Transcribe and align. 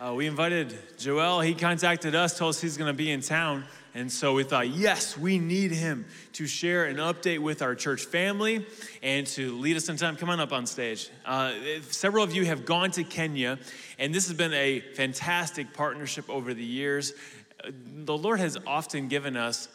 uh, 0.00 0.14
we 0.14 0.26
invited 0.26 0.76
Joel. 0.96 1.40
He 1.40 1.54
contacted 1.54 2.14
us, 2.14 2.38
told 2.38 2.50
us 2.50 2.60
he's 2.60 2.78
going 2.78 2.88
to 2.88 2.96
be 2.96 3.10
in 3.10 3.20
town. 3.20 3.64
And 3.92 4.10
so 4.10 4.32
we 4.32 4.44
thought, 4.44 4.68
yes, 4.68 5.18
we 5.18 5.38
need 5.38 5.72
him 5.72 6.06
to 6.34 6.46
share 6.46 6.86
an 6.86 6.96
update 6.96 7.40
with 7.40 7.60
our 7.60 7.74
church 7.74 8.04
family 8.04 8.64
and 9.02 9.26
to 9.28 9.58
lead 9.58 9.76
us 9.76 9.88
in 9.88 9.96
time. 9.96 10.16
Come 10.16 10.30
on 10.30 10.40
up 10.40 10.52
on 10.52 10.64
stage. 10.64 11.10
Uh, 11.26 11.52
several 11.90 12.24
of 12.24 12.34
you 12.34 12.46
have 12.46 12.64
gone 12.64 12.92
to 12.92 13.04
Kenya, 13.04 13.58
and 13.98 14.14
this 14.14 14.28
has 14.28 14.36
been 14.36 14.54
a 14.54 14.80
fantastic 14.80 15.74
partnership 15.74 16.30
over 16.30 16.54
the 16.54 16.64
years. 16.64 17.12
The 17.68 18.16
Lord 18.16 18.40
has 18.40 18.56
often 18.66 19.08
given 19.08 19.36
us 19.36 19.68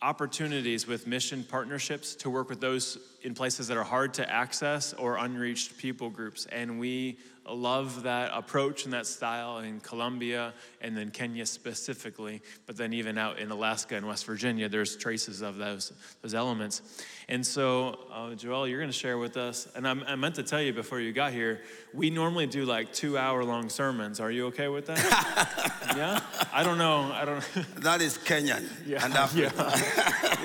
opportunities 0.00 0.86
with 0.86 1.06
mission 1.06 1.44
partnerships 1.44 2.14
to 2.14 2.30
work 2.30 2.48
with 2.48 2.60
those 2.60 2.98
in 3.26 3.34
places 3.34 3.66
that 3.66 3.76
are 3.76 3.82
hard 3.82 4.14
to 4.14 4.30
access 4.30 4.92
or 4.92 5.16
unreached 5.16 5.76
people 5.78 6.08
groups. 6.08 6.46
And 6.46 6.78
we 6.78 7.18
love 7.44 8.04
that 8.04 8.30
approach 8.32 8.84
and 8.84 8.92
that 8.92 9.04
style 9.04 9.58
in 9.58 9.80
Colombia 9.80 10.54
and 10.80 10.96
then 10.96 11.10
Kenya 11.10 11.44
specifically, 11.44 12.40
but 12.66 12.76
then 12.76 12.92
even 12.92 13.18
out 13.18 13.40
in 13.40 13.50
Alaska 13.50 13.96
and 13.96 14.06
West 14.06 14.26
Virginia, 14.26 14.68
there's 14.68 14.96
traces 14.96 15.42
of 15.42 15.56
those, 15.56 15.92
those 16.22 16.34
elements. 16.34 16.82
And 17.28 17.44
so, 17.44 17.98
uh, 18.12 18.36
Joel, 18.36 18.68
you're 18.68 18.78
going 18.78 18.92
to 18.92 18.96
share 18.96 19.18
with 19.18 19.36
us, 19.36 19.66
and 19.74 19.88
I'm, 19.88 20.04
i 20.04 20.14
meant 20.14 20.36
to 20.36 20.44
tell 20.44 20.62
you 20.62 20.72
before 20.72 21.00
you 21.00 21.12
got 21.12 21.32
here, 21.32 21.62
we 21.92 22.10
normally 22.10 22.46
do 22.46 22.64
like 22.64 22.92
two 22.92 23.18
hour 23.18 23.42
long 23.42 23.68
sermons. 23.68 24.20
Are 24.20 24.30
you 24.30 24.46
okay 24.46 24.68
with 24.68 24.86
that? 24.86 25.92
yeah? 25.96 26.20
I 26.52 26.62
don't 26.62 26.78
know. 26.78 27.10
I 27.12 27.24
don't 27.24 27.44
That 27.82 28.00
is 28.02 28.18
Kenyan 28.18 28.68
yeah, 28.86 29.04
and 29.04 29.14
African. 29.14 29.52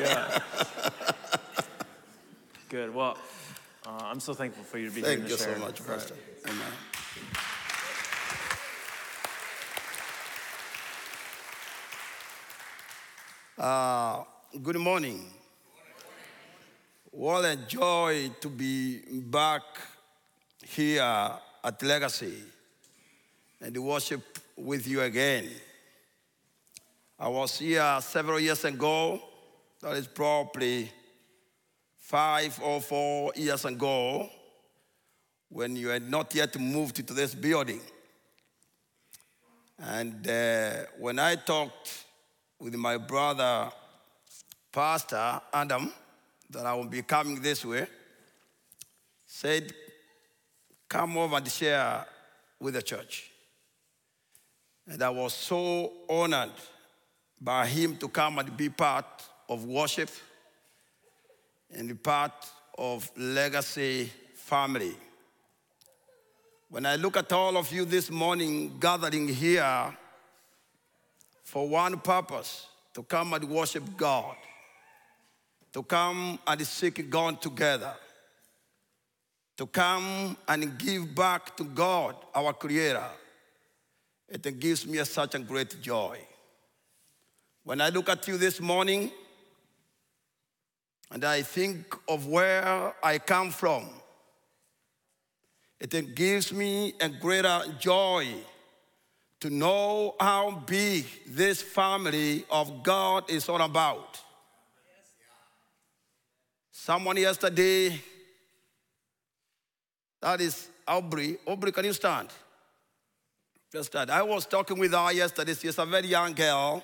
yeah. 0.02 0.40
Good. 2.72 2.96
Well, 2.96 3.18
uh, 3.86 3.90
I'm 4.04 4.22
so 4.22 4.34
thankful 4.34 4.64
for 4.64 4.78
you 4.78 4.88
to 4.88 4.96
be 4.96 5.02
Thank 5.02 5.20
here 5.20 5.28
you 5.28 5.36
to 5.36 5.44
so 5.44 5.50
share. 5.50 5.58
much, 5.60 5.82
Right. 5.82 5.90
Pastor. 5.90 6.16
Amen. 6.48 6.72
Uh, 13.58 14.24
good 14.64 14.78
morning. 14.78 15.30
What 17.12 17.44
a 17.44 17.58
joy 17.58 18.32
to 18.40 18.48
be 18.48 19.00
back 19.20 19.64
here 20.66 21.04
at 21.04 21.84
Legacy 21.84 22.42
and 23.60 23.74
to 23.74 23.82
worship 23.82 24.40
with 24.56 24.88
you 24.88 25.02
again. 25.02 25.50
I 27.20 27.28
was 27.28 27.60
here 27.60 27.98
several 28.00 28.40
years 28.40 28.64
ago, 28.64 29.20
that 29.82 29.98
is 29.98 30.08
probably 30.08 30.90
five 32.12 32.60
or 32.62 32.82
four 32.82 33.32
years 33.38 33.64
ago, 33.64 34.30
when 35.48 35.78
you 35.78 35.88
had 35.88 36.10
not 36.10 36.36
yet 36.36 36.60
moved 36.60 37.08
to 37.08 37.14
this 37.14 37.34
building. 37.34 37.80
And 39.80 40.28
uh, 40.28 40.72
when 41.00 41.20
I 41.20 41.36
talked 41.36 42.04
with 42.60 42.76
my 42.76 42.98
brother, 42.98 43.72
Pastor 44.74 45.40
Adam, 45.54 45.94
that 46.50 46.66
I 46.66 46.74
will 46.74 46.90
be 46.90 47.02
coming 47.02 47.42
this 47.42 47.64
way, 47.64 47.88
said, 49.26 49.72
Come 50.90 51.18
over 51.18 51.38
and 51.38 51.48
share 51.48 52.06
with 52.60 52.74
the 52.74 52.82
church. 52.82 53.32
And 54.86 55.02
I 55.02 55.10
was 55.12 55.34
so 55.34 55.94
honored 56.10 56.60
by 57.40 57.68
him 57.68 57.96
to 57.96 58.10
come 58.10 58.40
and 58.40 58.58
be 58.58 58.68
part 58.68 59.06
of 59.48 59.64
worship 59.64 60.10
and 61.74 61.90
the 61.90 61.96
part 61.96 62.34
of 62.78 63.10
legacy 63.18 64.12
family. 64.36 64.96
When 66.70 66.86
I 66.86 66.96
look 66.96 67.18
at 67.18 67.32
all 67.32 67.58
of 67.58 67.72
you 67.72 67.86
this 67.86 68.10
morning 68.10 68.78
gathering 68.80 69.28
here 69.28 69.96
for 71.44 71.68
one 71.68 72.00
purpose 72.00 72.68
to 72.94 73.04
come 73.04 73.34
and 73.34 73.50
worship 73.50 73.84
God, 73.98 74.36
to 75.74 75.84
come 75.84 76.40
and 76.48 76.66
seek 76.66 77.10
God 77.10 77.42
together, 77.42 77.94
to 79.58 79.68
come 79.68 80.38
and 80.48 80.78
give 80.78 81.14
back 81.14 81.56
to 81.58 81.64
God, 81.64 82.16
our 82.34 82.54
Creator, 82.54 83.10
it 84.30 84.60
gives 84.60 84.88
me 84.88 85.04
such 85.04 85.36
a 85.36 85.40
great 85.40 85.82
joy. 85.82 86.18
When 87.64 87.82
I 87.82 87.90
look 87.90 88.10
at 88.10 88.28
you 88.28 88.38
this 88.38 88.60
morning 88.60 89.12
and 91.12 91.26
I 91.26 91.42
think 91.42 91.94
of 92.08 92.26
where 92.26 92.94
I 93.04 93.18
come 93.20 93.52
from, 93.52 93.90
it 95.80 96.16
gives 96.16 96.54
me 96.54 96.94
a 97.02 97.10
greater 97.10 97.62
joy 97.80 98.28
to 99.42 99.50
know 99.50 100.16
how 100.20 100.52
big 100.66 101.06
this 101.28 101.62
family 101.62 102.46
of 102.50 102.84
God 102.84 103.30
is 103.30 103.50
all 103.50 103.62
about. 103.62 104.20
Someone 106.72 107.18
yesterday, 107.18 108.00
that 110.22 110.40
is 110.40 110.70
Aubrey. 110.88 111.38
Aubrey, 111.46 111.72
can 111.72 111.86
you 111.86 111.94
stand? 111.94 112.30
Just 113.72 113.92
stand. 113.92 114.12
I 114.12 114.22
was 114.22 114.46
talking 114.46 114.78
with 114.78 114.94
her 114.94 115.12
yesterday. 115.12 115.56
She's 115.56 115.78
a 115.78 115.86
very 115.86 116.08
young 116.08 116.34
girl. 116.34 116.84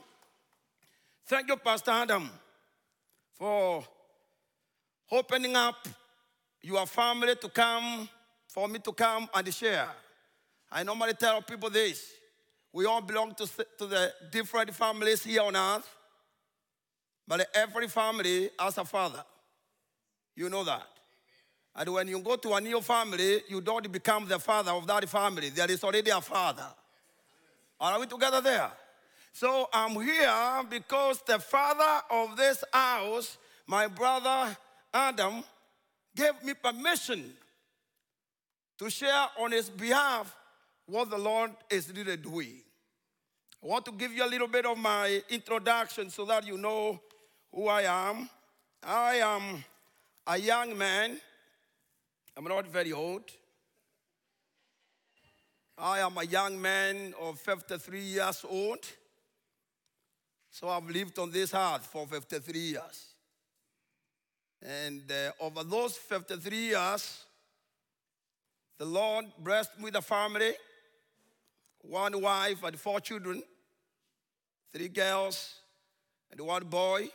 Thank 1.26 1.48
you, 1.48 1.56
Pastor 1.56 1.90
Adam, 1.90 2.30
for 3.34 3.84
opening 5.10 5.56
up 5.56 5.88
your 6.62 6.86
family 6.86 7.34
to 7.34 7.48
come, 7.48 8.08
for 8.56 8.68
me 8.68 8.78
to 8.78 8.90
come 8.90 9.28
and 9.34 9.52
share. 9.52 9.86
I 10.72 10.82
normally 10.82 11.12
tell 11.12 11.42
people 11.42 11.68
this 11.68 12.14
we 12.72 12.86
all 12.86 13.02
belong 13.02 13.34
to, 13.34 13.46
to 13.78 13.86
the 13.86 14.12
different 14.32 14.74
families 14.74 15.22
here 15.22 15.42
on 15.42 15.54
earth. 15.54 15.86
But 17.28 17.48
every 17.54 17.88
family 17.88 18.48
has 18.58 18.78
a 18.78 18.84
father. 18.84 19.22
You 20.34 20.48
know 20.48 20.64
that. 20.64 20.86
And 21.74 21.92
when 21.92 22.08
you 22.08 22.18
go 22.20 22.36
to 22.36 22.54
a 22.54 22.60
new 22.60 22.80
family, 22.80 23.42
you 23.48 23.60
don't 23.60 23.92
become 23.92 24.26
the 24.26 24.38
father 24.38 24.70
of 24.70 24.86
that 24.86 25.06
family. 25.06 25.50
There 25.50 25.70
is 25.70 25.84
already 25.84 26.10
a 26.10 26.20
father. 26.22 26.68
Are 27.78 28.00
we 28.00 28.06
together 28.06 28.40
there? 28.40 28.70
So 29.34 29.68
I'm 29.70 30.00
here 30.00 30.64
because 30.70 31.20
the 31.26 31.38
father 31.38 32.02
of 32.10 32.38
this 32.38 32.64
house, 32.72 33.36
my 33.66 33.86
brother 33.86 34.56
Adam, 34.94 35.44
gave 36.14 36.42
me 36.42 36.54
permission 36.54 37.34
to 38.78 38.90
share 38.90 39.26
on 39.38 39.52
his 39.52 39.70
behalf 39.70 40.34
what 40.86 41.10
the 41.10 41.18
Lord 41.18 41.50
is 41.70 41.92
really 41.94 42.16
doing. 42.16 42.60
I 43.62 43.66
want 43.66 43.84
to 43.86 43.92
give 43.92 44.12
you 44.12 44.24
a 44.24 44.28
little 44.28 44.48
bit 44.48 44.66
of 44.66 44.78
my 44.78 45.22
introduction 45.28 46.10
so 46.10 46.24
that 46.26 46.46
you 46.46 46.56
know 46.56 47.00
who 47.52 47.68
I 47.68 47.82
am. 47.82 48.28
I 48.82 49.16
am 49.16 49.64
a 50.26 50.38
young 50.38 50.76
man. 50.76 51.18
I'm 52.36 52.44
not 52.44 52.66
very 52.68 52.92
old. 52.92 53.24
I 55.78 56.00
am 56.00 56.16
a 56.16 56.24
young 56.24 56.60
man 56.60 57.14
of 57.20 57.38
53 57.40 58.00
years 58.00 58.44
old. 58.48 58.78
So 60.50 60.68
I've 60.68 60.88
lived 60.88 61.18
on 61.18 61.30
this 61.30 61.52
earth 61.52 61.86
for 61.86 62.06
53 62.06 62.58
years. 62.58 63.06
And 64.62 65.02
uh, 65.10 65.44
over 65.44 65.64
those 65.64 65.96
53 65.96 66.56
years, 66.56 67.25
the 68.78 68.84
Lord 68.84 69.26
blessed 69.38 69.78
me 69.78 69.84
with 69.84 69.96
a 69.96 70.02
family, 70.02 70.52
one 71.80 72.20
wife 72.20 72.62
and 72.62 72.78
four 72.78 73.00
children, 73.00 73.42
three 74.72 74.88
girls 74.88 75.60
and 76.30 76.40
one 76.40 76.64
boy, 76.64 77.08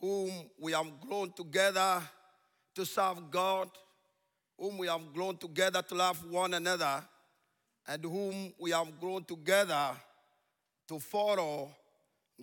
whom 0.00 0.30
we 0.60 0.72
have 0.72 0.86
grown 1.00 1.32
together 1.32 2.02
to 2.74 2.84
serve 2.84 3.30
God, 3.30 3.70
whom 4.58 4.78
we 4.78 4.86
have 4.86 5.12
grown 5.12 5.36
together 5.36 5.82
to 5.82 5.94
love 5.94 6.30
one 6.30 6.54
another, 6.54 7.02
and 7.88 8.04
whom 8.04 8.52
we 8.58 8.70
have 8.70 9.00
grown 9.00 9.24
together 9.24 9.92
to 10.88 11.00
follow 11.00 11.70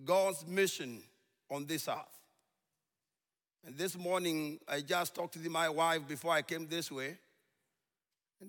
God's 0.04 0.46
mission 0.46 1.02
on 1.50 1.66
this 1.66 1.88
earth. 1.88 1.98
And 3.66 3.78
this 3.78 3.98
morning, 3.98 4.60
I 4.68 4.82
just 4.82 5.16
talked 5.16 5.42
to 5.42 5.50
my 5.50 5.70
wife 5.70 6.06
before 6.08 6.34
I 6.34 6.42
came 6.42 6.68
this 6.68 6.92
way, 6.92 7.18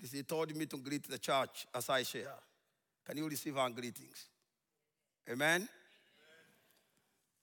and 0.00 0.10
she 0.10 0.22
told 0.22 0.54
me 0.56 0.66
to 0.66 0.76
greet 0.78 1.08
the 1.08 1.18
church 1.18 1.66
as 1.74 1.88
I 1.88 2.02
share. 2.02 2.34
Can 3.06 3.16
you 3.16 3.28
receive 3.28 3.56
our 3.56 3.70
greetings? 3.70 4.26
Amen. 5.30 5.68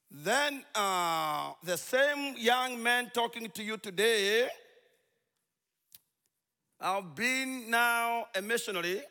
Then 0.10 0.64
uh, 0.76 1.54
the 1.64 1.78
same 1.78 2.36
young 2.38 2.82
man 2.82 3.12
talking 3.14 3.50
to 3.50 3.64
you 3.64 3.78
today, 3.78 4.50
I've 6.80 7.16
been 7.16 7.70
now 7.70 8.26
a 8.36 8.42
missionary 8.42 9.02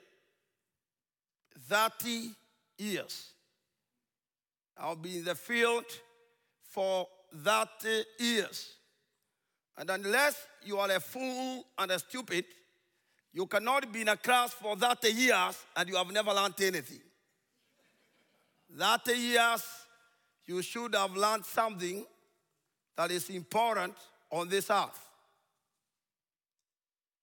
30 1.69 2.31
years. 2.79 3.31
I'll 4.77 4.97
be 4.97 5.19
in 5.19 5.25
the 5.25 5.35
field 5.35 5.85
for 6.63 7.07
30 7.35 8.05
years. 8.19 8.75
And 9.79 9.89
unless 9.89 10.47
you 10.63 10.79
are 10.79 10.91
a 10.91 11.01
fool 11.01 11.65
and 11.79 11.91
a 11.91 11.99
stupid, 11.99 12.45
you 13.33 13.47
cannot 13.47 13.93
be 13.93 14.03
in 14.03 14.09
a 14.09 14.17
class 14.17 14.53
for 14.53 14.77
30 14.77 15.13
years 15.13 15.65
and 15.77 15.89
you 15.89 15.97
have 15.97 16.11
never 16.11 16.33
learned 16.33 16.61
anything. 16.61 17.01
30 18.77 19.13
years, 19.13 19.63
you 20.47 20.63
should 20.63 20.95
have 20.95 21.17
learned 21.17 21.45
something 21.45 22.05
that 22.97 23.11
is 23.11 23.31
important 23.31 23.95
on 24.31 24.49
this 24.49 24.71
earth. 24.71 25.09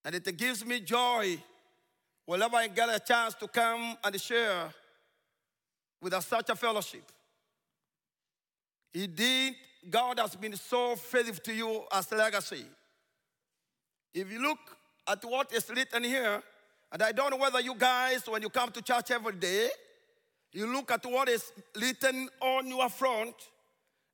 And 0.06 0.16
it 0.16 0.38
gives 0.38 0.66
me 0.66 0.80
joy 0.80 1.38
whenever 2.26 2.56
I 2.56 2.68
get 2.68 2.90
a 2.90 3.00
chance 3.00 3.34
to 3.36 3.48
come 3.48 3.98
and 4.04 4.22
share 4.22 4.74
with 6.02 6.14
a, 6.14 6.22
such 6.22 6.50
a 6.50 6.56
fellowship. 6.56 7.04
Indeed, 8.94 9.56
God 9.90 10.20
has 10.20 10.36
been 10.36 10.56
so 10.56 10.96
faithful 10.96 11.44
to 11.44 11.54
you 11.54 11.84
as 11.92 12.12
a 12.12 12.16
legacy. 12.16 12.66
If 14.14 14.32
you 14.32 14.42
look 14.42 14.77
at 15.08 15.24
what 15.24 15.54
is 15.54 15.70
written 15.70 16.04
here, 16.04 16.42
and 16.92 17.02
I 17.02 17.12
don't 17.12 17.32
know 17.32 17.38
whether 17.38 17.60
you 17.60 17.76
guys, 17.76 18.28
when 18.28 18.42
you 18.42 18.50
come 18.50 18.72
to 18.72 18.82
church 18.82 19.12
every 19.12 19.34
day, 19.34 19.70
you 20.54 20.72
look 20.72 20.92
at 20.92 21.06
what 21.06 21.30
is 21.30 21.52
written 21.80 22.30
on 22.42 22.68
your 22.68 22.90
front 22.90 23.36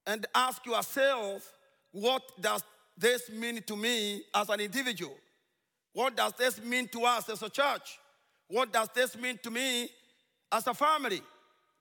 and 0.05 0.25
ask 0.33 0.65
yourself, 0.65 1.51
what 1.91 2.23
does 2.41 2.63
this 2.97 3.29
mean 3.29 3.61
to 3.63 3.75
me 3.75 4.23
as 4.35 4.49
an 4.49 4.59
individual? 4.59 5.15
What 5.93 6.15
does 6.15 6.33
this 6.33 6.61
mean 6.63 6.87
to 6.89 7.05
us 7.05 7.29
as 7.29 7.41
a 7.43 7.49
church? 7.49 7.99
What 8.47 8.73
does 8.73 8.89
this 8.93 9.17
mean 9.17 9.39
to 9.43 9.51
me 9.51 9.89
as 10.51 10.67
a 10.67 10.73
family? 10.73 11.21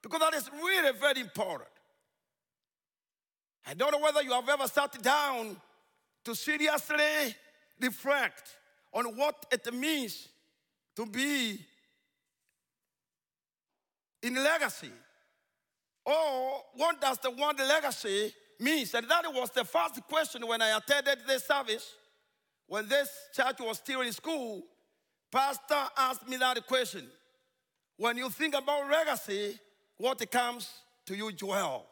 Because 0.01 0.19
that 0.19 0.33
is 0.35 0.49
really 0.51 0.97
very 0.99 1.21
important. 1.21 1.69
I 3.65 3.73
don't 3.73 3.91
know 3.91 3.99
whether 3.99 4.21
you 4.21 4.31
have 4.31 4.47
ever 4.47 4.67
sat 4.67 5.01
down 5.01 5.57
to 6.25 6.35
seriously 6.35 7.35
reflect 7.81 8.43
on 8.93 9.05
what 9.17 9.45
it 9.51 9.73
means 9.73 10.29
to 10.95 11.05
be 11.05 11.59
in 14.21 14.35
legacy. 14.35 14.91
Or 16.05 16.61
what 16.75 16.99
does 17.01 17.17
the 17.19 17.31
word 17.31 17.59
legacy 17.59 18.33
mean? 18.59 18.85
And 18.93 19.09
that 19.09 19.23
was 19.33 19.49
the 19.51 19.63
first 19.63 20.01
question 20.07 20.45
when 20.45 20.61
I 20.61 20.77
attended 20.77 21.19
this 21.27 21.45
service. 21.45 21.93
When 22.67 22.87
this 22.87 23.09
church 23.33 23.57
was 23.59 23.77
still 23.77 24.01
in 24.01 24.11
school, 24.11 24.63
pastor 25.31 25.83
asked 25.97 26.27
me 26.27 26.37
that 26.37 26.65
question. 26.65 27.05
When 27.97 28.17
you 28.17 28.29
think 28.29 28.55
about 28.55 28.89
legacy, 28.89 29.59
what 29.97 30.29
comes 30.31 30.69
to 31.05 31.15
you, 31.15 31.31
Joel? 31.31 31.85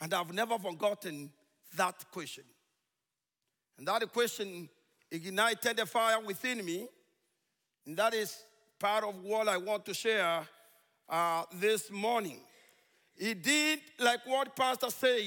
And 0.00 0.12
I've 0.12 0.32
never 0.32 0.58
forgotten 0.58 1.30
that 1.76 2.04
question. 2.10 2.44
And 3.78 3.88
that 3.88 4.12
question 4.12 4.68
ignited 5.12 5.78
a 5.78 5.86
fire 5.86 6.18
within 6.20 6.64
me. 6.64 6.88
And 7.86 7.96
that 7.98 8.14
is 8.14 8.36
part 8.80 9.04
of 9.04 9.22
what 9.22 9.46
I 9.46 9.58
want 9.58 9.84
to 9.86 9.94
share 9.94 10.48
uh, 11.08 11.44
this 11.52 11.90
morning. 11.90 12.40
He 13.16 13.34
did 13.34 13.80
like 14.00 14.26
what 14.26 14.56
Pastor 14.56 14.90
said 14.90 15.20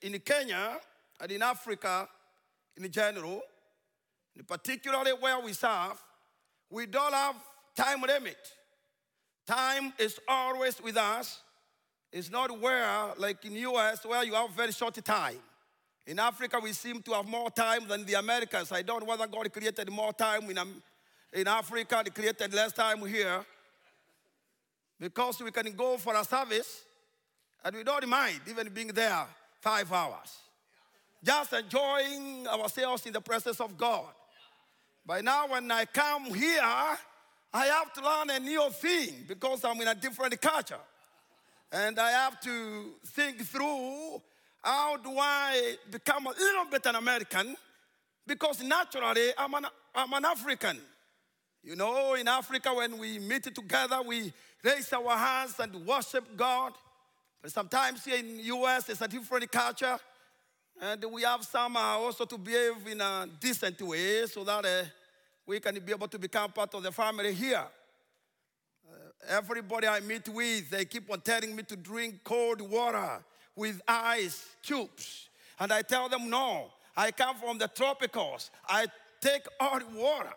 in 0.00 0.18
Kenya 0.20 0.78
and 1.20 1.32
in 1.32 1.42
Africa 1.42 2.08
in 2.76 2.90
general, 2.90 3.42
particularly 4.46 5.10
where 5.20 5.40
we 5.40 5.52
serve, 5.52 6.00
we 6.70 6.86
don't 6.86 7.12
have 7.12 7.36
time 7.76 8.00
limit. 8.00 8.38
Time 9.46 9.92
is 9.98 10.18
always 10.28 10.80
with 10.80 10.96
us. 10.96 11.42
It's 12.12 12.30
not 12.30 12.60
where, 12.60 13.12
like 13.18 13.44
in 13.44 13.52
US, 13.56 14.04
where 14.06 14.22
you 14.22 14.34
have 14.34 14.50
very 14.50 14.72
short 14.72 14.94
time. 15.04 15.38
In 16.06 16.18
Africa, 16.18 16.58
we 16.60 16.72
seem 16.72 17.00
to 17.02 17.12
have 17.12 17.26
more 17.26 17.50
time 17.50 17.86
than 17.86 18.04
the 18.04 18.14
Americans. 18.14 18.72
I 18.72 18.82
don't 18.82 19.00
know 19.00 19.06
whether 19.06 19.26
God 19.26 19.52
created 19.52 19.90
more 19.90 20.12
time 20.12 20.50
in, 20.50 20.58
in 21.32 21.46
Africa, 21.46 22.02
He 22.04 22.10
created 22.10 22.52
less 22.52 22.72
time 22.72 23.04
here. 23.06 23.44
Because 24.98 25.40
we 25.42 25.50
can 25.50 25.72
go 25.72 25.96
for 25.96 26.14
a 26.14 26.24
service 26.24 26.84
and 27.64 27.76
we 27.76 27.84
don't 27.84 28.08
mind 28.08 28.40
even 28.48 28.68
being 28.68 28.88
there 28.88 29.26
five 29.60 29.92
hours. 29.92 30.38
Just 31.24 31.52
enjoying 31.52 32.46
ourselves 32.48 33.06
in 33.06 33.12
the 33.12 33.20
presence 33.20 33.60
of 33.60 33.76
God. 33.76 34.12
By 35.06 35.20
now, 35.20 35.48
when 35.48 35.70
I 35.70 35.84
come 35.84 36.24
here, 36.34 36.60
I 36.62 37.66
have 37.66 37.92
to 37.94 38.02
learn 38.02 38.30
a 38.30 38.40
new 38.40 38.70
thing 38.70 39.24
because 39.28 39.64
I'm 39.64 39.80
in 39.80 39.88
a 39.88 39.94
different 39.94 40.40
culture. 40.40 40.80
And 41.70 41.98
I 41.98 42.10
have 42.10 42.40
to 42.40 42.92
think 43.06 43.40
through 43.42 44.20
how 44.62 44.96
do 44.96 45.10
I 45.18 45.76
become 45.90 46.26
a 46.26 46.30
little 46.30 46.64
bit 46.70 46.86
an 46.86 46.94
American? 46.94 47.56
Because 48.26 48.62
naturally, 48.62 49.30
I'm 49.36 49.52
an, 49.54 49.66
I'm 49.94 50.12
an 50.12 50.24
African. 50.24 50.78
You 51.64 51.76
know, 51.76 52.14
in 52.14 52.28
Africa, 52.28 52.72
when 52.72 52.96
we 52.98 53.18
meet 53.18 53.42
together, 53.54 54.00
we 54.06 54.32
raise 54.62 54.92
our 54.92 55.16
hands 55.16 55.58
and 55.58 55.74
worship 55.84 56.36
God. 56.36 56.72
But 57.40 57.50
sometimes 57.50 58.04
here 58.04 58.18
in 58.18 58.36
the 58.36 58.42
US, 58.44 58.88
it's 58.88 59.00
a 59.00 59.08
different 59.08 59.50
culture. 59.50 59.98
And 60.80 61.04
we 61.10 61.22
have 61.22 61.44
some 61.44 61.76
also 61.76 62.24
to 62.24 62.38
behave 62.38 62.86
in 62.86 63.00
a 63.00 63.28
decent 63.40 63.80
way 63.82 64.26
so 64.26 64.44
that 64.44 64.64
uh, 64.64 64.84
we 65.44 65.58
can 65.58 65.78
be 65.80 65.92
able 65.92 66.08
to 66.08 66.18
become 66.18 66.52
part 66.52 66.72
of 66.74 66.82
the 66.82 66.92
family 66.92 67.34
here. 67.34 67.64
Uh, 68.88 68.94
everybody 69.28 69.88
I 69.88 70.00
meet 70.00 70.28
with, 70.28 70.70
they 70.70 70.84
keep 70.84 71.10
on 71.10 71.20
telling 71.20 71.54
me 71.54 71.64
to 71.64 71.76
drink 71.76 72.20
cold 72.24 72.60
water 72.60 73.24
with 73.56 73.80
ice 73.86 74.46
cubes. 74.62 75.28
And 75.58 75.72
I 75.72 75.82
tell 75.82 76.08
them, 76.08 76.30
no, 76.30 76.70
I 76.96 77.10
come 77.10 77.36
from 77.36 77.58
the 77.58 77.68
tropicals. 77.68 78.50
I 78.68 78.86
take 79.20 79.46
hot 79.60 79.90
water. 79.92 80.32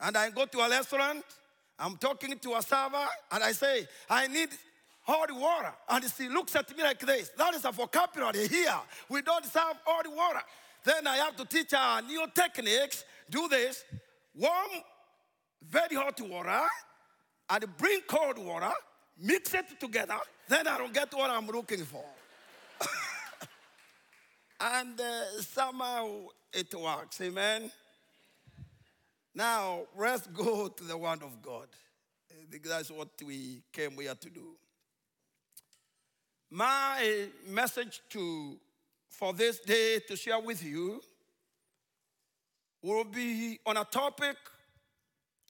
And 0.00 0.16
I 0.16 0.30
go 0.30 0.44
to 0.44 0.58
a 0.58 0.68
restaurant, 0.68 1.24
I'm 1.78 1.96
talking 1.96 2.38
to 2.38 2.54
a 2.54 2.62
server, 2.62 3.06
and 3.32 3.42
I 3.42 3.52
say, 3.52 3.86
I 4.10 4.26
need 4.26 4.50
holy 5.02 5.32
water. 5.40 5.72
And 5.88 6.04
he 6.04 6.28
looks 6.28 6.54
at 6.54 6.76
me 6.76 6.82
like 6.82 7.00
this. 7.00 7.30
That 7.38 7.54
is 7.54 7.64
a 7.64 7.72
vocabulary 7.72 8.46
here. 8.48 8.74
We 9.08 9.22
don't 9.22 9.44
serve 9.44 9.78
holy 9.84 10.14
water. 10.14 10.42
Then 10.84 11.06
I 11.06 11.16
have 11.16 11.36
to 11.36 11.44
teach 11.44 11.72
our 11.72 12.02
new 12.02 12.26
techniques. 12.34 13.04
Do 13.30 13.48
this. 13.48 13.84
Warm, 14.34 14.52
very 15.62 15.96
hot 15.96 16.20
water, 16.20 16.60
and 17.48 17.76
bring 17.78 18.00
cold 18.06 18.38
water, 18.38 18.72
mix 19.18 19.54
it 19.54 19.80
together. 19.80 20.18
Then 20.48 20.66
I 20.68 20.78
don't 20.78 20.92
get 20.92 21.12
what 21.14 21.30
I'm 21.30 21.46
looking 21.46 21.84
for. 21.84 22.04
and 24.60 25.00
uh, 25.00 25.40
somehow 25.40 26.26
it 26.52 26.74
works. 26.74 27.20
Amen. 27.20 27.70
Now, 29.34 29.82
let's 29.96 30.26
go 30.28 30.68
to 30.76 30.84
the 30.84 30.96
Word 30.96 31.22
of 31.22 31.42
God. 31.42 31.68
I 32.30 32.58
that's 32.64 32.90
what 32.90 33.08
we 33.24 33.62
came 33.72 33.92
here 33.92 34.14
to 34.14 34.30
do. 34.30 34.56
My 36.50 37.26
message 37.46 38.00
to 38.10 38.56
for 39.08 39.32
this 39.32 39.58
day 39.60 39.98
to 40.08 40.16
share 40.16 40.40
with 40.40 40.62
you 40.64 41.00
will 42.82 43.04
be 43.04 43.58
on 43.66 43.76
a 43.76 43.84
topic 43.84 44.36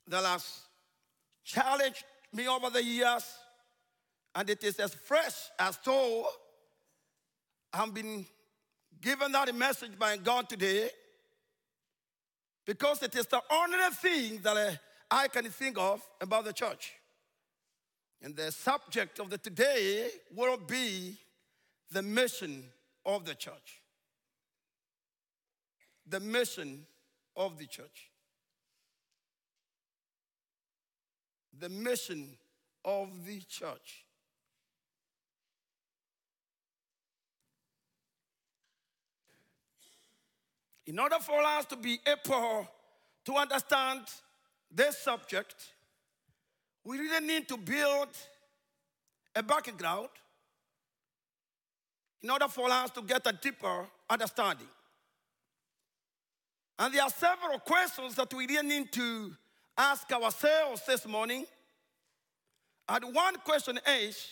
that 0.09 0.25
has 0.25 0.61
challenged 1.45 2.05
me 2.33 2.49
over 2.49 2.71
the 2.71 2.83
years, 2.83 3.25
and 4.35 4.49
it 4.49 4.65
is 4.65 4.79
as 4.79 4.95
fresh 4.95 5.51
as 5.59 5.79
though 5.85 6.27
I've 7.77 7.93
been 7.93 8.25
given 9.03 9.33
that 9.33 9.55
message 9.55 9.99
by 9.99 10.17
God 10.17 10.49
today 10.49 10.89
because 12.65 13.03
it 13.03 13.15
is 13.15 13.27
the 13.27 13.43
only 13.51 13.79
thing 13.93 14.41
that 14.43 14.79
I 15.11 15.29
can 15.29 15.45
think 15.51 15.77
of 15.79 16.01
about 16.21 16.47
the 16.47 16.55
church. 16.55 16.95
And 18.23 18.35
the 18.35 18.51
subject 18.51 19.19
of 19.19 19.29
the 19.29 19.37
today 19.37 20.09
will 20.35 20.57
be 20.57 21.19
the 21.91 22.03
mission 22.03 22.65
of 23.05 23.27
the 23.27 23.35
church. 23.35 23.83
The 26.09 26.21
mission 26.21 26.87
of 27.37 27.59
the 27.59 27.67
church. 27.67 28.11
The 31.59 31.69
mission 31.69 32.39
of 32.85 33.27
the 33.27 33.41
church. 33.41 34.06
In 40.87 40.99
order 40.99 41.17
for 41.21 41.43
us 41.43 41.65
to 41.67 41.77
be 41.77 41.99
able 42.07 42.69
to 43.25 43.35
understand 43.35 44.03
this 44.71 44.99
subject, 44.99 45.55
we 46.85 46.99
really 46.99 47.27
need 47.27 47.49
to 47.49 47.57
build 47.57 48.09
a 49.35 49.43
background 49.43 50.09
in 52.23 52.31
order 52.31 52.49
for 52.49 52.71
us 52.71 52.91
to 52.91 53.03
get 53.03 53.27
a 53.27 53.33
deeper 53.33 53.87
understanding. 54.09 54.69
And 56.79 56.95
there 56.95 57.03
are 57.03 57.11
several 57.11 57.59
questions 57.59 58.15
that 58.15 58.33
we 58.33 58.47
really 58.47 58.67
need 58.67 58.93
to 58.93 59.33
ask 59.77 60.11
ourselves 60.13 60.83
this 60.87 61.07
morning. 61.07 61.47
And 62.89 63.15
one 63.15 63.37
question 63.45 63.79
is 64.01 64.27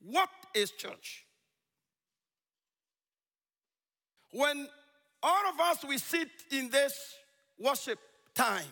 what 0.00 0.28
is 0.54 0.70
church? 0.70 1.24
When 4.32 4.68
all 5.22 5.48
of 5.52 5.60
us 5.60 5.84
we 5.84 5.98
sit 5.98 6.28
in 6.50 6.70
this 6.70 6.94
worship 7.58 7.98
time. 8.34 8.64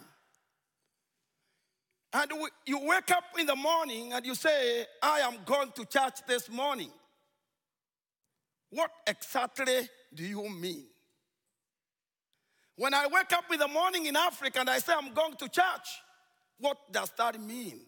And 2.12 2.30
we, 2.40 2.48
you 2.66 2.78
wake 2.86 3.10
up 3.10 3.24
in 3.38 3.46
the 3.46 3.56
morning 3.56 4.12
and 4.14 4.24
you 4.24 4.34
say 4.34 4.86
i 5.02 5.20
am 5.20 5.36
going 5.44 5.72
to 5.72 5.84
church 5.84 6.20
this 6.26 6.48
morning. 6.48 6.90
What 8.70 8.90
exactly 9.06 9.88
do 10.14 10.24
you 10.24 10.48
mean? 10.48 10.84
When 12.76 12.94
i 12.94 13.06
wake 13.06 13.32
up 13.32 13.44
in 13.52 13.58
the 13.58 13.68
morning 13.68 14.06
in 14.06 14.16
africa 14.16 14.60
and 14.60 14.70
i 14.70 14.78
say 14.78 14.94
i'm 14.96 15.12
going 15.12 15.34
to 15.34 15.48
church 15.48 15.88
what 16.58 16.76
does 16.92 17.10
that 17.18 17.40
mean? 17.40 17.80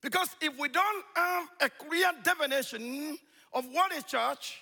Because 0.00 0.28
if 0.40 0.58
we 0.58 0.68
don't 0.68 1.04
have 1.14 1.48
a 1.60 1.70
clear 1.70 2.10
definition 2.22 3.18
of 3.52 3.64
what 3.72 3.92
is 3.92 4.04
church 4.04 4.58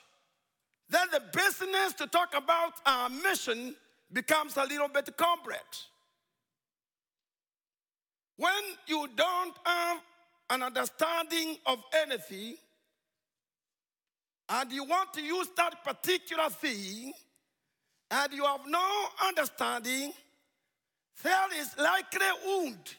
then 0.90 1.06
the 1.12 1.22
business 1.32 1.92
to 1.94 2.06
talk 2.08 2.34
about 2.36 2.72
our 2.84 3.08
mission 3.08 3.74
becomes 4.12 4.56
a 4.56 4.64
little 4.64 4.88
bit 4.88 5.16
complex. 5.16 5.86
When 8.36 8.52
you 8.86 9.08
don't 9.14 9.54
have 9.64 9.98
an 10.50 10.62
understanding 10.64 11.56
of 11.66 11.78
anything, 12.02 12.56
and 14.48 14.72
you 14.72 14.82
want 14.82 15.12
to 15.14 15.22
use 15.22 15.48
that 15.56 15.84
particular 15.84 16.50
thing, 16.50 17.12
and 18.10 18.32
you 18.32 18.44
have 18.44 18.62
no 18.66 19.06
understanding, 19.24 20.12
there 21.22 21.60
is 21.60 21.76
likely 21.78 22.26
a 22.26 22.48
wound 22.48 22.94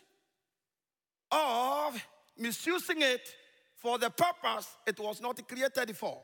of 1.31 2.01
misusing 2.37 3.01
it 3.01 3.35
for 3.75 3.97
the 3.97 4.09
purpose 4.09 4.67
it 4.87 4.97
was 4.97 5.19
not 5.19 5.45
created 5.45 5.97
for. 5.97 6.21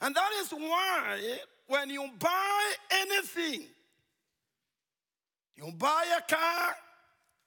And 0.00 0.14
that 0.14 0.30
is 0.40 0.50
why 0.50 1.38
when 1.66 1.90
you 1.90 2.08
buy 2.18 2.72
anything, 2.90 3.64
you 5.56 5.72
buy 5.78 6.04
a 6.16 6.34
car, 6.34 6.74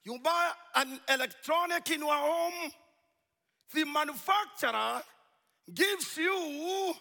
you 0.04 0.18
buy 0.22 0.50
an 0.76 0.98
electronic 1.08 1.90
in 1.90 2.00
your 2.00 2.12
home, 2.12 2.72
the 3.72 3.84
manufacturer 3.84 5.02
gives 5.72 6.16
you 6.16 6.92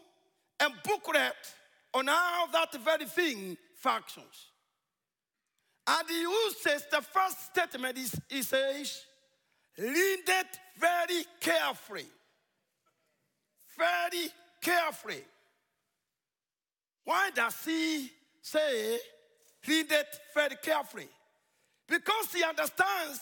a 0.59 0.69
booklet 0.83 1.33
on 1.93 2.07
how 2.07 2.47
that 2.51 2.73
very 2.83 3.05
thing 3.05 3.57
functions. 3.75 4.51
And 5.87 6.07
he 6.07 6.21
uses 6.21 6.85
the 6.91 7.01
first 7.01 7.47
statement, 7.47 7.97
he 8.29 8.43
says, 8.43 9.03
read 9.77 10.19
it 10.27 10.59
very 10.77 11.25
carefully. 11.39 12.05
Very 13.75 14.29
carefully. 14.61 15.23
Why 17.09 17.31
does 17.33 17.55
he 17.65 18.11
say, 18.39 18.99
read 19.67 19.91
it 19.91 20.19
very 20.35 20.55
carefully? 20.61 21.09
Because 21.87 22.31
he 22.31 22.43
understands 22.43 23.19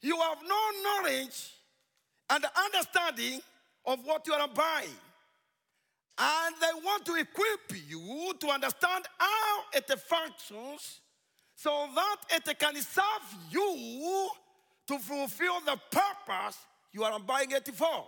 you 0.00 0.16
have 0.20 0.38
no 0.46 0.70
knowledge 0.84 1.50
and 2.30 2.44
understanding 2.64 3.40
of 3.86 3.98
what 4.04 4.24
you 4.24 4.34
are 4.34 4.46
buying. 4.46 5.00
And 6.16 6.54
they 6.60 6.80
want 6.84 7.04
to 7.06 7.14
equip 7.16 7.90
you 7.90 8.34
to 8.38 8.50
understand 8.50 9.06
how 9.18 9.62
it 9.74 9.90
functions 9.98 11.00
so 11.56 11.88
that 11.96 12.16
it 12.30 12.56
can 12.56 12.76
serve 12.76 13.36
you 13.50 14.30
to 14.86 14.98
fulfill 15.00 15.58
the 15.66 15.76
purpose 15.90 16.56
you 16.92 17.02
are 17.02 17.18
buying 17.18 17.50
it 17.50 17.68
for. 17.74 18.06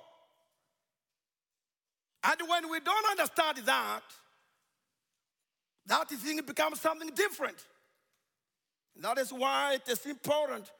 And 2.23 2.41
when 2.49 2.71
we 2.71 2.79
don't 2.79 3.11
understand 3.11 3.59
that, 3.67 4.03
that 5.87 6.09
thing 6.09 6.41
becomes 6.47 6.81
something 6.81 7.11
different. 7.15 7.57
That 8.97 9.19
is 9.19 9.33
why 9.33 9.75
it 9.75 9.89
is 9.89 10.05
important 10.07 10.71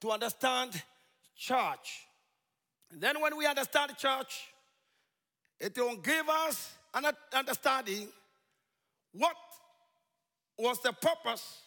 to 0.00 0.10
understand 0.10 0.82
church. 1.36 2.06
And 2.90 3.00
then 3.00 3.20
when 3.20 3.36
we 3.36 3.46
understand 3.46 3.96
church, 3.96 4.48
it 5.60 5.76
will 5.76 5.96
give 5.96 6.28
us 6.28 6.72
an 6.94 7.06
understanding 7.32 8.08
what 9.12 9.36
was 10.58 10.80
the 10.82 10.92
purpose 10.92 11.60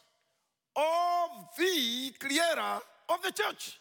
of 0.76 1.30
the 1.58 2.12
creator 2.20 2.80
of 3.10 3.22
the 3.24 3.32
church. 3.32 3.78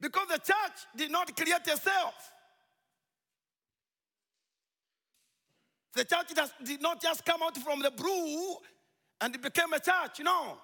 Because 0.00 0.28
the 0.28 0.38
church 0.38 0.86
did 0.96 1.10
not 1.10 1.34
create 1.36 1.66
itself. 1.66 2.14
The 5.94 6.04
church 6.04 6.34
does, 6.34 6.52
did 6.62 6.82
not 6.82 7.00
just 7.00 7.24
come 7.24 7.42
out 7.42 7.56
from 7.56 7.80
the 7.80 7.90
brew 7.90 8.56
and 9.20 9.34
it 9.34 9.40
became 9.40 9.72
a 9.72 9.80
church. 9.80 10.20
No. 10.22 10.58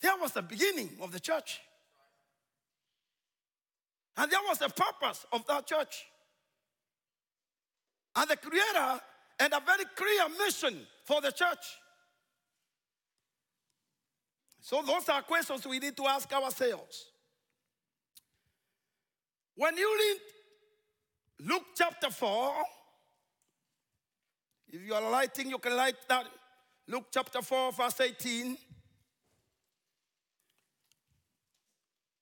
There 0.00 0.16
was 0.20 0.32
the 0.32 0.42
beginning 0.42 0.90
of 1.00 1.12
the 1.12 1.20
church. 1.20 1.60
And 4.16 4.30
there 4.30 4.40
was 4.48 4.58
the 4.58 4.68
purpose 4.68 5.24
of 5.32 5.46
that 5.46 5.66
church. 5.66 6.04
And 8.16 8.28
the 8.28 8.36
creator 8.36 9.00
and 9.38 9.52
a 9.52 9.60
very 9.64 9.84
clear 9.94 10.28
mission 10.44 10.86
for 11.04 11.20
the 11.20 11.30
church. 11.30 11.64
So, 14.60 14.82
those 14.82 15.08
are 15.08 15.22
questions 15.22 15.66
we 15.66 15.78
need 15.78 15.96
to 15.96 16.06
ask 16.06 16.30
ourselves. 16.32 17.06
When 19.54 19.76
you 19.76 19.96
read 19.98 21.48
Luke 21.48 21.64
chapter 21.76 22.10
4, 22.10 22.54
if 24.70 24.86
you 24.86 24.94
are 24.94 25.10
lighting, 25.10 25.50
you 25.50 25.58
can 25.58 25.76
light 25.76 25.96
that. 26.08 26.26
Luke 26.86 27.06
chapter 27.10 27.42
4, 27.42 27.72
verse 27.72 28.00
18. 28.00 28.56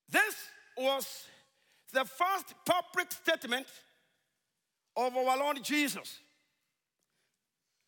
This 0.09 0.35
was 0.77 1.25
the 1.93 2.05
first 2.05 2.53
public 2.65 3.11
statement 3.11 3.67
of 4.95 5.15
our 5.15 5.37
Lord 5.37 5.63
Jesus. 5.63 6.19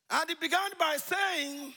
And 0.09 0.29
he 0.29 0.35
began 0.35 0.71
by 0.79 0.97
saying, 0.97 1.73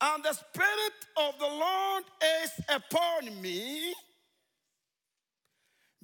And 0.00 0.24
the 0.24 0.32
Spirit 0.32 1.06
of 1.16 1.38
the 1.38 1.46
Lord 1.46 2.04
is 2.42 2.50
upon 2.68 3.40
me 3.40 3.94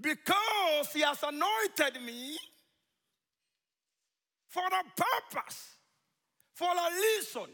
because 0.00 0.92
he 0.92 1.00
has 1.00 1.22
anointed 1.22 2.02
me 2.04 2.36
for 4.48 4.62
a 4.62 5.32
purpose, 5.32 5.73
for 6.54 6.68
a 6.68 6.94
reason, 6.94 7.50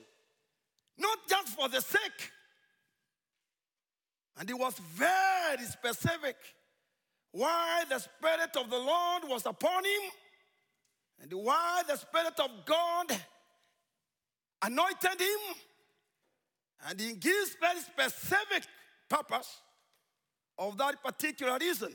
not 0.99 1.19
just 1.29 1.49
for 1.49 1.69
the 1.69 1.81
sake. 1.81 2.31
And 4.39 4.49
he 4.49 4.55
was 4.55 4.79
very 4.79 5.65
specific 5.65 6.37
why 7.33 7.85
the 7.89 7.99
Spirit 7.99 8.57
of 8.57 8.71
the 8.71 8.79
Lord 8.79 9.25
was 9.27 9.47
upon 9.47 9.85
him 9.85 10.11
and 11.23 11.33
why 11.33 11.83
the 11.87 11.97
Spirit 11.97 12.39
of 12.41 12.51
God 12.65 13.07
anointed 14.63 15.21
him. 15.21 15.55
And 16.89 17.01
he 17.01 17.13
gives 17.13 17.57
very 17.61 17.81
specific 17.81 18.65
purpose 19.09 19.61
of 20.59 20.77
that 20.79 21.03
particular 21.03 21.59
reason. 21.61 21.95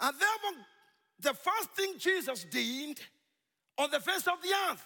And 0.00 0.14
therefore, 0.16 0.64
the 1.20 1.34
first 1.34 1.70
thing 1.72 1.94
Jesus 1.98 2.44
did 2.44 3.00
on 3.78 3.90
the 3.90 4.00
face 4.00 4.26
of 4.26 4.42
the 4.42 4.52
earth 4.70 4.84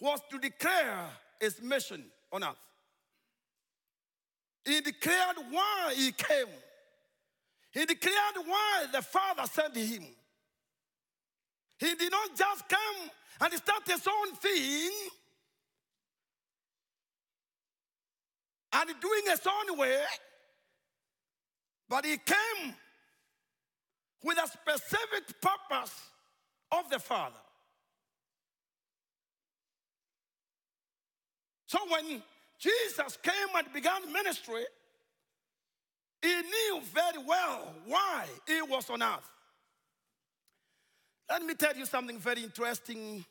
was 0.00 0.20
to 0.30 0.38
declare 0.38 1.06
his 1.40 1.60
mission 1.62 2.04
on 2.32 2.42
earth. 2.42 2.56
He 4.64 4.80
declared 4.80 5.36
why 5.50 5.94
he 5.94 6.12
came. 6.12 6.46
He 7.72 7.84
declared 7.84 8.36
why 8.46 8.86
the 8.92 9.02
Father 9.02 9.46
sent 9.46 9.76
him. 9.76 10.04
He 11.78 11.94
did 11.94 12.10
not 12.10 12.36
just 12.36 12.68
come 12.68 13.10
and 13.42 13.52
start 13.54 13.82
his 13.86 14.06
own 14.06 14.34
thing 14.36 14.90
and 18.72 18.90
doing 19.00 19.22
his 19.26 19.46
own 19.46 19.78
way, 19.78 20.02
but 21.88 22.04
he 22.04 22.16
came 22.18 22.74
with 24.22 24.38
a 24.38 24.46
specific 24.46 25.40
purpose 25.40 25.94
of 26.70 26.88
the 26.90 26.98
Father. 26.98 27.34
So 31.70 31.78
when 31.88 32.20
Jesus 32.58 33.16
came 33.22 33.54
and 33.56 33.72
began 33.72 34.12
ministry, 34.12 34.64
he 36.20 36.34
knew 36.34 36.80
very 36.92 37.24
well 37.24 37.72
why 37.86 38.24
he 38.44 38.60
was 38.62 38.90
on 38.90 39.00
earth. 39.00 39.30
Let 41.28 41.44
me 41.44 41.54
tell 41.54 41.76
you 41.76 41.86
something 41.86 42.18
very 42.18 42.42
interesting 42.42 43.24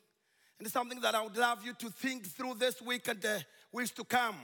and 0.58 0.68
something 0.68 1.02
that 1.02 1.14
I 1.14 1.22
would 1.22 1.36
love 1.36 1.62
you 1.66 1.74
to 1.74 1.90
think 1.90 2.28
through 2.28 2.54
this 2.54 2.80
week 2.80 3.08
and 3.08 3.20
the 3.20 3.44
weeks 3.72 3.90
to 3.90 4.04
come. 4.04 4.36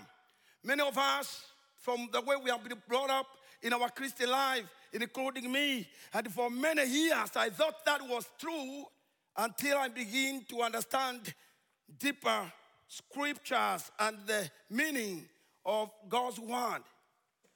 Many 0.62 0.82
of 0.82 0.98
us, 0.98 1.46
from 1.78 2.10
the 2.12 2.20
way 2.20 2.36
we 2.44 2.50
have 2.50 2.62
been 2.62 2.76
brought 2.86 3.08
up 3.08 3.28
in 3.62 3.72
our 3.72 3.88
Christian 3.88 4.28
life, 4.28 4.64
including 4.92 5.50
me, 5.50 5.88
and 6.12 6.30
for 6.30 6.50
many 6.50 6.84
years 6.84 7.30
I 7.34 7.48
thought 7.48 7.82
that 7.86 8.06
was 8.06 8.28
true 8.38 8.84
until 9.38 9.78
I 9.78 9.88
begin 9.88 10.44
to 10.50 10.60
understand 10.60 11.32
deeper 11.98 12.52
scriptures 12.88 13.90
and 13.98 14.16
the 14.26 14.50
meaning 14.70 15.24
of 15.64 15.90
God's 16.08 16.38
word. 16.38 16.82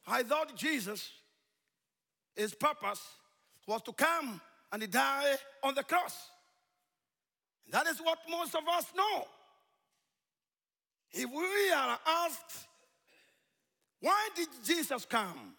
I 0.06 0.22
thought 0.22 0.56
Jesus, 0.56 1.10
his 2.34 2.54
purpose 2.54 3.02
was 3.66 3.82
to 3.82 3.92
come 3.92 4.40
and 4.72 4.90
die 4.90 5.36
on 5.62 5.74
the 5.74 5.84
cross. 5.84 6.16
That 7.70 7.86
is 7.86 7.98
what 7.98 8.18
most 8.28 8.54
of 8.54 8.62
us 8.68 8.86
know. 8.96 9.26
If 11.12 11.30
we 11.30 11.72
are 11.72 11.98
asked, 12.06 12.66
why 14.00 14.28
did 14.34 14.48
Jesus 14.64 15.04
come? 15.04 15.54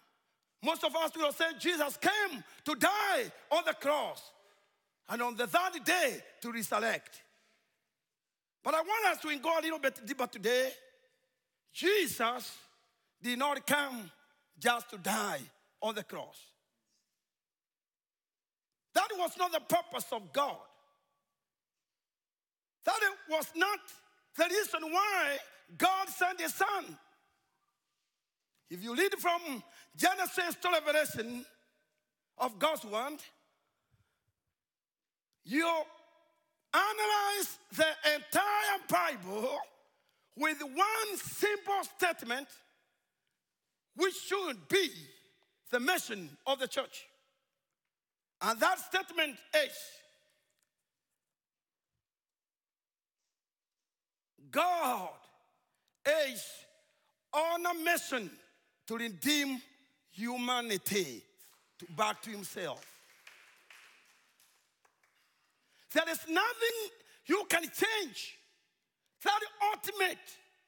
Most 0.64 0.84
of 0.84 0.94
us 0.94 1.10
will 1.16 1.32
say 1.32 1.46
Jesus 1.58 1.96
came 1.96 2.44
to 2.64 2.74
die 2.74 3.32
on 3.50 3.62
the 3.66 3.74
cross 3.74 4.22
and 5.08 5.20
on 5.22 5.36
the 5.36 5.46
third 5.46 5.84
day 5.84 6.22
to 6.40 6.52
resurrect. 6.52 7.22
But 8.62 8.74
I 8.74 8.80
want 8.80 9.06
us 9.06 9.22
to 9.22 9.38
go 9.38 9.58
a 9.58 9.62
little 9.62 9.78
bit 9.78 10.00
deeper 10.06 10.26
today. 10.26 10.70
Jesus 11.72 12.56
did 13.20 13.38
not 13.38 13.66
come 13.66 14.10
just 14.58 14.90
to 14.90 14.98
die 14.98 15.40
on 15.80 15.94
the 15.94 16.04
cross. 16.04 16.38
That 18.94 19.08
was 19.18 19.32
not 19.38 19.52
the 19.52 19.60
purpose 19.60 20.06
of 20.12 20.32
God. 20.32 20.56
That 22.84 23.00
was 23.30 23.46
not 23.56 23.78
the 24.36 24.44
reason 24.44 24.80
why 24.90 25.38
God 25.78 26.08
sent 26.08 26.40
his 26.40 26.54
son. 26.54 26.98
If 28.70 28.82
you 28.82 28.94
read 28.94 29.14
from 29.18 29.62
Genesis 29.96 30.56
to 30.62 30.68
Revelation 30.70 31.44
of 32.38 32.58
God's 32.58 32.84
word, 32.84 33.18
you 35.44 35.68
analyze 36.74 37.58
the 37.76 37.86
entire 38.14 38.78
Bible 38.88 39.58
with 40.36 40.60
one 40.62 41.16
simple 41.16 41.82
statement, 41.96 42.48
which 43.96 44.14
should 44.14 44.68
be 44.68 44.90
the 45.70 45.80
mission 45.80 46.30
of 46.46 46.58
the 46.58 46.68
church. 46.68 47.04
And 48.40 48.58
that 48.60 48.78
statement 48.78 49.36
is 49.54 49.72
God 54.50 55.10
is 56.06 56.44
on 57.32 57.64
a 57.64 57.74
mission 57.82 58.30
to 58.86 58.96
redeem 58.96 59.60
humanity 60.10 61.22
back 61.96 62.20
to 62.22 62.30
himself. 62.30 62.91
There 65.94 66.08
is 66.08 66.20
nothing 66.28 66.90
you 67.26 67.44
can 67.48 67.62
change 67.62 68.38
that 69.22 69.40
the 69.40 69.66
ultimate 69.72 70.18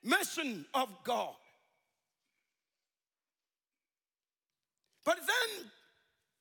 mission 0.03 0.65
of 0.75 0.89
God. 1.03 1.35
But 5.05 5.19
then 5.19 5.67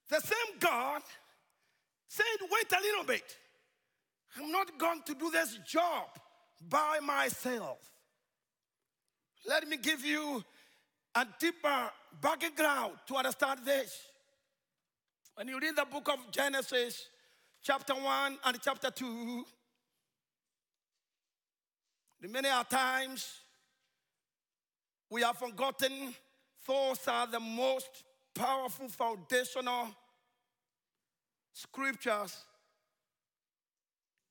the 0.09 0.19
same 0.19 0.59
God 0.59 1.01
said, 2.07 2.25
wait 2.41 2.71
a 2.71 2.81
little 2.81 3.03
bit. 3.03 3.37
I'm 4.37 4.51
not 4.51 4.77
going 4.77 5.01
to 5.05 5.15
do 5.15 5.31
this 5.31 5.57
job 5.67 6.07
by 6.69 6.99
myself. 7.03 7.77
Let 9.47 9.67
me 9.67 9.77
give 9.77 10.05
you 10.05 10.43
a 11.15 11.25
deeper 11.39 11.89
background 12.21 12.93
to 13.07 13.15
understand 13.15 13.59
this. 13.65 13.99
When 15.35 15.47
you 15.47 15.59
read 15.59 15.75
the 15.75 15.85
book 15.85 16.09
of 16.09 16.31
Genesis, 16.31 17.07
chapter 17.63 17.93
1 17.93 18.37
and 18.45 18.61
chapter 18.61 18.91
2, 18.91 19.45
many 22.29 22.49
are 22.49 22.65
times 22.65 23.39
we 25.09 25.21
have 25.21 25.37
forgotten 25.37 26.13
those 26.67 27.07
are 27.07 27.27
the 27.27 27.39
most 27.39 27.87
powerful 28.35 28.87
foundational 28.87 29.87
scriptures 31.53 32.37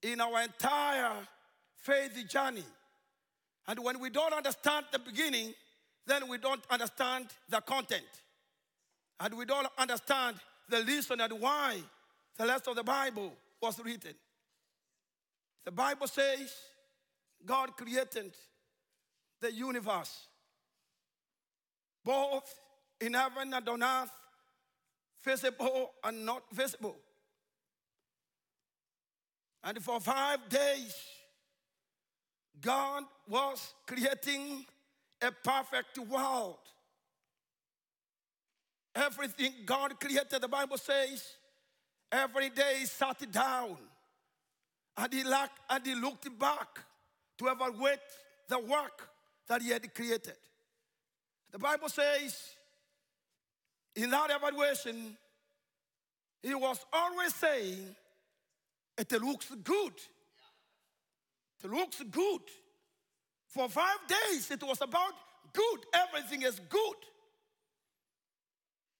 in 0.02 0.20
our 0.20 0.42
entire 0.42 1.12
faith 1.76 2.26
journey. 2.28 2.64
And 3.68 3.78
when 3.82 4.00
we 4.00 4.10
don't 4.10 4.32
understand 4.32 4.86
the 4.92 4.98
beginning, 4.98 5.54
then 6.06 6.28
we 6.28 6.38
don't 6.38 6.62
understand 6.70 7.26
the 7.48 7.60
content. 7.60 8.02
And 9.20 9.34
we 9.34 9.44
don't 9.44 9.68
understand 9.78 10.36
the 10.68 10.82
reason 10.82 11.20
and 11.20 11.40
why 11.40 11.78
the 12.36 12.46
rest 12.46 12.68
of 12.68 12.76
the 12.76 12.82
Bible 12.82 13.32
was 13.60 13.78
written. 13.84 14.14
The 15.64 15.70
Bible 15.70 16.06
says 16.06 16.52
God 17.44 17.76
created 17.76 18.34
the 19.40 19.52
universe, 19.52 20.26
both 22.04 22.52
in 23.00 23.14
heaven 23.14 23.52
and 23.52 23.68
on 23.68 23.82
earth, 23.82 24.10
visible 25.24 25.92
and 26.04 26.24
not 26.24 26.42
visible. 26.52 26.96
And 29.64 29.82
for 29.82 30.00
five 30.00 30.48
days, 30.48 30.94
God 32.60 33.04
was 33.28 33.74
creating 33.86 34.66
a 35.20 35.30
perfect 35.30 35.98
world. 35.98 36.58
Everything 38.94 39.52
God 39.64 39.98
created, 40.00 40.40
the 40.40 40.48
Bible 40.48 40.78
says, 40.78 41.24
every 42.12 42.50
day 42.50 42.76
he 42.80 42.86
sat 42.86 43.30
down 43.32 43.76
and 44.96 45.12
he, 45.12 45.24
looked, 45.24 45.58
and 45.70 45.86
he 45.86 45.94
looked 45.94 46.38
back 46.38 46.78
to 47.38 47.48
evaluate 47.48 47.98
the 48.48 48.58
work 48.58 49.08
that 49.48 49.62
he 49.62 49.70
had 49.70 49.92
created. 49.94 50.36
The 51.50 51.58
Bible 51.58 51.88
says 51.88 52.38
in 53.96 54.10
that 54.10 54.30
evaluation, 54.30 55.16
he 56.42 56.54
was 56.54 56.84
always 56.92 57.34
saying, 57.34 57.94
it 58.98 59.12
looks 59.22 59.50
good. 59.62 59.92
It 61.64 61.70
looks 61.70 62.02
good. 62.10 62.40
For 63.48 63.68
five 63.68 63.98
days, 64.08 64.50
it 64.50 64.62
was 64.62 64.80
about 64.80 65.12
good. 65.52 65.80
Everything 65.94 66.42
is 66.42 66.58
good. 66.68 66.96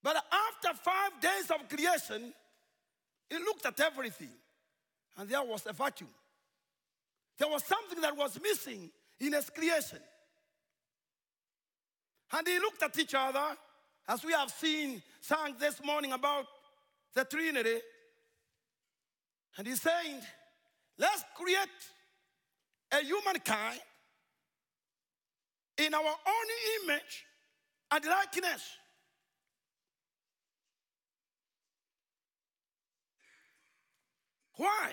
But 0.03 0.17
after 0.17 0.79
five 0.83 1.21
days 1.21 1.51
of 1.51 1.69
creation, 1.69 2.33
he 3.33 3.39
looked 3.39 3.67
at 3.67 3.79
everything, 3.81 4.31
and 5.17 5.29
there 5.29 5.43
was 5.43 5.65
a 5.67 5.73
vacuum. 5.73 6.11
There 7.39 7.49
was 7.49 7.65
something 7.65 8.01
that 8.01 8.17
was 8.17 8.39
missing 8.41 8.91
in 9.21 9.33
his 9.33 9.49
creation. 9.51 9.99
And 12.33 12.47
they 12.47 12.59
looked 12.59 12.83
at 12.83 12.99
each 12.99 13.15
other, 13.15 13.57
as 14.09 14.25
we 14.25 14.33
have 14.33 14.51
seen 14.51 15.03
sang 15.21 15.55
this 15.59 15.83
morning 15.85 16.13
about 16.13 16.47
the 17.15 17.25
Trinity. 17.25 17.79
And 19.57 19.67
he's 19.67 19.83
saying, 19.83 20.21
let's 20.99 21.25
create 21.37 21.69
a 22.91 23.05
humankind 23.05 23.81
in 25.79 25.95
our 25.95 26.01
own 26.03 26.83
image 26.83 27.25
and 27.91 28.05
likeness. 28.05 28.63
Why? 34.57 34.93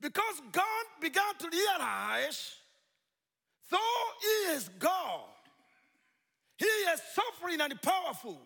Because 0.00 0.42
God 0.52 0.84
began 1.00 1.34
to 1.38 1.48
realize, 1.48 2.54
though 3.70 4.04
He 4.20 4.52
is 4.54 4.68
God, 4.78 5.24
He 6.58 6.66
is 6.66 7.00
sovereign 7.14 7.60
and 7.60 7.80
powerful, 7.80 8.40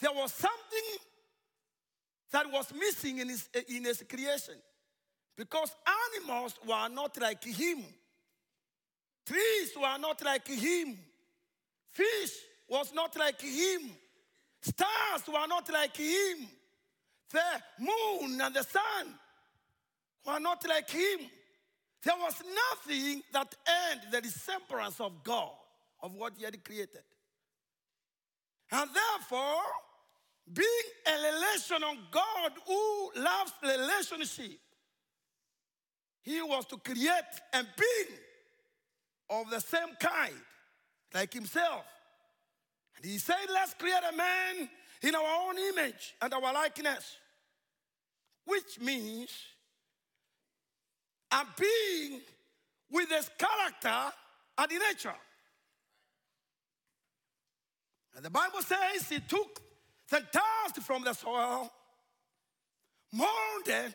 there 0.00 0.12
was 0.12 0.32
something 0.32 0.98
that 2.30 2.50
was 2.50 2.72
missing 2.74 3.18
in 3.18 3.28
His, 3.28 3.48
in 3.68 3.84
his 3.84 4.04
creation. 4.08 4.54
Because 5.36 5.74
animals 6.14 6.54
were 6.66 6.88
not 6.88 7.20
like 7.20 7.44
Him, 7.44 7.84
trees 9.26 9.72
were 9.76 9.98
not 9.98 10.22
like 10.24 10.46
Him, 10.46 10.98
fish 11.90 12.32
was 12.68 12.92
not 12.92 13.16
like 13.16 13.40
Him, 13.40 13.90
stars 14.60 15.26
were 15.26 15.46
not 15.48 15.72
like 15.72 15.96
Him, 15.96 16.48
the 17.30 17.40
moon 17.78 18.40
and 18.40 18.54
the 18.54 18.62
sun 18.62 19.14
were 20.26 20.40
not 20.40 20.66
like 20.68 20.90
him. 20.90 21.20
There 22.02 22.16
was 22.16 22.34
nothing 22.42 23.22
that 23.32 23.54
earned 23.68 24.12
the 24.12 24.20
resemblance 24.20 25.00
of 25.00 25.24
God, 25.24 25.50
of 26.02 26.14
what 26.14 26.34
he 26.36 26.44
had 26.44 26.62
created. 26.62 27.02
And 28.70 28.90
therefore, 28.94 29.62
being 30.52 30.66
a 31.06 31.32
relation 31.32 31.82
of 31.82 31.96
God 32.10 32.52
who 32.66 33.10
loves 33.16 33.52
relationship, 33.62 34.58
he 36.22 36.42
was 36.42 36.66
to 36.66 36.76
create 36.76 37.32
a 37.52 37.62
being 37.62 38.18
of 39.30 39.50
the 39.50 39.60
same 39.60 39.94
kind, 39.98 40.34
like 41.14 41.32
himself. 41.32 41.84
And 42.96 43.04
he 43.04 43.18
said, 43.18 43.36
Let's 43.52 43.74
create 43.74 44.02
a 44.12 44.16
man 44.16 44.68
in 45.02 45.14
our 45.14 45.48
own 45.48 45.58
image 45.58 46.14
and 46.20 46.32
our 46.34 46.52
likeness, 46.52 47.16
which 48.44 48.80
means 48.80 49.30
and 51.30 51.48
being 51.58 52.20
with 52.90 53.08
his 53.10 53.30
character 53.38 54.12
and 54.56 54.70
the 54.70 54.78
nature. 54.78 55.14
And 58.16 58.24
the 58.24 58.30
Bible 58.30 58.62
says 58.62 59.08
he 59.08 59.20
took 59.20 59.60
the 60.10 60.22
dust 60.32 60.82
from 60.82 61.04
the 61.04 61.12
soil, 61.12 61.70
molded, 63.12 63.94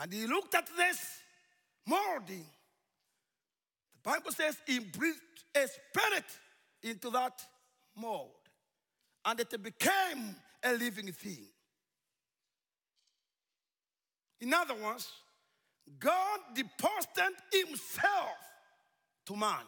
and 0.00 0.12
he 0.12 0.26
looked 0.26 0.54
at 0.54 0.68
this 0.76 1.18
molding. 1.86 2.46
The 3.94 4.10
Bible 4.10 4.32
says 4.32 4.56
he 4.66 4.78
breathed 4.78 5.18
a 5.54 5.66
spirit 5.68 6.24
into 6.82 7.10
that 7.10 7.42
mold, 7.96 8.30
and 9.24 9.38
it 9.38 9.62
became 9.62 10.36
a 10.62 10.72
living 10.72 11.12
thing. 11.12 11.44
In 14.42 14.52
other 14.52 14.74
words, 14.74 15.08
God 16.00 16.40
deposited 16.52 17.34
himself 17.52 18.36
to 19.26 19.36
man. 19.36 19.64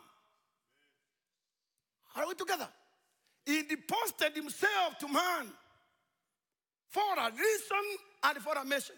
Are 2.16 2.26
we 2.26 2.34
together? 2.34 2.68
He 3.46 3.62
deposited 3.62 4.34
himself 4.34 4.98
to 4.98 5.06
man 5.06 5.46
for 6.88 7.02
a 7.18 7.30
reason 7.30 7.84
and 8.24 8.38
for 8.38 8.54
a 8.54 8.64
mission. 8.64 8.96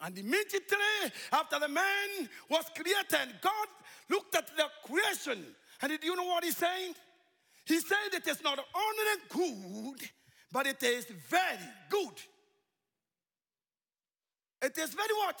And 0.00 0.18
immediately 0.18 1.12
after 1.32 1.60
the 1.60 1.68
man 1.68 2.28
was 2.48 2.64
created, 2.74 3.40
God 3.40 3.68
looked 4.08 4.34
at 4.34 4.48
the 4.56 4.64
creation. 4.84 5.44
And 5.80 5.92
did 5.92 6.02
you 6.02 6.16
know 6.16 6.24
what 6.24 6.42
he's 6.42 6.56
saying? 6.56 6.94
He 7.66 7.78
said 7.78 8.14
it 8.14 8.26
is 8.26 8.42
not 8.42 8.58
only 8.58 9.54
good, 9.94 10.10
but 10.50 10.66
it 10.66 10.82
is 10.82 11.04
very 11.28 11.68
good. 11.88 12.20
It 14.62 14.76
is 14.76 14.90
very 14.90 15.14
what? 15.24 15.40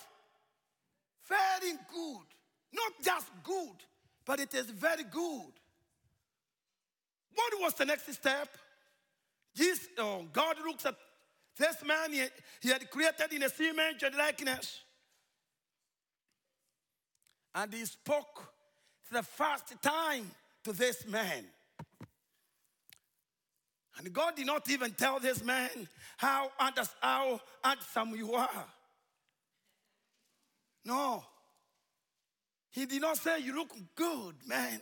Very 1.28 1.72
good. 1.92 2.26
Not 2.72 2.92
just 3.04 3.26
good, 3.42 3.76
but 4.24 4.40
it 4.40 4.54
is 4.54 4.66
very 4.66 5.04
good. 5.04 5.52
What 7.34 7.52
was 7.60 7.74
the 7.74 7.84
next 7.84 8.12
step? 8.12 8.48
Jesus, 9.54 9.88
oh, 9.98 10.24
God 10.32 10.56
looks 10.64 10.86
at 10.86 10.94
this 11.56 11.76
man 11.84 12.12
he, 12.12 12.24
he 12.60 12.68
had 12.70 12.88
created 12.90 13.32
in 13.32 13.42
a 13.42 13.50
image 13.62 14.02
and 14.02 14.14
likeness. 14.16 14.80
And 17.54 17.72
he 17.74 17.84
spoke 17.84 18.52
for 19.02 19.14
the 19.14 19.22
first 19.22 19.74
time 19.82 20.30
to 20.64 20.72
this 20.72 21.06
man. 21.06 21.44
And 23.98 24.12
God 24.12 24.36
did 24.36 24.46
not 24.46 24.70
even 24.70 24.92
tell 24.92 25.20
this 25.20 25.44
man 25.44 25.68
how, 26.16 26.50
how 27.00 27.40
handsome 27.62 28.14
you 28.16 28.32
are. 28.32 28.66
No. 30.84 31.24
He 32.70 32.86
did 32.86 33.02
not 33.02 33.18
say, 33.18 33.40
You 33.40 33.54
look 33.54 33.72
good, 33.94 34.34
man. 34.46 34.80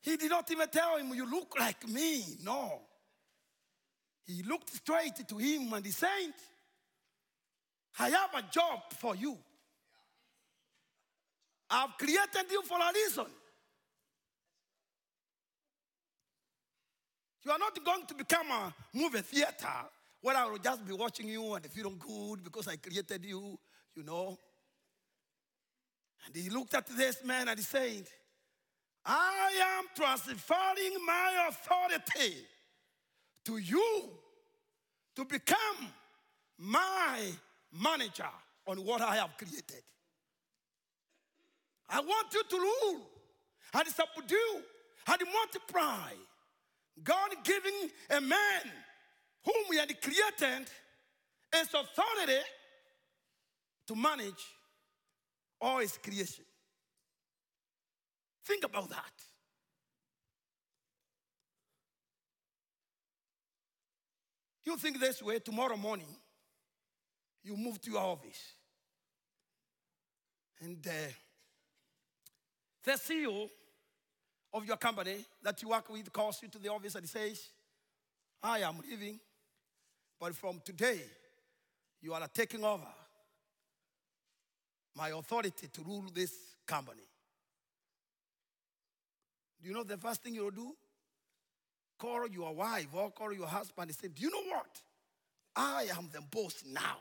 He 0.00 0.16
did 0.16 0.30
not 0.30 0.50
even 0.50 0.68
tell 0.68 0.96
him, 0.96 1.12
You 1.14 1.30
look 1.30 1.54
like 1.58 1.86
me. 1.88 2.22
No. 2.44 2.80
He 4.26 4.42
looked 4.42 4.68
straight 4.70 5.26
to 5.26 5.36
him 5.38 5.72
and 5.72 5.84
he 5.84 5.90
said, 5.90 6.34
I 7.98 8.10
have 8.10 8.34
a 8.34 8.42
job 8.52 8.80
for 8.98 9.16
you. 9.16 9.36
I've 11.70 11.96
created 11.98 12.50
you 12.50 12.62
for 12.62 12.78
a 12.78 12.92
reason. 12.94 13.26
You 17.44 17.52
are 17.52 17.58
not 17.58 17.82
going 17.84 18.06
to 18.06 18.14
become 18.14 18.50
a 18.50 18.74
movie 18.92 19.20
theater 19.20 19.66
where 20.20 20.36
I 20.36 20.44
will 20.44 20.58
just 20.58 20.86
be 20.86 20.92
watching 20.92 21.28
you 21.28 21.54
and 21.54 21.64
feeling 21.66 21.98
good 21.98 22.44
because 22.44 22.68
I 22.68 22.76
created 22.76 23.24
you 23.24 23.58
you 23.98 24.04
know. 24.04 24.38
And 26.24 26.36
he 26.36 26.48
looked 26.50 26.74
at 26.74 26.86
this 26.86 27.24
man 27.24 27.48
and 27.48 27.58
he 27.58 27.64
said, 27.64 28.06
I 29.04 29.50
am 29.78 29.84
transferring 29.96 31.04
my 31.04 31.48
authority 31.48 32.36
to 33.44 33.56
you 33.56 34.08
to 35.16 35.24
become 35.24 35.88
my 36.58 37.30
manager 37.72 38.30
on 38.66 38.84
what 38.84 39.00
I 39.00 39.16
have 39.16 39.36
created. 39.36 39.82
I 41.88 42.00
want 42.00 42.32
you 42.32 42.42
to 42.50 42.56
rule 42.56 43.00
and 43.74 43.88
subdue 43.88 44.62
and 45.08 45.18
multiply. 45.32 46.12
God 47.02 47.30
giving 47.42 47.90
a 48.10 48.20
man 48.20 48.62
whom 49.44 49.72
he 49.72 49.78
had 49.78 50.00
created 50.00 50.68
his 51.52 51.68
authority 51.68 52.42
to 53.88 53.96
manage 53.96 54.44
all 55.60 55.78
his 55.78 55.98
creation. 55.98 56.44
Think 58.44 58.64
about 58.64 58.88
that. 58.90 59.12
You 64.64 64.76
think 64.76 65.00
this 65.00 65.22
way, 65.22 65.38
tomorrow 65.38 65.76
morning, 65.76 66.14
you 67.42 67.56
move 67.56 67.80
to 67.80 67.90
your 67.90 68.00
office. 68.00 68.52
And 70.60 70.86
uh, 70.86 70.90
the 72.84 72.92
CEO 72.92 73.48
of 74.52 74.66
your 74.66 74.76
company 74.76 75.24
that 75.42 75.62
you 75.62 75.70
work 75.70 75.88
with 75.88 76.12
calls 76.12 76.42
you 76.42 76.48
to 76.48 76.58
the 76.58 76.68
office 76.68 76.94
and 76.94 77.08
says, 77.08 77.48
I 78.42 78.60
am 78.60 78.76
leaving, 78.88 79.18
but 80.20 80.34
from 80.34 80.60
today, 80.64 81.00
you 82.02 82.12
are 82.12 82.28
taking 82.28 82.64
over 82.64 82.86
my 84.98 85.10
authority 85.10 85.68
to 85.72 85.82
rule 85.82 86.04
this 86.12 86.32
company. 86.66 87.06
Do 89.62 89.68
you 89.68 89.74
know 89.74 89.84
the 89.84 89.96
first 89.96 90.22
thing 90.22 90.34
you'll 90.34 90.50
do? 90.50 90.72
Call 91.98 92.28
your 92.28 92.52
wife 92.54 92.88
or 92.92 93.10
call 93.10 93.32
your 93.32 93.46
husband 93.46 93.90
and 93.90 93.96
say, 93.96 94.08
Do 94.08 94.22
you 94.22 94.30
know 94.30 94.54
what? 94.54 94.80
I 95.56 95.86
am 95.96 96.08
the 96.12 96.20
boss 96.20 96.64
now. 96.66 96.98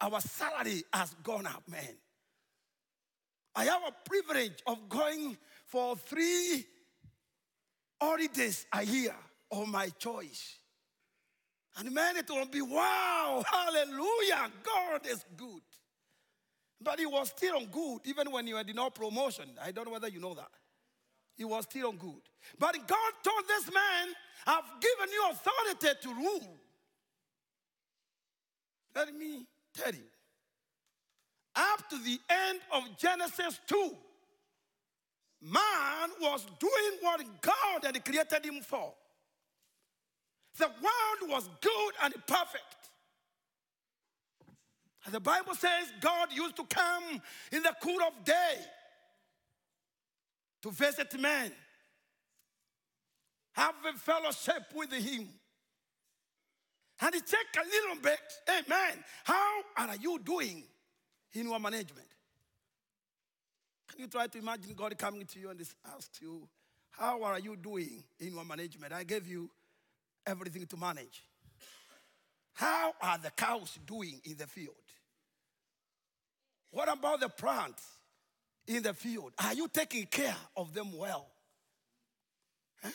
Our 0.00 0.20
salary 0.20 0.82
has 0.92 1.14
gone 1.22 1.46
up, 1.46 1.62
man. 1.68 1.96
I 3.54 3.64
have 3.64 3.82
a 3.88 4.08
privilege 4.08 4.62
of 4.66 4.88
going 4.88 5.36
for 5.66 5.96
three 5.96 6.64
holidays 8.00 8.66
a 8.72 8.84
year 8.84 9.14
of 9.50 9.66
my 9.68 9.88
choice. 9.98 10.58
And 11.78 11.94
man, 11.94 12.16
it 12.16 12.28
will 12.28 12.46
be 12.46 12.60
wow, 12.60 13.42
hallelujah, 13.50 14.50
God 14.62 15.06
is 15.06 15.24
good. 15.36 15.62
But 16.80 16.98
he 16.98 17.06
was 17.06 17.28
still 17.28 17.56
on 17.56 17.66
good 17.66 18.00
even 18.04 18.30
when 18.30 18.46
he 18.46 18.52
had 18.52 18.72
no 18.74 18.90
promotion. 18.90 19.44
I 19.62 19.70
don't 19.70 19.86
know 19.86 19.92
whether 19.92 20.08
you 20.08 20.20
know 20.20 20.34
that. 20.34 20.50
He 21.36 21.44
was 21.44 21.64
still 21.64 21.88
on 21.88 21.96
good. 21.96 22.22
But 22.58 22.74
God 22.74 23.12
told 23.22 23.46
this 23.46 23.66
man, 23.66 24.08
I've 24.46 24.80
given 24.80 25.12
you 25.12 25.30
authority 25.30 26.00
to 26.02 26.14
rule. 26.14 26.58
Let 28.94 29.14
me 29.14 29.46
tell 29.74 29.92
you. 29.92 30.04
Up 31.54 31.88
to 31.90 31.98
the 31.98 32.18
end 32.28 32.60
of 32.72 32.96
Genesis 32.96 33.60
2, 33.66 33.96
man 35.42 36.10
was 36.20 36.44
doing 36.58 36.98
what 37.00 37.24
God 37.40 37.84
had 37.84 38.04
created 38.04 38.44
him 38.44 38.60
for. 38.62 38.92
The 40.58 40.66
world 40.66 41.30
was 41.30 41.48
good 41.60 41.92
and 42.02 42.14
perfect. 42.26 42.64
And 45.04 45.14
the 45.14 45.20
Bible 45.20 45.54
says 45.54 45.90
God 46.00 46.28
used 46.32 46.56
to 46.56 46.64
come 46.64 47.22
in 47.52 47.62
the 47.62 47.74
cool 47.82 48.00
of 48.02 48.24
day 48.24 48.56
to 50.62 50.70
visit 50.70 51.18
men, 51.18 51.52
have 53.52 53.74
a 53.88 53.96
fellowship 53.96 54.64
with 54.74 54.92
him. 54.92 55.28
And 57.00 57.14
he 57.14 57.20
check 57.20 57.46
a 57.56 57.64
little 57.64 58.02
bit, 58.02 58.18
hey 58.46 58.60
man, 58.68 59.04
how 59.24 59.62
are 59.76 59.96
you 59.96 60.18
doing 60.18 60.64
in 61.32 61.46
your 61.46 61.60
management? 61.60 62.08
Can 63.88 64.00
you 64.00 64.08
try 64.08 64.26
to 64.26 64.38
imagine 64.38 64.74
God 64.74 64.98
coming 64.98 65.24
to 65.24 65.38
you 65.38 65.50
and 65.50 65.60
ask 65.96 66.10
you, 66.20 66.48
how 66.90 67.22
are 67.22 67.38
you 67.38 67.56
doing 67.56 68.02
in 68.18 68.34
your 68.34 68.44
management? 68.44 68.92
I 68.92 69.04
gave 69.04 69.28
you 69.28 69.48
everything 70.28 70.66
to 70.66 70.76
manage. 70.76 71.24
How 72.54 72.92
are 73.00 73.18
the 73.18 73.30
cows 73.30 73.78
doing 73.86 74.20
in 74.24 74.36
the 74.36 74.46
field? 74.46 74.74
What 76.70 76.92
about 76.92 77.20
the 77.20 77.28
plants 77.28 77.82
in 78.66 78.82
the 78.82 78.92
field? 78.92 79.32
Are 79.42 79.54
you 79.54 79.68
taking 79.68 80.06
care 80.06 80.36
of 80.56 80.74
them 80.74 80.96
well? 80.96 81.26
Huh? 82.82 82.90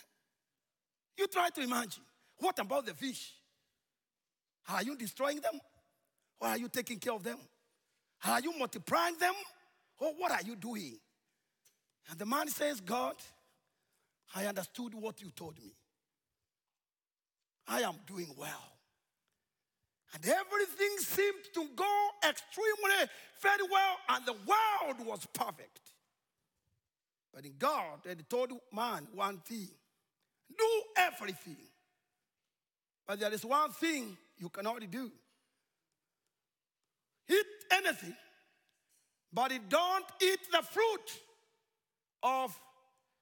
You 1.17 1.27
try 1.27 1.49
to 1.49 1.61
imagine. 1.61 2.03
What 2.37 2.59
about 2.59 2.85
the 2.85 2.93
fish? 2.93 3.31
Are 4.69 4.83
you 4.83 4.95
destroying 4.95 5.39
them? 5.39 5.59
Or 6.39 6.49
are 6.49 6.57
you 6.57 6.67
taking 6.67 6.99
care 6.99 7.13
of 7.13 7.23
them? 7.23 7.37
Are 8.25 8.39
you 8.39 8.57
multiplying 8.57 9.17
them? 9.17 9.33
Or 9.99 10.09
what 10.17 10.31
are 10.31 10.41
you 10.45 10.55
doing? 10.55 10.97
And 12.09 12.19
the 12.19 12.25
man 12.25 12.47
says, 12.49 12.79
God, 12.81 13.15
I 14.35 14.45
understood 14.45 14.93
what 14.93 15.21
you 15.21 15.29
told 15.31 15.57
me. 15.57 15.73
I 17.67 17.81
am 17.81 17.95
doing 18.05 18.29
well. 18.37 18.73
And 20.13 20.23
everything 20.25 20.97
seemed 20.99 21.43
to 21.55 21.67
go 21.75 22.09
extremely 22.27 23.09
very 23.41 23.67
well, 23.71 23.97
and 24.09 24.25
the 24.25 24.33
world 24.33 25.07
was 25.07 25.25
perfect. 25.33 25.79
But 27.33 27.45
in 27.45 27.53
God, 27.57 27.99
had 28.07 28.29
told 28.29 28.51
man 28.71 29.07
one 29.13 29.39
thing 29.39 29.69
do 30.55 30.83
everything. 30.97 31.57
But 33.07 33.19
there 33.19 33.33
is 33.33 33.43
one 33.43 33.71
thing 33.71 34.15
you 34.37 34.49
cannot 34.49 34.79
do 34.91 35.11
eat 37.29 37.45
anything, 37.71 38.15
but 39.31 39.51
don't 39.69 40.05
eat 40.21 40.39
the 40.51 40.61
fruit 40.61 41.19
of 42.21 42.57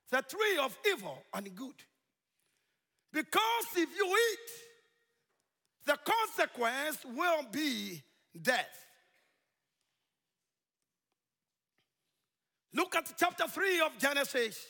the 0.09 0.21
tree 0.21 0.57
of 0.59 0.77
evil 0.87 1.23
and 1.33 1.55
good. 1.55 1.75
Because 3.11 3.65
if 3.75 3.89
you 3.97 4.07
eat, 4.07 4.51
the 5.85 5.97
consequence 6.03 6.97
will 7.05 7.43
be 7.51 8.01
death. 8.39 8.85
Look 12.73 12.95
at 12.95 13.11
chapter 13.17 13.47
3 13.47 13.81
of 13.81 13.97
Genesis. 13.99 14.65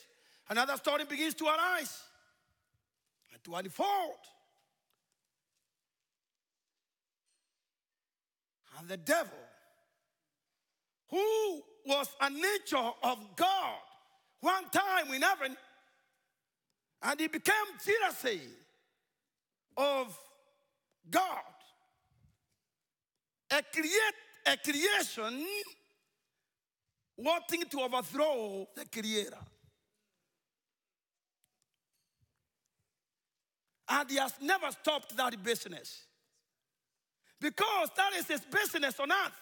Another 0.48 0.76
story 0.76 1.04
begins 1.04 1.34
to 1.34 1.44
arise 1.44 2.02
and 3.32 3.42
to 3.44 3.54
unfold. 3.54 4.16
And 8.78 8.88
the 8.88 8.96
devil, 8.96 9.38
who 11.10 11.62
was 11.86 12.08
a 12.20 12.30
nature 12.30 12.90
of 13.02 13.18
God, 13.36 13.78
one 14.40 14.68
time 14.70 15.12
in 15.14 15.22
heaven, 15.22 15.56
and 17.02 17.20
he 17.20 17.26
became 17.26 17.54
jealousy 17.84 18.40
of 19.76 20.16
God. 21.10 21.42
A, 23.50 23.62
create, 23.72 24.16
a 24.46 24.56
creation 24.56 25.46
wanting 27.16 27.64
to 27.70 27.80
overthrow 27.80 28.66
the 28.76 28.84
creator. 28.86 29.36
And 33.88 34.08
he 34.08 34.16
has 34.16 34.34
never 34.40 34.70
stopped 34.70 35.16
that 35.16 35.42
business. 35.42 36.04
Because 37.40 37.88
that 37.96 38.12
is 38.16 38.28
his 38.28 38.40
business 38.40 38.98
on 39.00 39.10
earth. 39.10 39.40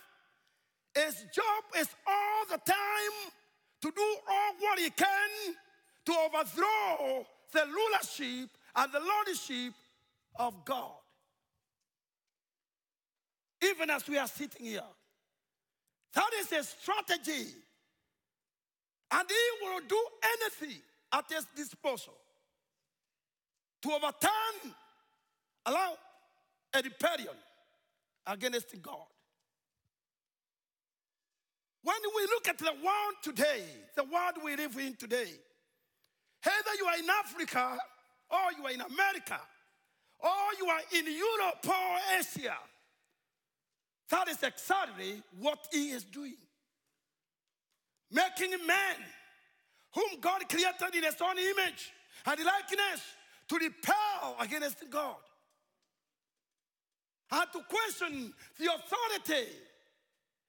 His 0.94 1.14
job 1.32 1.64
is 1.78 1.88
all 2.06 2.44
the 2.50 2.58
time 2.58 3.30
to 3.82 3.90
do 3.90 4.16
all 4.28 4.54
what 4.58 4.78
he 4.78 4.90
can 4.90 5.54
to 6.06 6.12
overthrow 6.12 7.26
the 7.52 7.62
rulership 7.66 8.50
and 8.76 8.92
the 8.92 9.00
lordship 9.00 9.74
of 10.36 10.64
God. 10.64 10.92
Even 13.62 13.90
as 13.90 14.08
we 14.08 14.16
are 14.16 14.26
sitting 14.26 14.66
here, 14.66 14.82
that 16.14 16.30
is 16.40 16.52
a 16.52 16.64
strategy. 16.64 17.48
And 19.12 19.28
he 19.28 19.66
will 19.66 19.80
do 19.88 20.00
anything 20.34 20.80
at 21.12 21.24
his 21.28 21.46
disposal 21.56 22.14
to 23.82 23.90
overturn, 23.90 24.74
allow 25.66 25.94
a 26.74 26.82
rebellion 26.82 27.34
against 28.26 28.80
God. 28.80 29.06
When 31.82 31.96
we 32.14 32.22
look 32.22 32.48
at 32.48 32.58
the 32.58 32.72
world 32.84 33.14
today, 33.22 33.64
the 33.96 34.04
world 34.04 34.34
we 34.44 34.54
live 34.54 34.76
in 34.78 34.94
today, 34.96 35.30
either 36.44 36.74
you 36.78 36.86
are 36.86 36.98
in 36.98 37.10
Africa 37.10 37.78
or 38.30 38.52
you 38.58 38.66
are 38.66 38.72
in 38.72 38.80
America 38.80 39.40
or 40.20 40.28
you 40.58 40.66
are 40.66 40.80
in 40.92 41.06
Europe 41.06 41.66
or 41.66 42.18
Asia, 42.18 42.56
that 44.10 44.28
is 44.28 44.42
exactly 44.42 45.22
what 45.38 45.66
he 45.72 45.90
is 45.90 46.04
doing. 46.04 46.36
Making 48.10 48.50
man 48.66 48.96
whom 49.94 50.20
God 50.20 50.48
created 50.48 50.94
in 50.94 51.04
his 51.04 51.16
own 51.20 51.38
image 51.38 51.92
and 52.26 52.40
likeness 52.44 53.02
to 53.48 53.56
repel 53.56 54.36
against 54.40 54.78
God 54.90 55.16
and 57.32 57.46
to 57.52 57.60
question 57.68 58.32
the 58.58 58.66
authority 58.66 59.48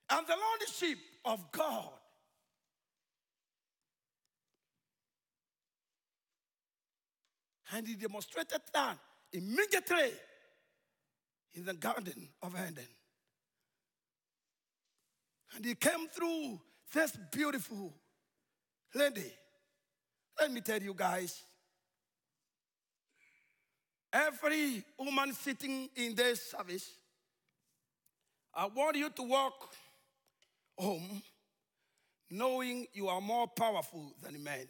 and 0.09 0.27
the 0.27 0.35
lordship 0.35 0.97
of 1.25 1.51
God. 1.51 1.89
And 7.73 7.87
he 7.87 7.95
demonstrated 7.95 8.61
that 8.73 8.97
immediately 9.31 10.11
in 11.53 11.65
the 11.65 11.73
Garden 11.73 12.29
of 12.41 12.53
Eden. 12.55 12.87
And 15.55 15.65
he 15.65 15.75
came 15.75 16.07
through 16.07 16.59
this 16.93 17.17
beautiful 17.31 17.93
lady. 18.93 19.31
Let 20.39 20.51
me 20.51 20.61
tell 20.61 20.81
you 20.81 20.93
guys 20.93 21.43
every 24.13 24.83
woman 24.97 25.33
sitting 25.33 25.89
in 25.95 26.15
this 26.15 26.51
service, 26.51 26.89
I 28.53 28.65
want 28.67 28.97
you 28.97 29.09
to 29.09 29.23
walk 29.23 29.73
home 30.77 31.21
knowing 32.29 32.87
you 32.93 33.07
are 33.07 33.21
more 33.21 33.47
powerful 33.47 34.13
than 34.21 34.43
men. 34.43 34.67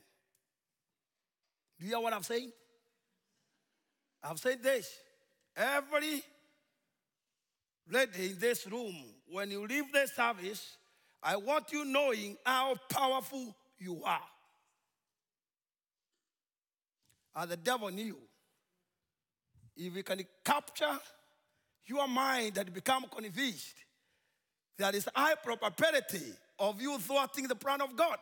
Do 1.79 1.85
you 1.85 1.91
hear 1.91 1.99
what 1.99 2.13
I'm 2.13 2.23
saying? 2.23 2.51
I've 4.23 4.39
said 4.39 4.61
this. 4.61 4.89
Every 5.55 6.23
lady 7.89 8.31
in 8.31 8.39
this 8.39 8.67
room, 8.67 8.95
when 9.27 9.51
you 9.51 9.65
leave 9.65 9.91
the 9.91 10.07
service, 10.07 10.77
I 11.21 11.35
want 11.35 11.71
you 11.71 11.85
knowing 11.85 12.37
how 12.45 12.75
powerful 12.89 13.55
you 13.77 14.03
are. 14.03 14.21
And 17.35 17.51
the 17.51 17.57
devil 17.57 17.89
knew 17.89 18.17
if 19.75 19.93
we 19.93 20.03
can 20.03 20.21
capture 20.43 20.99
your 21.85 22.07
mind 22.07 22.57
and 22.57 22.73
become 22.73 23.05
convinced, 23.13 23.75
there 24.77 24.95
is 24.95 25.07
high 25.15 25.35
probability 25.35 26.33
of 26.59 26.81
you 26.81 26.97
thwarting 26.99 27.47
the 27.47 27.55
plan 27.55 27.81
of 27.81 27.95
God. 27.95 28.17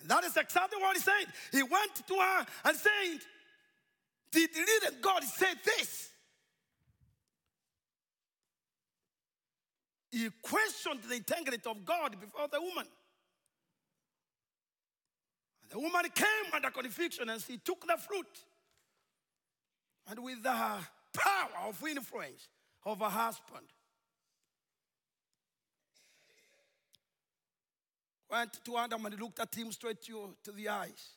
And 0.00 0.08
that 0.08 0.24
is 0.24 0.36
exactly 0.36 0.80
what 0.80 0.96
he 0.96 1.02
said. 1.02 1.26
He 1.52 1.62
went 1.62 1.94
to 2.06 2.14
her 2.14 2.46
and 2.64 2.76
said, 2.76 3.20
Did 4.32 4.50
really 4.54 4.96
God 5.00 5.24
say 5.24 5.54
this? 5.64 6.10
He 10.10 10.28
questioned 10.42 11.00
the 11.08 11.16
integrity 11.16 11.60
of 11.68 11.84
God 11.84 12.20
before 12.20 12.48
the 12.48 12.60
woman. 12.60 12.86
And 15.62 15.70
the 15.70 15.78
woman 15.78 16.02
came 16.14 16.52
under 16.52 16.70
conviction 16.70 17.28
and 17.28 17.40
she 17.40 17.58
took 17.58 17.86
the 17.86 17.96
fruit. 17.96 18.26
And 20.08 20.22
with 20.22 20.42
the 20.42 20.50
power 20.50 21.68
of 21.68 21.82
influence 21.86 22.48
of 22.84 22.98
her 22.98 23.08
husband, 23.08 23.66
went 28.30 28.64
to 28.64 28.76
Adam 28.76 29.06
and 29.06 29.20
looked 29.20 29.40
at 29.40 29.54
him 29.54 29.70
straight 29.72 30.02
to, 30.02 30.34
to 30.44 30.52
the 30.52 30.68
eyes. 30.68 31.14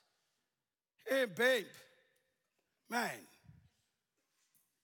Hey, 1.08 1.26
babe, 1.26 1.65
man. 2.89 3.12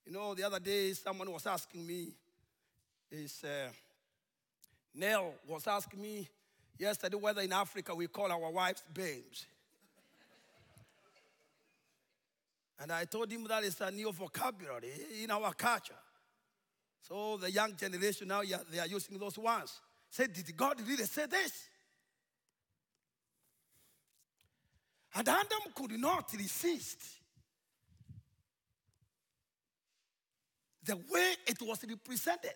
You 0.06 0.14
know, 0.14 0.34
the 0.34 0.44
other 0.44 0.60
day 0.60 0.94
someone 0.94 1.32
was 1.32 1.46
asking 1.46 1.86
me, 1.86 2.10
is 3.12 3.44
uh, 3.44 3.70
Neil 4.94 5.34
was 5.48 5.68
asking 5.68 6.02
me 6.02 6.28
yesterday 6.78 7.18
whether 7.18 7.42
in 7.42 7.54
Africa 7.54 7.94
we 7.94 8.08
call 8.08 8.32
our 8.32 8.52
wives 8.52 8.84
babes. 8.94 9.46
and 12.80 12.92
I 12.92 13.06
told 13.06 13.32
him 13.32 13.46
that 13.48 13.64
is 13.64 13.80
a 13.82 13.92
new 13.92 14.12
vocabulary 14.12 14.92
in 15.22 15.30
our 15.32 15.54
culture. 15.54 15.94
So 17.02 17.38
the 17.38 17.52
young 17.52 17.76
generation 17.76 18.28
now, 18.28 18.42
they 18.72 18.80
are 18.80 18.88
using 18.88 19.18
those 19.18 19.38
words. 19.38 19.82
Say, 20.10 20.28
did 20.28 20.56
God 20.56 20.80
really 20.88 21.06
say 21.06 21.26
this? 21.26 21.52
And 25.16 25.28
Adam 25.28 25.74
could 25.76 26.00
not 26.00 26.32
resist 26.34 27.19
the 30.84 30.96
way 30.96 31.34
it 31.48 31.62
was 31.62 31.84
represented. 31.88 32.56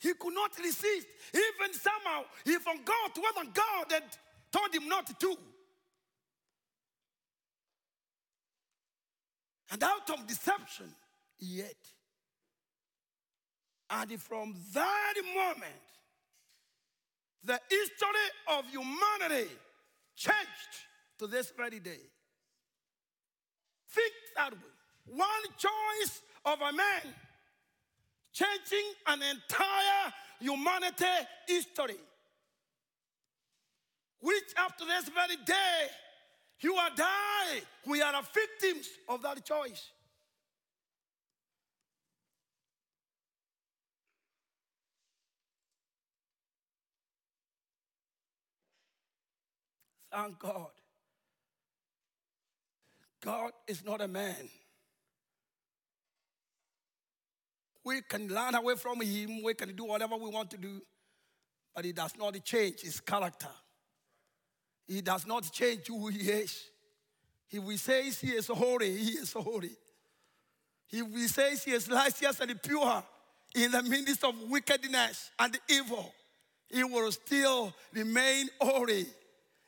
He 0.00 0.14
could 0.14 0.34
not 0.34 0.56
resist. 0.58 1.06
Even 1.34 1.74
somehow 1.74 2.22
he 2.44 2.54
forgot 2.56 3.16
whether 3.16 3.50
God 3.52 3.90
had 3.90 4.04
told 4.52 4.72
him 4.74 4.88
not 4.88 5.18
to. 5.20 5.36
And 9.70 9.82
out 9.82 10.08
of 10.10 10.26
deception, 10.26 10.86
ate. 11.42 11.92
And 13.90 14.20
from 14.20 14.54
that 14.74 15.14
moment, 15.34 15.82
the 17.42 17.60
history 17.68 18.56
of 18.58 18.64
humanity 18.70 19.50
changed 20.16 20.74
to 21.18 21.26
this 21.26 21.52
very 21.56 21.80
day. 21.80 22.00
Think 23.90 24.12
that 24.36 24.52
way. 24.52 24.77
One 25.14 25.28
choice 25.56 26.20
of 26.44 26.60
a 26.60 26.72
man 26.72 27.14
changing 28.32 28.92
an 29.06 29.20
entire 29.22 30.12
humanity 30.40 31.04
history. 31.46 31.96
Which 34.20 34.54
to 34.78 34.84
this 34.84 35.08
very 35.08 35.36
day, 35.44 35.86
you 36.60 36.76
and 36.76 36.98
I, 36.98 37.60
we 37.86 38.02
are 38.02 38.12
the 38.12 38.28
victims 38.34 38.88
of 39.08 39.22
that 39.22 39.44
choice. 39.44 39.90
Thank 50.10 50.38
God. 50.38 50.70
God 53.20 53.52
is 53.66 53.84
not 53.84 54.00
a 54.00 54.08
man. 54.08 54.48
We 57.88 58.02
can 58.02 58.28
learn 58.28 58.54
away 58.54 58.74
from 58.74 59.00
him, 59.00 59.42
we 59.42 59.54
can 59.54 59.74
do 59.74 59.84
whatever 59.84 60.16
we 60.16 60.28
want 60.30 60.50
to 60.50 60.58
do, 60.58 60.82
but 61.74 61.86
he 61.86 61.92
does 61.92 62.12
not 62.18 62.34
change 62.44 62.82
his 62.82 63.00
character. 63.00 63.48
He 64.86 65.00
does 65.00 65.26
not 65.26 65.50
change 65.50 65.86
who 65.86 66.08
he 66.08 66.30
is. 66.30 66.64
If 67.50 67.62
we 67.64 67.78
say 67.78 68.10
he 68.10 68.32
is 68.32 68.48
holy, 68.48 68.94
he 68.94 69.12
is 69.12 69.32
holy. 69.32 69.70
If 70.90 71.06
we 71.08 71.28
say 71.28 71.56
he 71.56 71.70
is 71.70 71.88
righteous 71.88 72.40
and 72.40 72.62
pure 72.62 73.02
in 73.54 73.70
the 73.70 73.82
midst 73.82 74.22
of 74.22 74.34
wickedness 74.50 75.30
and 75.38 75.58
evil, 75.70 76.12
he 76.68 76.84
will 76.84 77.10
still 77.10 77.72
remain 77.94 78.48
holy 78.60 79.06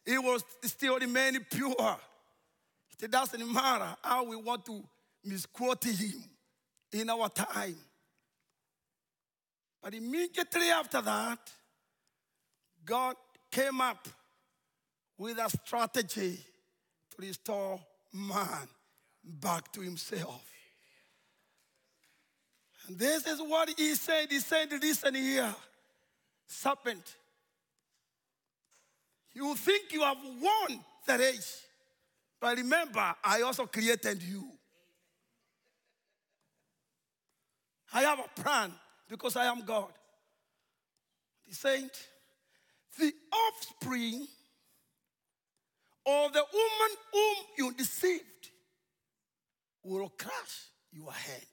he 0.05 0.19
will 0.19 0.39
still 0.63 0.99
remain 0.99 1.39
pure. 1.51 1.97
It 3.03 3.11
doesn't 3.11 3.53
matter 3.53 3.97
how 4.03 4.25
we 4.25 4.37
want 4.37 4.67
to 4.67 4.83
misquote 5.25 5.85
him 5.85 6.25
in 6.93 7.09
our 7.09 7.29
time. 7.29 7.77
But 9.83 9.95
immediately 9.95 10.69
after 10.71 11.01
that, 11.01 11.39
God 12.85 13.17
came 13.51 13.81
up 13.81 14.07
with 15.17 15.39
a 15.39 15.49
strategy 15.51 16.39
to 17.11 17.27
restore 17.27 17.81
man 18.13 18.69
back 19.25 19.73
to 19.73 19.81
himself. 19.81 20.45
And 22.87 22.99
this 22.99 23.27
is 23.27 23.41
what 23.41 23.71
he 23.77 23.95
said. 23.95 24.31
He 24.31 24.41
said, 24.41 24.69
Listen 24.81 25.15
here, 25.15 25.55
serpent, 26.47 27.17
you 29.33 29.55
think 29.55 29.93
you 29.93 30.03
have 30.03 30.19
won 30.41 30.81
the 31.07 31.19
race. 31.19 31.63
But 32.41 32.57
remember, 32.57 33.15
I 33.23 33.43
also 33.43 33.67
created 33.67 34.23
you. 34.23 34.45
I 37.93 38.03
have 38.03 38.19
a 38.19 38.41
plan 38.41 38.73
because 39.11 39.35
I 39.37 39.47
am 39.47 39.65
God. 39.65 39.93
The 41.49 41.55
saint, 41.55 41.91
the 42.99 43.13
offspring 43.33 44.29
of 46.07 46.33
the 46.33 46.45
woman 46.53 46.97
whom 47.13 47.35
you 47.59 47.73
deceived 47.73 48.25
will 49.83 50.11
crush 50.17 50.69
your 50.93 51.13
head. 51.13 51.47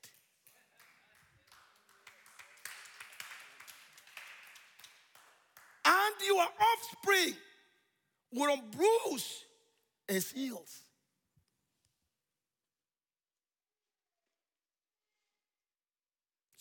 And 5.84 6.15
your 6.28 6.43
offspring 6.43 7.34
will 8.34 8.58
bruise 8.72 9.43
his 10.08 10.32
heels. 10.32 10.82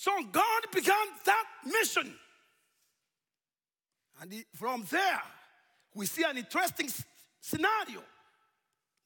So 0.06 0.12
God 0.30 0.62
began 0.72 1.06
that 1.24 1.44
mission. 1.64 2.14
And 4.20 4.44
from 4.54 4.84
there, 4.88 5.20
we 5.96 6.06
see 6.06 6.22
an 6.22 6.36
interesting 6.36 6.88
scenario. 7.40 8.04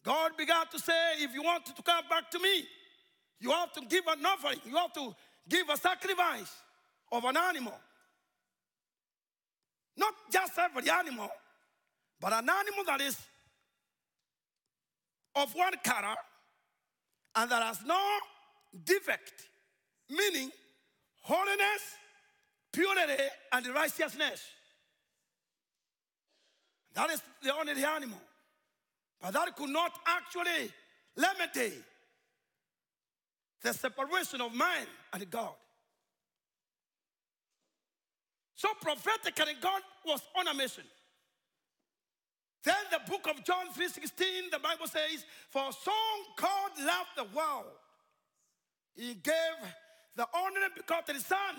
God 0.05 0.33
began 0.37 0.67
to 0.71 0.79
say, 0.79 0.93
if 1.21 1.33
you 1.33 1.43
want 1.43 1.65
to 1.65 1.83
come 1.83 2.05
back 2.11 2.31
to 2.33 2.39
me, 2.39 2.67
you 3.41 3.51
have 3.51 3.73
to 3.73 3.81
give 3.89 4.05
an 4.09 4.27
offering, 4.27 4.59
you 4.67 4.77
have 4.77 4.93
to 4.93 5.15
give 5.49 5.71
a 5.71 5.77
sacrifice 5.79 6.55
of 7.11 7.25
an 7.25 7.39
animal. 7.39 7.81
Not 9.97 10.13
just 10.31 10.53
every 10.59 10.91
animal, 10.91 11.31
but 12.21 12.35
an 12.35 12.47
animal 12.47 12.85
that 12.87 13.01
is 13.01 13.17
of 15.35 15.55
one 15.55 15.73
color 15.83 16.17
and 17.37 17.51
that 17.51 17.63
has 17.63 17.79
no 17.87 17.99
defect, 18.85 19.49
meaning 20.11 20.51
holiness, 21.23 21.83
purity, 22.73 23.23
and 23.53 23.67
righteousness. 23.69 24.43
That 26.95 27.11
is 27.11 27.23
the 27.43 27.55
only 27.55 27.85
animal. 27.85 28.19
But 29.21 29.33
that 29.35 29.55
could 29.57 29.71
not 29.71 29.93
actually 30.07 30.73
limit 31.17 31.75
the 33.63 33.73
separation 33.73 34.41
of 34.41 34.55
man 34.55 34.87
and 35.13 35.31
God. 35.31 35.55
So 38.55 38.69
prophetically, 38.81 39.55
God 39.61 39.83
was 40.05 40.21
on 40.37 40.49
a 40.49 40.55
mission. 40.55 40.85
Then 42.63 42.77
the 42.91 43.11
book 43.11 43.27
of 43.27 43.43
John 43.45 43.69
3:16, 43.73 44.51
the 44.51 44.59
Bible 44.59 44.87
says, 44.87 45.25
For 45.49 45.73
so 45.73 45.93
God 46.37 46.71
loved 46.79 47.11
the 47.17 47.25
world, 47.37 47.73
he 48.95 49.15
gave 49.15 49.57
the 50.17 50.27
only 50.35 50.61
begotten 50.77 51.19
Son 51.21 51.57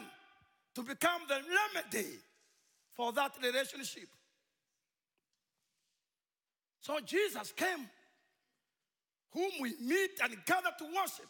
to 0.75 0.83
become 0.83 1.21
the 1.27 1.35
remedy 1.35 2.09
for 2.93 3.11
that 3.13 3.31
relationship. 3.41 4.07
So 6.81 6.99
Jesus 6.99 7.51
came, 7.51 7.89
whom 9.31 9.51
we 9.61 9.73
meet 9.79 10.11
and 10.23 10.35
gather 10.45 10.71
to 10.79 10.85
worship. 10.85 11.29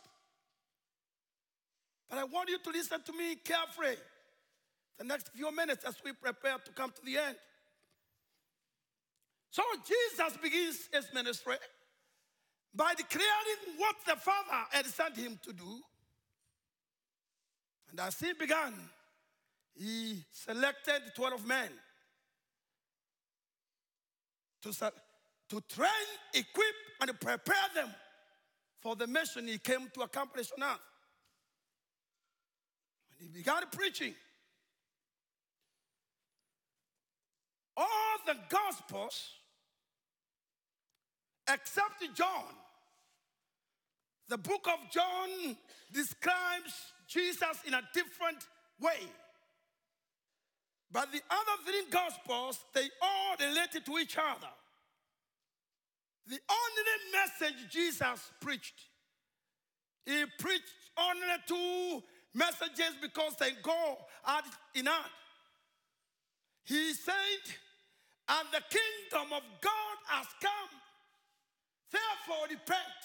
But 2.09 2.19
I 2.19 2.23
want 2.25 2.49
you 2.49 2.59
to 2.59 2.69
listen 2.69 3.01
to 3.03 3.13
me 3.13 3.35
carefully 3.35 3.95
the 4.97 5.05
next 5.05 5.29
few 5.29 5.51
minutes 5.55 5.83
as 5.85 5.95
we 6.03 6.13
prepare 6.13 6.57
to 6.63 6.71
come 6.73 6.91
to 6.91 7.05
the 7.05 7.17
end. 7.17 7.35
So 9.49 9.63
Jesus 9.85 10.37
begins 10.37 10.89
his 10.93 11.07
ministry 11.13 11.55
by 12.73 12.93
declaring 12.95 13.77
what 13.77 13.95
the 14.07 14.15
Father 14.15 14.65
had 14.71 14.85
sent 14.85 15.17
him 15.17 15.39
to 15.43 15.53
do. 15.53 15.81
And 17.91 17.99
as 17.99 18.17
he 18.19 18.31
began, 18.33 18.73
he 19.75 20.23
selected 20.31 21.01
12 21.15 21.45
men 21.45 21.69
to, 24.61 24.71
to 25.49 25.61
train, 25.67 25.89
equip, 26.33 26.75
and 27.01 27.19
prepare 27.19 27.55
them 27.75 27.89
for 28.79 28.95
the 28.95 29.07
mission 29.07 29.47
he 29.47 29.57
came 29.57 29.89
to 29.93 30.01
accomplish 30.01 30.51
on 30.57 30.63
earth. 30.63 30.79
And 33.11 33.19
he 33.19 33.37
began 33.37 33.63
preaching. 33.71 34.15
All 37.75 37.85
the 38.25 38.35
Gospels, 38.49 39.31
except 41.51 42.03
John, 42.15 42.43
the 44.29 44.37
book 44.37 44.65
of 44.67 44.89
John 44.91 45.57
describes 45.91 46.93
Jesus 47.11 47.57
in 47.67 47.73
a 47.73 47.81
different 47.93 48.47
way. 48.79 48.99
But 50.91 51.11
the 51.11 51.21
other 51.29 51.63
three 51.65 51.89
Gospels, 51.89 52.59
they 52.73 52.87
all 53.01 53.35
related 53.39 53.85
to 53.85 53.97
each 53.97 54.17
other. 54.17 54.51
The 56.27 56.39
only 56.49 56.83
message 57.11 57.69
Jesus 57.69 58.31
preached, 58.39 58.79
he 60.05 60.23
preached 60.39 60.63
only 60.97 61.27
two 61.47 62.03
messages 62.33 62.95
because 63.01 63.35
they 63.37 63.51
go 63.61 63.97
out 64.25 64.43
in 64.75 64.87
out. 64.87 65.05
He 66.63 66.93
said, 66.93 67.43
and 68.29 68.47
the 68.51 68.61
kingdom 68.69 69.33
of 69.33 69.43
God 69.61 69.97
has 70.07 70.27
come. 70.41 70.79
Therefore, 71.91 72.45
repent. 72.49 72.99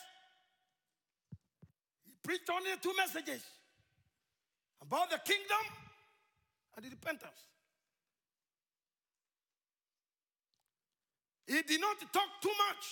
He 2.04 2.12
preached 2.22 2.48
only 2.50 2.70
two 2.80 2.94
messages 2.96 3.42
about 4.82 5.10
the 5.10 5.18
kingdom 5.18 5.64
and 6.76 6.84
the 6.84 6.90
repentance. 6.90 7.40
He 11.46 11.62
did 11.62 11.80
not 11.80 12.00
talk 12.12 12.28
too 12.42 12.52
much 12.68 12.84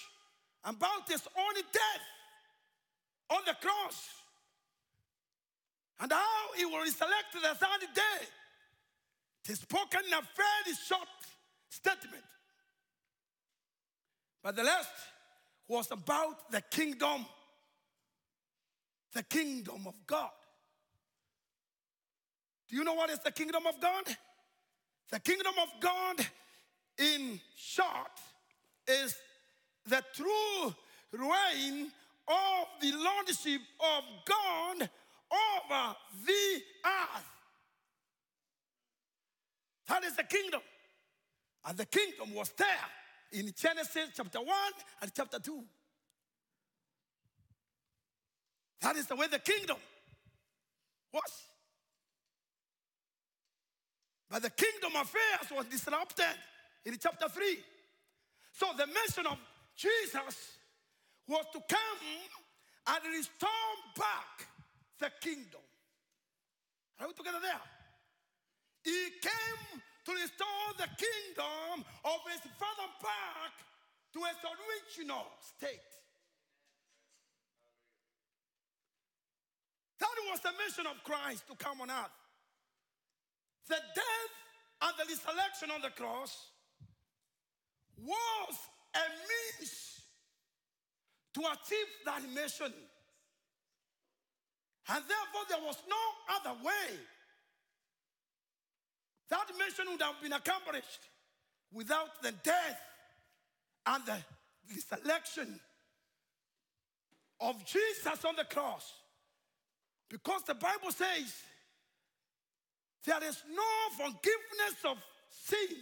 about 0.64 1.08
his 1.08 1.26
own 1.36 1.54
death 1.72 2.04
on 3.30 3.40
the 3.46 3.54
cross 3.60 4.08
and 6.00 6.12
how 6.12 6.52
he 6.56 6.64
will 6.64 6.80
resurrect 6.80 7.32
the 7.32 7.40
third 7.40 7.94
day. 7.94 8.26
It 9.44 9.50
is 9.52 9.58
spoken 9.60 10.00
in 10.06 10.12
a 10.12 10.22
very 10.36 10.76
short 10.86 11.08
statement. 11.68 12.24
But 14.42 14.56
the 14.56 14.64
rest 14.64 14.90
was 15.66 15.90
about 15.90 16.50
the 16.50 16.60
kingdom, 16.60 17.26
the 19.12 19.22
kingdom 19.22 19.86
of 19.86 19.94
God. 20.06 20.30
Do 22.68 22.76
you 22.76 22.84
know 22.84 22.94
what 22.94 23.10
is 23.10 23.18
the 23.18 23.30
kingdom 23.30 23.66
of 23.66 23.80
God? 23.80 24.04
The 25.10 25.20
kingdom 25.20 25.54
of 25.62 25.68
God, 25.80 26.26
in 26.98 27.40
short, 27.56 28.10
is 28.88 29.16
the 29.86 30.02
true 30.14 30.74
reign 31.12 31.90
of 32.26 32.66
the 32.80 32.92
lordship 32.92 33.60
of 33.80 34.04
God 34.24 34.90
over 35.30 35.96
the 36.26 36.62
earth. 36.86 37.30
That 39.88 40.04
is 40.04 40.16
the 40.16 40.24
kingdom. 40.24 40.60
And 41.66 41.76
the 41.76 41.86
kingdom 41.86 42.34
was 42.34 42.50
there 42.56 42.66
in 43.32 43.52
Genesis 43.56 44.10
chapter 44.16 44.38
1 44.38 44.48
and 45.02 45.12
chapter 45.14 45.38
2. 45.38 45.64
That 48.80 48.96
is 48.96 49.06
the 49.06 49.16
way 49.16 49.26
the 49.28 49.38
kingdom 49.38 49.76
was. 51.12 51.48
But 54.34 54.42
the 54.42 54.50
kingdom 54.50 54.90
affairs 54.96 55.46
was 55.54 55.66
disrupted 55.66 56.34
in 56.84 56.98
chapter 56.98 57.28
3. 57.28 57.56
So 58.50 58.66
the 58.76 58.88
mission 58.88 59.28
of 59.28 59.38
Jesus 59.76 60.58
was 61.28 61.44
to 61.52 61.60
come 61.68 62.00
and 62.88 63.14
restore 63.14 63.74
back 63.96 64.48
the 64.98 65.12
kingdom. 65.20 65.62
Are 66.98 67.06
we 67.06 67.12
together 67.14 67.38
there? 67.40 67.62
He 68.82 69.06
came 69.22 69.80
to 70.04 70.10
restore 70.10 70.66
the 70.78 70.90
kingdom 70.98 71.84
of 72.04 72.18
his 72.26 72.40
father 72.58 72.90
back 73.00 73.54
to 74.14 74.18
its 74.18 74.42
original 74.42 75.26
state. 75.38 75.78
That 80.00 80.10
was 80.28 80.40
the 80.40 80.50
mission 80.66 80.86
of 80.88 81.04
Christ 81.04 81.46
to 81.46 81.54
come 81.54 81.82
on 81.82 81.90
earth. 81.92 82.23
The 83.68 83.76
death 83.94 84.32
and 84.82 84.92
the 84.98 85.04
resurrection 85.04 85.70
on 85.70 85.80
the 85.80 85.90
cross 85.90 86.48
was 87.98 88.56
a 88.94 89.04
means 89.60 90.00
to 91.34 91.40
achieve 91.40 91.86
that 92.04 92.22
mission. 92.34 92.72
And 94.88 95.02
therefore, 95.08 95.44
there 95.48 95.64
was 95.64 95.78
no 95.88 95.96
other 96.36 96.62
way. 96.62 96.98
That 99.30 99.46
mission 99.58 99.86
would 99.90 100.02
have 100.02 100.20
been 100.22 100.34
accomplished 100.34 101.00
without 101.72 102.22
the 102.22 102.32
death 102.32 102.80
and 103.86 104.02
the, 104.06 104.16
selection 104.80 105.60
of 107.40 107.64
Jesus 107.66 108.24
on 108.24 108.36
the 108.36 108.44
cross. 108.44 108.92
Because 110.08 110.42
the 110.44 110.54
Bible 110.54 110.90
says 110.90 111.34
there 113.04 113.22
is 113.24 113.42
no 113.54 114.04
forgiveness 114.04 114.84
of 114.84 114.96
sin 115.30 115.76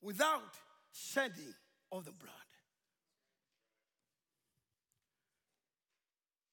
without 0.00 0.54
shedding 0.92 1.54
of 1.92 2.04
the 2.04 2.12
blood. 2.12 2.32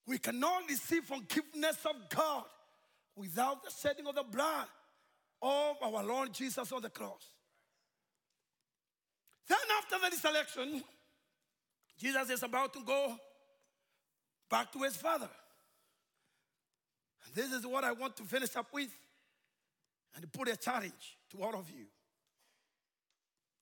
We 0.08 0.18
cannot 0.18 0.70
receive 0.70 1.04
forgiveness 1.04 1.78
of 1.86 2.10
God 2.10 2.44
without 3.16 3.64
the 3.64 3.72
shedding 3.72 4.08
of 4.08 4.16
the 4.16 4.24
blood 4.24 4.68
of 5.42 5.78
our 5.82 6.04
Lord 6.04 6.34
Jesus 6.34 6.72
on 6.72 6.82
the 6.82 6.90
cross. 6.90 7.24
Then, 9.48 9.58
after 9.78 9.98
the 10.00 10.16
resurrection, 10.16 10.84
Jesus 11.98 12.30
is 12.30 12.44
about 12.44 12.74
to 12.74 12.84
go 12.84 13.16
back 14.50 14.72
to 14.74 14.80
his 14.80 14.96
Father. 14.96 15.30
And 17.26 17.34
this 17.36 17.52
is 17.52 17.66
what 17.66 17.84
I 17.84 17.92
want 17.92 18.16
to 18.18 18.24
finish 18.24 18.56
up 18.56 18.68
with 18.74 18.90
and 20.16 20.32
put 20.32 20.48
a 20.48 20.56
challenge 20.56 21.18
to 21.32 21.42
all 21.42 21.56
of 21.56 21.70
you. 21.70 21.86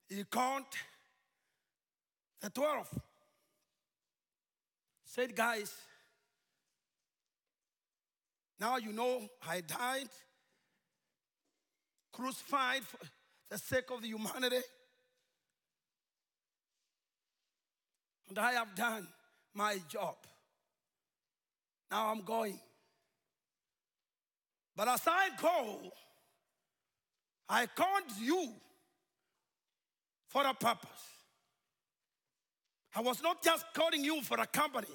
He 0.09 0.23
called 0.23 0.63
the 2.41 2.49
12. 2.49 2.87
Said, 5.05 5.35
guys, 5.35 5.73
now 8.59 8.77
you 8.77 8.91
know 8.91 9.21
I 9.47 9.61
died, 9.61 10.09
crucified 12.11 12.83
for 12.83 12.97
the 13.49 13.57
sake 13.57 13.91
of 13.91 14.01
the 14.01 14.07
humanity. 14.07 14.61
And 18.29 18.39
I 18.39 18.53
have 18.53 18.73
done 18.75 19.07
my 19.53 19.77
job. 19.87 20.15
Now 21.91 22.11
I'm 22.11 22.21
going. 22.21 22.59
But 24.75 24.87
as 24.87 25.01
I 25.05 25.29
go, 25.39 25.91
I 27.47 27.67
called 27.67 28.11
you 28.19 28.53
for 30.27 30.45
a 30.45 30.53
purpose. 30.53 30.89
I 32.95 33.01
was 33.01 33.21
not 33.21 33.43
just 33.43 33.65
calling 33.73 34.03
you 34.03 34.21
for 34.21 34.39
a 34.39 34.47
company. 34.47 34.87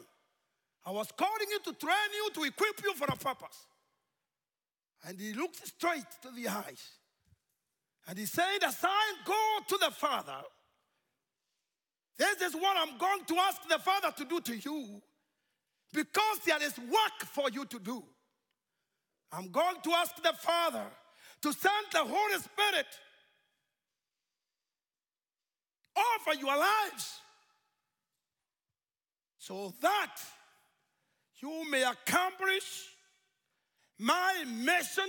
I 0.84 0.90
was 0.90 1.10
calling 1.16 1.48
you 1.50 1.58
to 1.60 1.72
train 1.74 2.10
you, 2.14 2.30
to 2.34 2.44
equip 2.44 2.82
you 2.82 2.94
for 2.94 3.06
a 3.06 3.16
purpose. 3.16 3.66
And 5.06 5.18
he 5.18 5.32
looked 5.32 5.66
straight 5.66 6.06
to 6.22 6.30
the 6.30 6.48
eyes. 6.48 6.90
And 8.08 8.18
he 8.18 8.26
said, 8.26 8.64
As 8.64 8.78
I 8.82 9.12
go 9.24 9.58
to 9.68 9.84
the 9.84 9.90
Father, 9.92 10.42
this 12.18 12.40
is 12.40 12.54
what 12.54 12.76
I'm 12.76 12.98
going 12.98 13.24
to 13.26 13.36
ask 13.36 13.68
the 13.68 13.78
Father 13.78 14.12
to 14.16 14.24
do 14.24 14.40
to 14.40 14.56
you 14.56 15.00
because 15.92 16.38
there 16.44 16.62
is 16.62 16.76
work 16.78 17.28
for 17.32 17.48
you 17.50 17.64
to 17.66 17.78
do. 17.78 18.02
I'm 19.32 19.50
going 19.50 19.76
to 19.82 19.90
ask 19.92 20.16
the 20.22 20.32
Father 20.38 20.84
to 21.42 21.52
send 21.52 21.86
the 21.92 21.98
Holy 21.98 22.38
Spirit 22.40 22.86
over 25.96 26.40
your 26.40 26.56
lives 26.56 27.20
so 29.38 29.72
that 29.80 30.14
you 31.40 31.70
may 31.70 31.82
accomplish 31.82 32.88
my 33.98 34.44
mission 34.46 35.08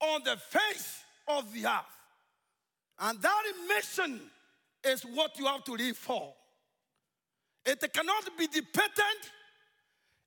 on 0.00 0.22
the 0.24 0.36
face 0.36 1.02
of 1.26 1.52
the 1.52 1.66
earth. 1.66 1.98
And 3.00 3.20
that 3.20 3.42
mission 3.68 4.20
is 4.84 5.02
what 5.02 5.38
you 5.38 5.46
have 5.46 5.64
to 5.64 5.72
live 5.72 5.96
for. 5.96 6.32
It 7.64 7.92
cannot 7.92 8.24
be 8.38 8.46
dependent, 8.46 9.30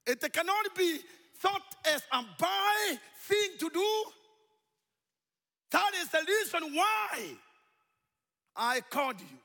it 0.05 0.33
cannot 0.33 0.75
be 0.77 0.99
thought 1.41 1.75
as 1.85 2.03
a 2.11 2.23
bad 2.39 2.99
thing 3.27 3.49
to 3.59 3.69
do. 3.69 4.03
That 5.71 5.91
is 6.01 6.09
the 6.09 6.19
reason 6.27 6.75
why 6.75 7.35
I 8.55 8.81
called 8.81 9.19
you. 9.19 9.37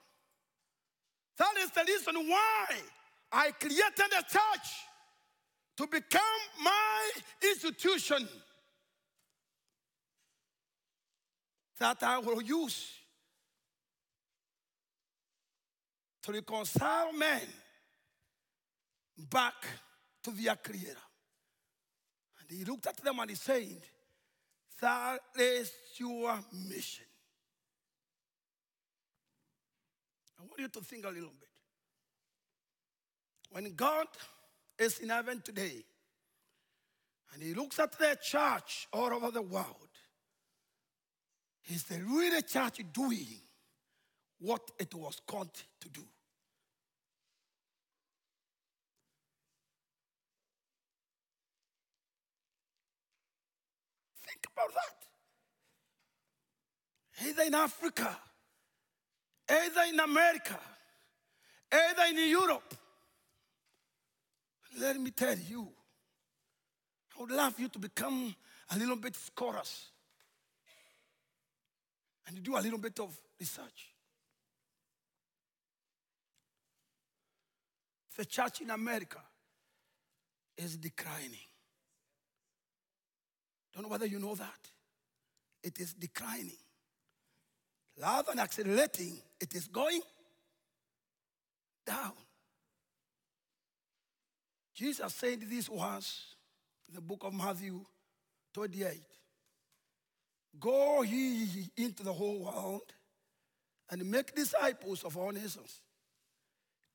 That 1.38 1.55
is 1.59 1.70
the 1.70 1.84
reason 1.86 2.14
why 2.28 2.66
I 3.32 3.51
created 3.53 4.12
a 4.18 4.22
church 4.22 4.68
to 5.76 5.86
become 5.86 6.22
my 6.62 7.11
institution 7.42 8.26
that 11.78 12.03
I 12.03 12.18
will 12.18 12.42
use 12.42 12.90
to 16.22 16.32
reconcile 16.32 17.12
men 17.12 17.42
back 19.30 19.55
to 20.24 20.30
their 20.30 20.57
creator. 20.57 21.05
And 22.49 22.59
he 22.59 22.64
looked 22.64 22.86
at 22.86 22.97
them 22.99 23.18
and 23.18 23.30
he 23.30 23.36
said, 23.36 23.80
That 24.80 25.20
is 25.38 25.72
your 25.99 26.38
mission. 26.68 27.07
I 30.38 30.42
want 30.42 30.61
you 30.61 30.68
to 30.68 30.80
think 30.80 31.05
a 31.05 31.09
little 31.09 31.32
bit. 31.38 31.49
When 33.51 33.74
God 33.74 34.07
is 34.78 34.99
in 34.99 35.09
heaven 35.09 35.40
today 35.42 35.84
and 37.32 37.42
he 37.42 37.55
looks 37.55 37.78
at 37.78 37.99
the 37.99 38.18
church 38.22 38.86
all 38.92 39.12
over 39.12 39.30
the 39.30 39.42
world, 39.42 39.88
is 41.68 41.84
the 41.84 42.01
real 42.01 42.40
church 42.42 42.80
doing 42.92 43.40
what 44.38 44.70
it 44.78 44.94
was 44.94 45.20
called 45.26 45.53
to 45.80 45.88
do? 45.88 46.03
Think 54.22 54.45
about 54.57 54.72
that. 54.74 54.96
Either 57.26 57.42
in 57.42 57.54
Africa, 57.54 58.16
either 59.48 59.82
in 59.92 60.00
America, 60.00 60.59
either 61.72 62.02
in 62.11 62.28
Europe. 62.28 62.74
Let 64.78 65.00
me 65.00 65.11
tell 65.11 65.36
you, 65.38 65.68
I 67.16 67.20
would 67.20 67.30
love 67.30 67.59
you 67.59 67.68
to 67.68 67.78
become 67.78 68.34
a 68.70 68.78
little 68.78 68.96
bit 68.96 69.16
scholars 69.16 69.86
and 72.26 72.42
do 72.42 72.57
a 72.57 72.61
little 72.61 72.78
bit 72.78 72.98
of 73.00 73.16
research. 73.38 73.92
The 78.16 78.24
church 78.24 78.62
in 78.62 78.70
America 78.70 79.20
is 80.57 80.76
declining. 80.76 81.46
Don't 83.76 83.82
know 83.82 83.90
whether 83.90 84.06
you 84.06 84.18
know 84.18 84.34
that. 84.34 84.70
It 85.62 85.78
is 85.78 85.92
declining. 85.92 86.56
Rather 88.00 88.30
than 88.30 88.40
accelerating, 88.40 89.18
it 89.38 89.54
is 89.54 89.68
going 89.68 90.00
down. 91.86 92.12
Jesus 94.74 95.14
said 95.14 95.42
this 95.42 95.68
once 95.68 96.36
in 96.88 96.94
the 96.94 97.02
book 97.02 97.18
of 97.24 97.34
Matthew 97.34 97.84
28. 98.54 98.98
Go 100.58 101.02
ye 101.02 101.68
into 101.76 102.02
the 102.02 102.14
whole 102.14 102.44
world 102.44 102.94
and 103.90 104.10
make 104.10 104.34
disciples 104.34 105.04
of 105.04 105.18
all 105.18 105.32
nations, 105.32 105.82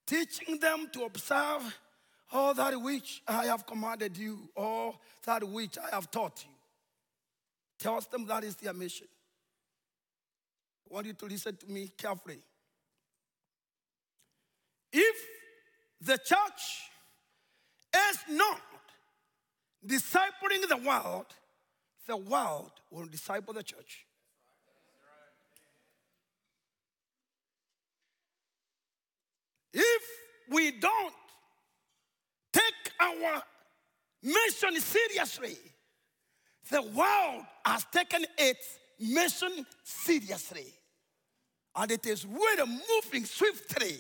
teaching 0.07 0.57
them 0.57 0.89
to 0.93 1.03
observe 1.03 1.77
all 2.31 2.55
that 2.55 2.81
which 2.81 3.21
I 3.27 3.45
have 3.45 3.67
commanded 3.67 4.17
you, 4.17 4.49
all 4.55 4.99
that 5.25 5.47
which 5.47 5.77
I 5.77 5.93
have 5.93 6.09
taught 6.09 6.43
you. 6.43 6.50
Tells 7.81 8.05
them 8.05 8.27
that 8.27 8.43
is 8.43 8.55
their 8.57 8.73
mission. 8.73 9.07
I 10.87 10.93
want 10.93 11.07
you 11.07 11.13
to 11.13 11.25
listen 11.25 11.57
to 11.57 11.67
me 11.67 11.89
carefully. 11.97 12.37
If 14.93 15.15
the 15.99 16.19
church 16.19 16.89
is 17.95 18.19
not 18.29 18.61
discipling 19.83 20.69
the 20.69 20.77
world, 20.77 21.25
the 22.05 22.17
world 22.17 22.71
will 22.91 23.07
disciple 23.07 23.55
the 23.55 23.63
church. 23.63 24.05
If 29.73 30.03
we 30.51 30.69
don't 30.69 31.15
take 32.53 32.91
our 32.99 33.41
mission 34.21 34.79
seriously, 34.79 35.57
the 36.71 36.81
world 36.81 37.43
has 37.65 37.85
taken 37.91 38.25
its 38.37 38.79
mission 38.99 39.65
seriously. 39.83 40.65
And 41.75 41.91
it 41.91 42.05
is 42.05 42.25
really 42.25 42.65
moving 42.65 43.25
swiftly. 43.25 43.97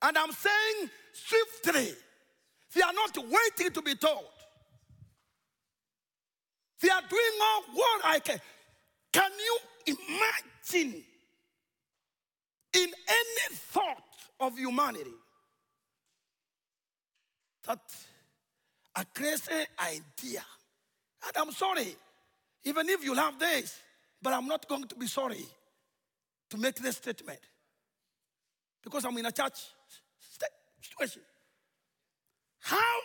And 0.00 0.16
I'm 0.18 0.32
saying 0.32 0.90
swiftly. 1.12 1.94
They 2.74 2.80
are 2.80 2.92
not 2.92 3.16
waiting 3.16 3.72
to 3.72 3.82
be 3.82 3.94
told. 3.94 4.24
They 6.80 6.88
are 6.88 7.02
doing 7.08 7.38
all 7.40 7.62
what 7.74 8.00
I 8.04 8.18
can. 8.18 8.40
Can 9.12 9.30
you 9.38 9.94
imagine 9.94 11.04
in 12.72 12.88
any 13.08 13.56
thought 13.56 14.02
of 14.40 14.58
humanity 14.58 15.10
that 17.66 17.80
a 18.96 19.04
crazy 19.14 19.66
idea? 19.78 20.42
And 21.24 21.36
I'm 21.36 21.52
sorry, 21.52 21.96
even 22.64 22.88
if 22.88 23.04
you 23.04 23.14
have 23.14 23.38
this, 23.38 23.78
but 24.20 24.32
I'm 24.32 24.46
not 24.46 24.68
going 24.68 24.84
to 24.84 24.94
be 24.94 25.06
sorry 25.06 25.44
to 26.50 26.58
make 26.58 26.76
this 26.76 26.96
statement 26.96 27.40
because 28.82 29.04
I'm 29.04 29.16
in 29.18 29.26
a 29.26 29.32
church 29.32 29.58
situation. 30.80 31.22
How 32.60 33.00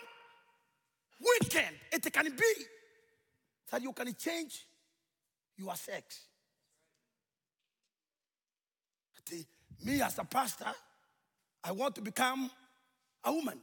wicked 1.20 1.74
it 1.92 2.12
can 2.12 2.24
be 2.24 2.64
that 3.70 3.82
you 3.82 3.92
can 3.92 4.14
change 4.14 4.66
your 5.56 5.74
sex. 5.74 6.20
Me 9.84 10.00
as 10.02 10.18
a 10.18 10.24
pastor, 10.24 10.72
I 11.62 11.72
want 11.72 11.94
to 11.96 12.00
become 12.00 12.50
a 13.24 13.32
woman. 13.32 13.58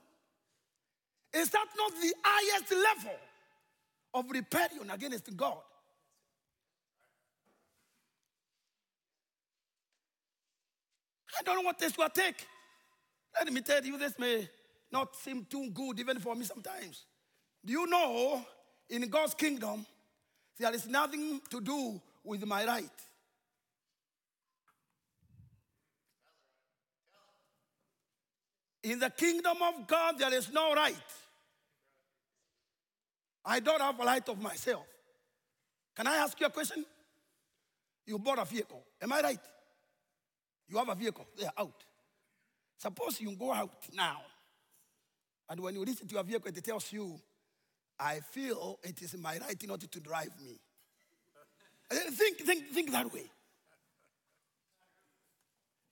Is 1.33 1.49
that 1.49 1.65
not 1.77 1.91
the 1.91 2.13
highest 2.23 2.71
level 2.71 3.17
of 4.15 4.31
rebellion 4.31 4.89
against 4.89 5.35
God? 5.37 5.57
I 11.37 11.43
don't 11.43 11.57
know 11.57 11.61
what 11.61 11.77
this 11.77 11.97
will 11.97 12.09
take. 12.09 12.47
Let 13.37 13.51
me 13.51 13.61
tell 13.61 13.83
you, 13.83 13.97
this 13.97 14.17
may 14.17 14.49
not 14.91 15.15
seem 15.15 15.45
too 15.45 15.69
good 15.71 15.99
even 15.99 16.19
for 16.19 16.33
me 16.33 16.45
sometimes. 16.45 17.03
Do 17.63 17.73
you 17.73 17.85
know 17.87 18.45
in 18.89 19.07
God's 19.09 19.33
kingdom, 19.33 19.85
there 20.57 20.73
is 20.73 20.87
nothing 20.87 21.41
to 21.49 21.59
do 21.59 22.01
with 22.23 22.45
my 22.45 22.65
right? 22.65 22.89
In 28.83 28.99
the 28.99 29.09
kingdom 29.09 29.57
of 29.61 29.87
God, 29.87 30.19
there 30.19 30.33
is 30.33 30.53
no 30.53 30.73
right. 30.73 30.95
I 33.45 33.59
don't 33.59 33.81
have 33.81 33.99
a 33.99 34.03
right 34.03 34.27
of 34.27 34.41
myself. 34.41 34.85
Can 35.95 36.07
I 36.07 36.15
ask 36.17 36.39
you 36.39 36.47
a 36.47 36.49
question? 36.49 36.83
You 38.05 38.19
bought 38.19 38.39
a 38.39 38.45
vehicle. 38.45 38.83
Am 39.01 39.13
I 39.13 39.21
right? 39.21 39.39
You 40.67 40.77
have 40.77 40.89
a 40.89 40.95
vehicle, 40.95 41.27
they 41.37 41.45
are 41.45 41.53
out. 41.57 41.83
Suppose 42.77 43.21
you 43.21 43.35
go 43.35 43.53
out 43.53 43.87
now, 43.93 44.21
and 45.49 45.59
when 45.59 45.75
you 45.75 45.83
reach 45.85 45.99
to 45.99 46.05
your 46.13 46.23
vehicle, 46.23 46.49
it 46.49 46.63
tells 46.63 46.91
you, 46.91 47.15
I 47.99 48.19
feel 48.19 48.79
it 48.83 49.01
is 49.01 49.15
my 49.17 49.37
right 49.37 49.67
not 49.67 49.79
to 49.79 49.99
drive 49.99 50.31
me. 50.43 50.59
think, 51.89 52.39
think, 52.39 52.69
think 52.71 52.91
that 52.91 53.13
way. 53.13 53.29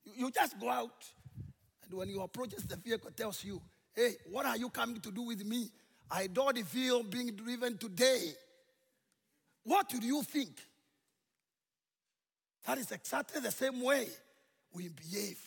You, 0.04 0.14
you 0.16 0.32
just 0.32 0.60
go 0.60 0.70
out, 0.70 1.06
and 1.84 1.93
when 1.93 2.10
you 2.10 2.22
approach 2.22 2.49
the 2.49 2.76
vehicle, 2.76 3.12
tells 3.16 3.43
you, 3.43 3.62
hey, 3.95 4.16
what 4.32 4.45
are 4.45 4.58
you 4.58 4.70
coming 4.70 4.99
to 4.99 5.12
do 5.12 5.22
with 5.22 5.45
me? 5.45 5.70
I 6.16 6.28
don't 6.28 6.59
feel 6.59 7.01
being 7.01 7.32
driven 7.32 7.76
today. 7.76 8.34
What 9.64 9.89
do 9.89 9.97
you 9.97 10.22
think? 10.22 10.59
That 12.68 12.78
is 12.78 12.91
exactly 12.91 13.41
the 13.41 13.51
same 13.51 13.82
way 13.82 14.07
we 14.74 14.89
behave 14.89 15.39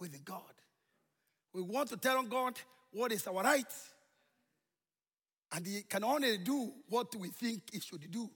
with 0.00 0.24
God. 0.24 0.40
We 1.52 1.62
want 1.62 1.88
to 1.90 1.96
tell 1.96 2.20
God 2.24 2.54
what 2.90 3.12
is 3.12 3.26
our 3.28 3.44
right. 3.44 3.72
And 5.52 5.64
He 5.64 5.82
can 5.82 6.02
only 6.02 6.38
do 6.38 6.72
what 6.88 7.14
we 7.14 7.28
think 7.28 7.62
He 7.72 7.78
should 7.78 8.10
do. 8.10 8.28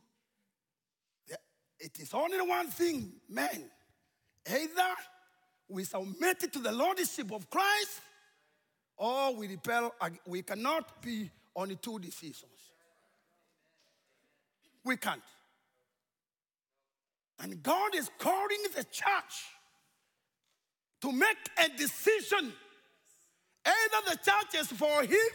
It 1.81 1.99
is 1.99 2.15
only 2.15 2.41
one 2.41 2.69
thing, 2.69 3.13
man. 3.29 3.65
Either 4.49 4.95
we 5.69 5.83
submit 5.83 6.53
to 6.53 6.59
the 6.61 6.73
Lordship 6.73 7.33
of 7.33 7.51
Christ 7.51 8.01
or 8.99 9.35
we 9.35 9.49
repel. 9.49 9.95
We 10.27 10.43
cannot 10.43 11.01
be 11.01 11.31
on 11.55 11.69
the 11.69 11.77
two 11.77 11.99
decisions. 11.99 12.53
We 14.85 14.97
can't. 14.97 15.23
And 17.41 17.63
God 17.63 17.95
is 17.95 18.11
calling 18.19 18.63
the 18.75 18.85
church 18.85 19.47
to 21.01 21.13
make 21.13 21.37
a 21.59 21.69
decision. 21.77 22.53
Either 23.65 24.11
the 24.11 24.17
church 24.17 24.61
is 24.61 24.67
for 24.69 25.03
Him 25.03 25.33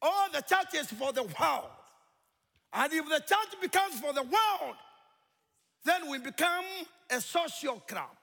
or 0.00 0.10
the 0.32 0.40
church 0.40 0.74
is 0.74 0.86
for 0.88 1.12
the 1.12 1.22
world. 1.22 1.70
And 2.72 2.92
if 2.92 3.04
the 3.08 3.20
church 3.20 3.60
becomes 3.60 4.00
for 4.00 4.12
the 4.12 4.22
world, 4.22 4.76
then 5.84 6.08
we 6.08 6.18
become 6.18 6.64
a 7.10 7.20
social 7.20 7.80
club. 7.80 8.16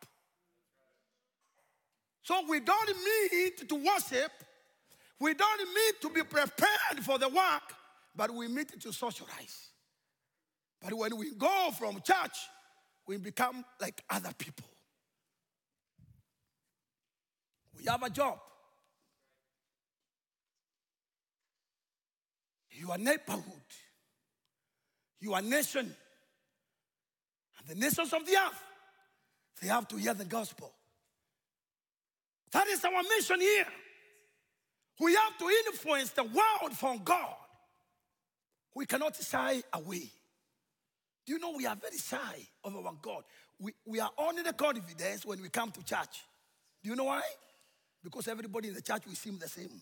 So 2.23 2.41
we 2.49 2.59
don't 2.59 2.89
need 2.89 3.69
to 3.69 3.75
worship, 3.75 4.31
we 5.19 5.33
don't 5.33 5.73
meet 5.73 6.01
to 6.01 6.09
be 6.09 6.23
prepared 6.23 7.03
for 7.03 7.17
the 7.17 7.27
work, 7.27 7.73
but 8.15 8.33
we 8.33 8.47
meet 8.47 8.79
to 8.81 8.93
socialize. 8.93 9.69
But 10.81 10.93
when 10.93 11.17
we 11.17 11.31
go 11.35 11.71
from 11.77 12.01
church, 12.01 12.37
we 13.05 13.17
become 13.17 13.65
like 13.81 14.01
other 14.09 14.31
people. 14.37 14.65
We 17.77 17.85
have 17.85 18.03
a 18.03 18.09
job. 18.09 18.39
Your 22.71 22.97
neighborhood, 22.97 23.43
your 25.19 25.41
nation, 25.41 25.93
and 27.57 27.67
the 27.67 27.75
nations 27.75 28.13
of 28.13 28.25
the 28.25 28.31
earth, 28.31 28.63
they 29.61 29.67
have 29.67 29.87
to 29.89 29.97
hear 29.97 30.13
the 30.13 30.23
gospel. 30.23 30.71
That 32.51 32.67
is 32.67 32.83
our 32.85 33.03
mission 33.17 33.41
here. 33.41 33.67
We 34.99 35.15
have 35.15 35.37
to 35.37 35.49
influence 35.67 36.11
the 36.11 36.23
world 36.23 36.77
from 36.77 37.01
God. 37.03 37.35
We 38.75 38.85
cannot 38.85 39.15
shy 39.15 39.61
away. 39.73 40.09
Do 41.25 41.33
you 41.33 41.39
know 41.39 41.53
we 41.55 41.65
are 41.65 41.75
very 41.75 41.97
shy 41.97 42.47
of 42.63 42.75
our 42.75 42.93
God? 43.01 43.23
We, 43.59 43.73
we 43.85 43.99
are 43.99 44.11
only 44.17 44.41
the 44.41 44.53
confidence 44.53 45.25
when 45.25 45.41
we 45.41 45.49
come 45.49 45.71
to 45.71 45.83
church. 45.83 46.23
Do 46.83 46.89
you 46.89 46.95
know 46.95 47.05
why? 47.05 47.21
Because 48.03 48.27
everybody 48.27 48.69
in 48.69 48.73
the 48.73 48.81
church 48.81 49.05
will 49.05 49.15
seem 49.15 49.37
the 49.37 49.47
same. 49.47 49.81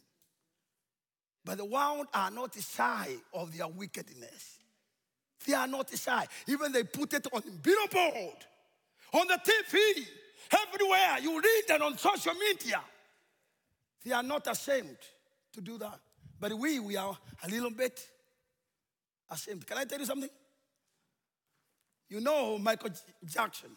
But 1.46 1.58
the 1.58 1.66
world 1.66 2.08
are 2.14 2.32
not 2.32 2.56
shy 2.60 3.16
of 3.34 3.56
their 3.56 3.68
wickedness. 3.68 4.60
They 5.46 5.54
are 5.54 5.68
not 5.68 5.90
shy. 5.98 6.28
Even 6.48 6.72
they 6.72 6.84
put 6.84 7.14
it 7.14 7.28
on 7.32 7.42
billboard, 7.62 8.36
on 9.14 9.28
the 9.28 9.40
TV, 9.40 10.06
everywhere. 10.52 11.20
You 11.22 11.38
read 11.38 11.64
it 11.70 11.82
on 11.82 11.98
social 11.98 12.34
media. 12.34 12.82
They 14.04 14.12
are 14.14 14.24
not 14.24 14.48
ashamed 14.48 14.98
to 15.54 15.62
do 15.62 15.78
that. 15.78 16.00
But 16.40 16.54
we, 16.54 16.80
we 16.80 16.96
are 16.98 17.18
a 17.44 17.50
little 17.50 17.72
bit 17.72 18.00
ashamed. 19.30 19.66
Can 19.66 19.78
I 19.78 19.86
tell 19.86 20.00
you 20.00 20.06
something? 20.06 20.30
You 22.10 22.22
know 22.22 22.58
Michael 22.58 22.92
Jackson. 23.26 23.72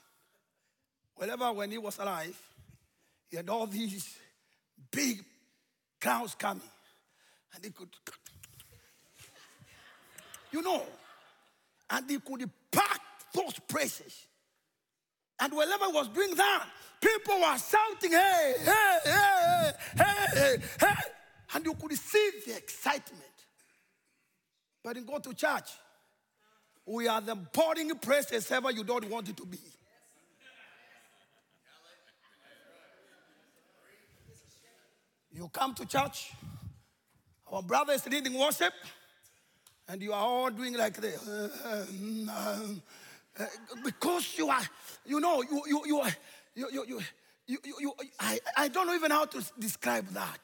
Whenever 1.17 1.53
when 1.53 1.71
he 1.71 1.79
was 1.79 1.99
alive, 1.99 2.39
he 3.29 3.37
had 3.37 3.49
all 3.49 3.67
these 3.67 4.17
big 4.91 5.25
crowds 6.01 6.35
coming. 6.35 6.63
And 7.55 7.65
he 7.65 7.71
could, 7.71 7.89
you 10.53 10.63
know, 10.63 10.83
and 11.91 12.09
he 12.09 12.19
could 12.19 12.49
pack 12.71 13.01
those 13.35 13.59
places. 13.69 14.27
And 15.41 15.53
whenever 15.53 15.87
he 15.87 15.93
was 15.93 16.09
doing 16.09 16.35
that, 16.37 16.67
people 17.01 17.41
were 17.41 17.59
shouting, 17.59 18.13
hey, 18.13 18.55
hey, 18.65 18.99
hey, 19.05 19.40
hey, 19.97 20.27
hey, 20.35 20.57
hey. 20.79 20.95
And 21.55 21.65
you 21.65 21.75
could 21.75 21.93
see 21.93 22.31
the 22.47 22.57
excitement. 22.57 23.23
But 24.83 24.97
in 24.97 25.05
go 25.05 25.19
to 25.19 25.35
church, 25.35 25.71
we 26.87 27.07
are 27.07 27.21
the 27.21 27.35
boring 27.35 27.91
places 27.99 28.51
ever 28.51 28.71
you 28.71 28.85
don't 28.85 29.09
want 29.09 29.29
it 29.29 29.37
to 29.37 29.47
be. 29.47 29.59
You 35.33 35.49
come 35.53 35.75
to 35.75 35.87
church, 35.87 36.33
our 37.51 37.63
brother 37.63 37.93
is 37.93 38.07
leading 38.07 38.39
worship, 38.39 38.73
and 39.89 40.03
you 40.03 40.13
are 40.13 40.23
all 40.23 40.51
doing 40.51 40.77
like 40.77 40.97
this. 40.97 41.27
Uh, 41.27 41.87
uh, 43.39 43.47
because 43.85 44.37
you 44.37 44.49
are, 44.49 44.63
you 45.07 45.21
know, 45.21 45.43
you, 45.43 45.63
you, 45.67 45.83
you 45.87 45.99
are, 46.01 46.11
you, 46.55 46.69
you, 46.73 46.85
you, 46.89 47.01
you, 47.51 47.59
you, 47.65 47.75
you, 47.81 47.93
I, 48.21 48.39
I 48.57 48.69
don't 48.69 48.87
know 48.87 48.95
even 48.95 49.11
how 49.11 49.25
to 49.25 49.45
describe 49.59 50.07
that. 50.11 50.39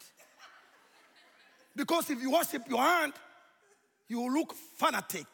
Because 1.77 2.11
if 2.11 2.21
you 2.21 2.33
worship 2.33 2.63
your 2.69 2.83
hand, 2.83 3.13
you 4.09 4.33
look 4.33 4.55
fanatic. 4.77 5.27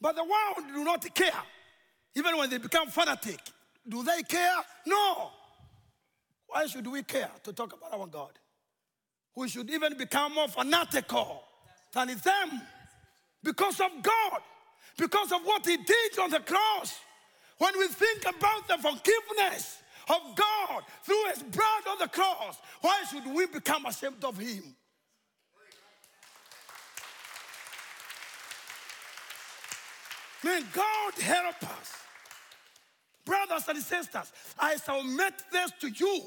But 0.00 0.16
the 0.16 0.22
world 0.22 0.68
do 0.74 0.84
not 0.84 1.14
care. 1.14 1.42
Even 2.14 2.36
when 2.36 2.50
they 2.50 2.58
become 2.58 2.88
fanatic, 2.88 3.40
do 3.88 4.02
they 4.02 4.22
care? 4.22 4.56
No. 4.86 5.30
Why 6.46 6.66
should 6.66 6.86
we 6.86 7.02
care 7.02 7.30
to 7.42 7.52
talk 7.52 7.72
about 7.72 7.98
our 7.98 8.06
God? 8.06 8.32
We 9.34 9.48
should 9.48 9.70
even 9.70 9.96
become 9.96 10.34
more 10.34 10.48
fanatical 10.48 11.42
than 11.92 12.08
them 12.08 12.60
because 13.42 13.80
of 13.80 13.90
God, 14.02 14.40
because 14.98 15.32
of 15.32 15.40
what 15.42 15.64
He 15.66 15.78
did 15.78 16.18
on 16.20 16.30
the 16.30 16.40
cross. 16.40 16.98
When 17.58 17.78
we 17.78 17.86
think 17.88 18.22
about 18.22 18.68
the 18.68 18.76
forgiveness 18.76 19.78
of 20.08 20.36
God 20.36 20.82
through 21.02 21.24
His 21.30 21.42
blood 21.42 21.82
on 21.90 21.98
the 21.98 22.08
cross, 22.08 22.58
why 22.80 23.02
should 23.10 23.26
we 23.26 23.46
become 23.46 23.86
ashamed 23.86 24.24
of 24.24 24.38
Him? 24.38 24.76
May 30.44 30.60
God 30.72 31.14
help 31.20 31.62
us. 31.62 31.92
Brothers 33.24 33.68
and 33.68 33.78
sisters, 33.78 34.30
I 34.58 34.76
submit 34.76 35.32
this 35.50 35.70
to 35.80 35.88
you 35.88 36.22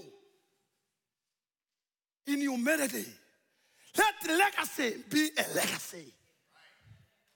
in 2.26 2.42
humility. 2.42 3.06
Let 3.96 4.16
legacy 4.28 5.04
be 5.10 5.30
a 5.38 5.56
legacy 5.56 6.14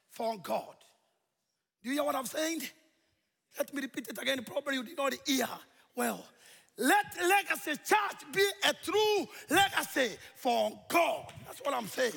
for 0.10 0.38
God. 0.38 0.76
Do 1.84 1.90
you 1.90 1.96
hear 1.96 2.04
what 2.04 2.16
I'm 2.16 2.26
saying? 2.26 2.62
Let 3.58 3.74
me 3.74 3.82
repeat 3.82 4.08
it 4.08 4.18
again. 4.22 4.44
Probably 4.44 4.76
you 4.76 4.84
did 4.84 4.98
not 4.98 5.14
hear 5.26 5.48
well. 5.96 6.26
Let 6.78 7.06
legacy 7.22 7.72
church 7.86 8.34
be 8.34 8.46
a 8.68 8.74
true 8.84 9.28
legacy 9.50 10.16
for 10.38 10.72
God. 10.90 11.32
That's 11.46 11.60
what 11.60 11.74
I'm 11.74 11.88
saying. 11.88 12.14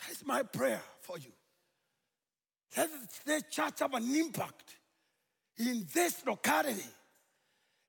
That 0.00 0.10
is 0.10 0.24
my 0.26 0.42
prayer 0.42 0.82
for 1.02 1.18
you. 1.18 1.30
Let 2.76 2.90
this 3.24 3.42
church 3.50 3.78
have 3.80 3.94
an 3.94 4.14
impact 4.16 4.76
in 5.58 5.86
this 5.92 6.26
locality. 6.26 6.82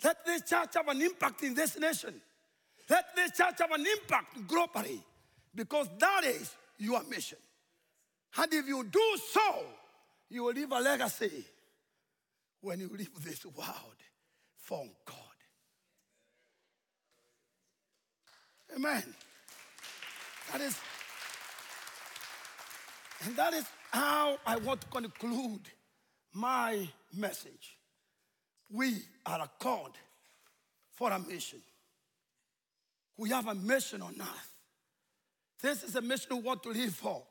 Let 0.03 0.26
this 0.26 0.43
church 0.43 0.70
have 0.76 0.88
an 0.88 1.01
impact 1.01 1.41
in 1.43 1.56
this 1.56 1.80
nation. 1.80 2.14
Let 2.89 3.16
this 3.16 3.32
church 3.32 3.56
have 3.60 3.72
an 3.72 3.86
impact 3.86 4.47
globally 4.47 4.99
because 5.56 5.88
that 5.97 6.24
is 6.26 6.53
your 6.78 7.01
mission. 7.06 7.39
And 8.38 8.53
if 8.53 8.67
you 8.67 8.83
do 8.83 9.17
so, 9.29 9.63
you 10.29 10.43
will 10.43 10.53
leave 10.53 10.71
a 10.71 10.79
legacy 10.79 11.45
when 12.61 12.79
you 12.79 12.89
leave 12.89 13.23
this 13.23 13.45
world 13.45 13.95
from 14.57 14.89
God. 15.05 15.17
Amen. 18.75 19.03
That 20.51 20.61
is, 20.61 20.77
and 23.23 23.36
that 23.36 23.53
is 23.53 23.65
how 23.91 24.38
I 24.45 24.57
want 24.57 24.81
to 24.81 24.88
conclude 24.88 25.69
my 26.33 26.88
message. 27.13 27.77
We 28.69 28.97
are 29.25 29.49
called 29.59 29.97
for 30.91 31.11
a 31.11 31.19
mission. 31.19 31.61
We 33.17 33.29
have 33.29 33.47
a 33.47 33.55
mission 33.55 34.01
on 34.01 34.15
earth. 34.19 34.51
This 35.61 35.83
is 35.83 35.95
a 35.95 36.01
mission 36.01 36.36
we 36.36 36.41
want 36.41 36.63
to 36.63 36.69
live 36.69 36.93
for. 36.93 37.23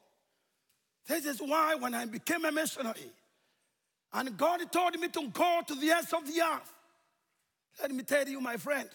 This 1.07 1.27
is 1.27 1.41
why 1.41 1.75
when 1.75 1.95
I 1.95 2.07
became 2.07 2.45
a 2.45 2.53
missionary, 2.53 3.11
and 4.13 4.37
God 4.37 4.61
told 4.73 4.99
me 4.99 5.09
to 5.09 5.29
go 5.29 5.61
to 5.67 5.75
the 5.75 5.91
ends 5.91 6.13
of 6.13 6.27
the 6.27 6.41
earth, 6.41 6.73
let 7.81 7.91
me 7.91 8.05
tell 8.05 8.27
you, 8.27 8.41
my 8.41 8.57
friend, 8.57 8.89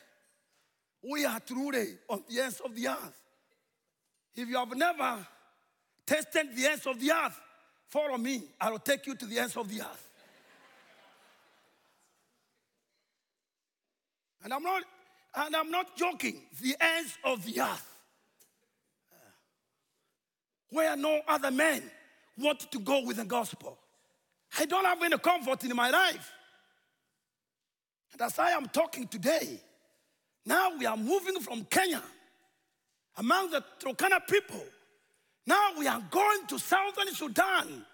we 1.03 1.25
are 1.25 1.39
truly 1.39 1.97
on 2.09 2.23
the 2.29 2.41
ends 2.41 2.61
of 2.61 2.75
the 2.75 2.87
earth. 2.87 3.21
If 4.35 4.47
you 4.47 4.57
have 4.57 4.75
never 4.75 5.25
tasted 6.05 6.55
the 6.55 6.65
ends 6.67 6.87
of 6.87 6.99
the 6.99 7.11
earth, 7.11 7.39
follow 7.89 8.17
me. 8.17 8.43
I 8.59 8.71
will 8.71 8.79
take 8.79 9.05
you 9.05 9.15
to 9.15 9.25
the 9.25 9.39
ends 9.39 9.55
of 9.57 9.69
the 9.69 9.81
earth. 9.81 10.07
and 14.43 14.53
I'm 14.53 14.63
not, 14.63 14.83
and 15.35 15.55
I'm 15.55 15.69
not 15.69 15.95
joking. 15.95 16.41
The 16.61 16.75
ends 16.79 17.17
of 17.23 17.45
the 17.45 17.61
earth, 17.61 17.99
where 20.69 20.95
no 20.95 21.21
other 21.27 21.51
men 21.51 21.83
want 22.39 22.71
to 22.71 22.79
go 22.79 23.03
with 23.03 23.17
the 23.17 23.25
gospel. 23.25 23.77
I 24.57 24.65
don't 24.65 24.85
have 24.85 25.01
any 25.03 25.17
comfort 25.17 25.63
in 25.63 25.75
my 25.75 25.89
life. 25.89 26.31
And 28.13 28.21
as 28.21 28.39
I 28.39 28.51
am 28.51 28.67
talking 28.67 29.07
today, 29.07 29.61
now 30.45 30.75
we 30.77 30.85
are 30.85 30.97
moving 30.97 31.39
from 31.39 31.63
Kenya 31.65 32.01
among 33.17 33.51
the 33.51 33.63
Turkana 33.79 34.25
people. 34.27 34.63
Now 35.45 35.71
we 35.77 35.87
are 35.87 36.01
going 36.09 36.47
to 36.47 36.59
southern 36.59 37.13
Sudan, 37.13 37.85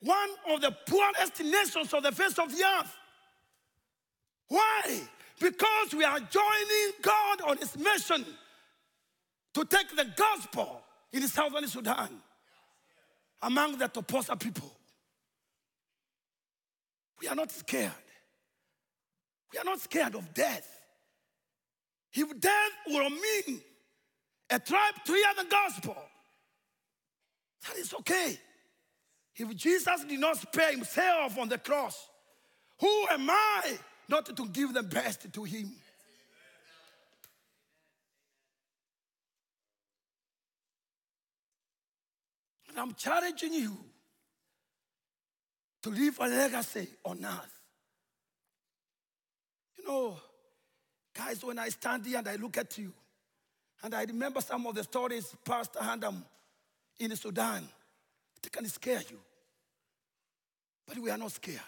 one 0.00 0.30
of 0.50 0.60
the 0.60 0.74
poorest 0.86 1.40
nations 1.42 1.92
on 1.92 2.02
the 2.02 2.12
face 2.12 2.38
of 2.38 2.50
the 2.50 2.64
earth. 2.64 2.96
Why? 4.48 5.00
Because 5.38 5.94
we 5.94 6.04
are 6.04 6.18
joining 6.18 6.92
God 7.02 7.40
on 7.46 7.56
his 7.58 7.76
mission 7.76 8.24
to 9.54 9.64
take 9.64 9.94
the 9.96 10.06
gospel 10.16 10.82
in 11.12 11.26
southern 11.28 11.66
Sudan 11.66 12.10
among 13.42 13.78
the 13.78 13.88
Toposa 13.88 14.38
people. 14.38 14.70
We 17.20 17.28
are 17.28 17.34
not 17.34 17.50
scared. 17.50 17.92
We 19.52 19.58
are 19.58 19.64
not 19.64 19.80
scared 19.80 20.14
of 20.14 20.32
death. 20.32 20.68
If 22.12 22.40
death 22.40 22.72
will 22.86 23.10
mean 23.10 23.60
a 24.50 24.58
tribe 24.58 24.94
to 25.04 25.12
hear 25.12 25.34
the 25.36 25.48
gospel, 25.48 25.96
that 27.66 27.76
is 27.76 27.94
okay. 27.94 28.38
If 29.36 29.54
Jesus 29.56 30.04
did 30.08 30.20
not 30.20 30.36
spare 30.38 30.72
himself 30.72 31.38
on 31.38 31.48
the 31.48 31.58
cross, 31.58 32.08
who 32.80 33.06
am 33.10 33.28
I 33.30 33.78
not 34.08 34.34
to 34.36 34.48
give 34.48 34.74
the 34.74 34.82
best 34.82 35.32
to 35.32 35.44
him? 35.44 35.72
I'm 42.78 42.94
challenging 42.94 43.52
you 43.52 43.76
to 45.82 45.90
leave 45.90 46.18
a 46.18 46.26
legacy 46.26 46.88
on 47.04 47.24
earth. 47.24 47.60
You 49.78 49.84
know, 49.86 50.16
guys, 51.14 51.42
when 51.42 51.58
I 51.58 51.68
stand 51.70 52.04
here 52.04 52.18
and 52.18 52.28
I 52.28 52.36
look 52.36 52.58
at 52.58 52.76
you, 52.78 52.92
and 53.82 53.94
I 53.94 54.04
remember 54.04 54.40
some 54.40 54.66
of 54.66 54.74
the 54.74 54.82
stories 54.82 55.34
Pastor 55.44 55.78
Handam 55.80 56.22
in 56.98 57.16
Sudan, 57.16 57.66
it 58.44 58.52
can 58.52 58.66
scare 58.66 59.02
you. 59.10 59.18
But 60.86 60.98
we 60.98 61.10
are 61.10 61.18
not 61.18 61.32
scared. 61.32 61.60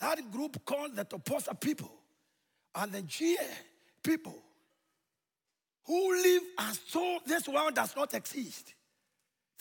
That 0.00 0.30
group 0.30 0.64
called 0.64 0.96
the 0.96 1.04
Toposa 1.04 1.58
people 1.58 1.90
and 2.74 2.92
the 2.92 3.02
GA 3.02 3.36
people 4.02 4.36
who 5.84 6.22
live 6.22 6.42
as 6.58 6.80
though 6.92 7.18
this 7.26 7.48
world 7.48 7.74
does 7.74 7.94
not 7.94 8.12
exist, 8.14 8.74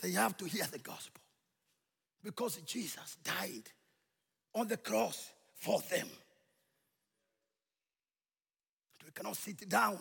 they 0.02 0.12
have 0.12 0.38
to 0.38 0.46
hear 0.46 0.66
the 0.72 0.80
gospel 0.80 1.22
because 2.24 2.58
Jesus 2.58 3.18
died 3.24 3.70
on 4.54 4.68
the 4.68 4.78
cross 4.78 5.32
for 5.56 5.80
them. 5.92 6.08
We 9.06 9.12
cannot 9.12 9.38
sit 9.38 9.68
down 9.70 10.00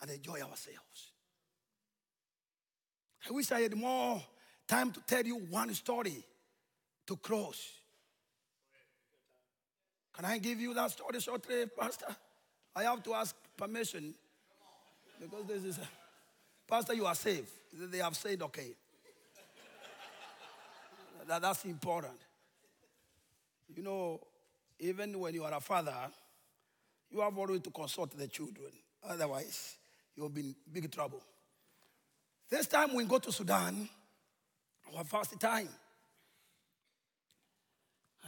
and 0.00 0.10
enjoy 0.10 0.40
ourselves. 0.40 1.12
I 3.28 3.32
wish 3.32 3.50
I 3.50 3.62
had 3.62 3.76
more 3.76 4.22
time 4.68 4.92
to 4.92 5.00
tell 5.00 5.24
you 5.24 5.36
one 5.50 5.74
story 5.74 6.24
to 7.06 7.16
close. 7.16 7.72
Can 10.14 10.24
I 10.24 10.38
give 10.38 10.60
you 10.60 10.72
that 10.74 10.92
story 10.92 11.20
shortly, 11.20 11.66
Pastor? 11.78 12.14
I 12.74 12.84
have 12.84 13.02
to 13.02 13.14
ask 13.14 13.34
permission 13.56 14.14
because 15.20 15.46
this 15.46 15.64
is, 15.64 15.78
a, 15.78 15.88
Pastor, 16.68 16.94
you 16.94 17.06
are 17.06 17.14
safe. 17.14 17.50
They 17.72 17.98
have 17.98 18.16
said, 18.16 18.42
okay. 18.42 18.74
That, 21.28 21.42
that's 21.42 21.64
important. 21.64 22.18
You 23.74 23.82
know, 23.82 24.20
even 24.78 25.18
when 25.18 25.34
you 25.34 25.44
are 25.44 25.54
a 25.54 25.60
father, 25.60 25.96
you 27.10 27.20
have 27.20 27.36
always 27.36 27.60
to 27.62 27.70
consult 27.70 28.16
the 28.16 28.28
children. 28.28 28.70
Otherwise, 29.08 29.76
you'll 30.16 30.28
be 30.28 30.40
in 30.40 30.54
big 30.72 30.90
trouble. 30.90 31.22
This 32.48 32.66
time 32.66 32.94
we 32.94 33.04
go 33.04 33.18
to 33.18 33.32
Sudan, 33.32 33.88
our 34.96 35.04
first 35.04 35.38
time. 35.40 35.68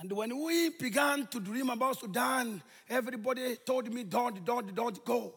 And 0.01 0.13
when 0.13 0.45
we 0.45 0.71
began 0.71 1.27
to 1.27 1.41
dream 1.41 1.71
about 1.71 1.99
Sudan, 1.99 2.63
everybody 2.89 3.57
told 3.67 3.93
me, 3.93 4.05
don't, 4.05 4.45
don't, 4.45 4.75
don't 4.75 5.05
go. 5.05 5.35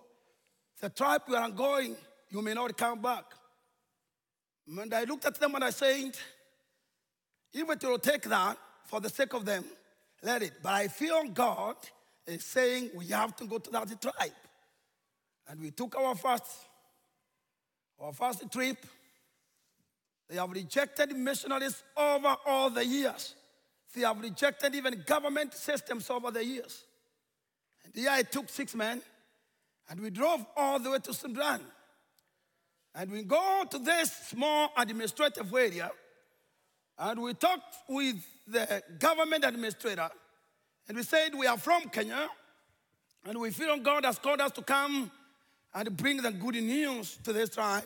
The 0.80 0.90
tribe 0.90 1.22
we 1.28 1.36
are 1.36 1.50
going, 1.50 1.96
you 2.30 2.42
may 2.42 2.54
not 2.54 2.78
come 2.78 3.02
back. 3.02 3.26
And 4.68 4.94
I 4.94 5.04
looked 5.04 5.26
at 5.26 5.40
them 5.40 5.56
and 5.56 5.64
I 5.64 5.72
said, 5.72 6.12
it 7.54 7.84
will 7.84 8.00
take 8.00 8.24
that 8.24 8.58
for 8.86 9.00
the 9.00 9.10
sake 9.10 9.34
of 9.34 9.46
them, 9.46 9.66
let 10.24 10.44
it. 10.44 10.54
But 10.62 10.74
I 10.74 10.88
feel 10.88 11.24
God 11.26 11.76
is 12.28 12.44
saying 12.46 12.92
we 12.96 13.08
have 13.08 13.36
to 13.38 13.46
go 13.46 13.58
to 13.58 13.72
that 13.72 14.02
tribe. 14.02 14.32
And 15.48 15.60
we 15.60 15.72
took 15.72 15.96
our 15.98 16.16
first, 16.16 16.46
our 18.00 18.14
first 18.14 18.50
trip. 18.52 18.78
They 20.30 20.38
have 20.38 20.52
rejected 20.52 21.16
missionaries 21.16 21.84
over 21.98 22.36
all 22.46 22.70
the 22.70 22.86
years. 22.86 23.36
They 23.94 24.02
have 24.02 24.22
rejected 24.22 24.74
even 24.76 25.04
government 25.06 25.54
systems 25.54 26.10
over 26.10 26.32
the 26.32 26.46
years. 26.46 26.84
And 27.84 27.94
here 27.94 28.10
I 28.12 28.22
took 28.22 28.48
six 28.48 28.74
men, 28.74 29.02
and 29.90 30.00
we 30.00 30.10
drove 30.10 30.46
all 30.56 30.80
the 30.80 30.92
way 30.92 31.00
to 31.00 31.14
Sudan. 31.14 31.60
And 32.96 33.12
we 33.12 33.24
go 33.24 33.64
to 33.70 33.80
this 33.80 34.12
small 34.28 34.72
administrative 34.78 35.54
area, 35.54 35.92
and 37.02 37.20
we 37.20 37.34
talked 37.34 37.76
with 37.90 38.24
the 38.48 38.84
government 39.00 39.44
administrator, 39.44 40.08
and 40.88 40.96
we 40.96 41.04
said, 41.04 41.34
We 41.34 41.48
are 41.48 41.58
from 41.58 41.90
Kenya, 41.90 42.30
and 43.26 43.40
we 43.40 43.50
feel 43.50 43.78
God 43.78 44.06
has 44.06 44.20
called 44.20 44.40
us 44.40 44.52
to 44.52 44.62
come 44.62 45.10
and 45.74 45.98
bring 45.98 46.18
the 46.18 46.32
good 46.32 46.56
news 46.56 47.18
to 47.24 47.34
this 47.34 47.50
tribe. 47.50 47.86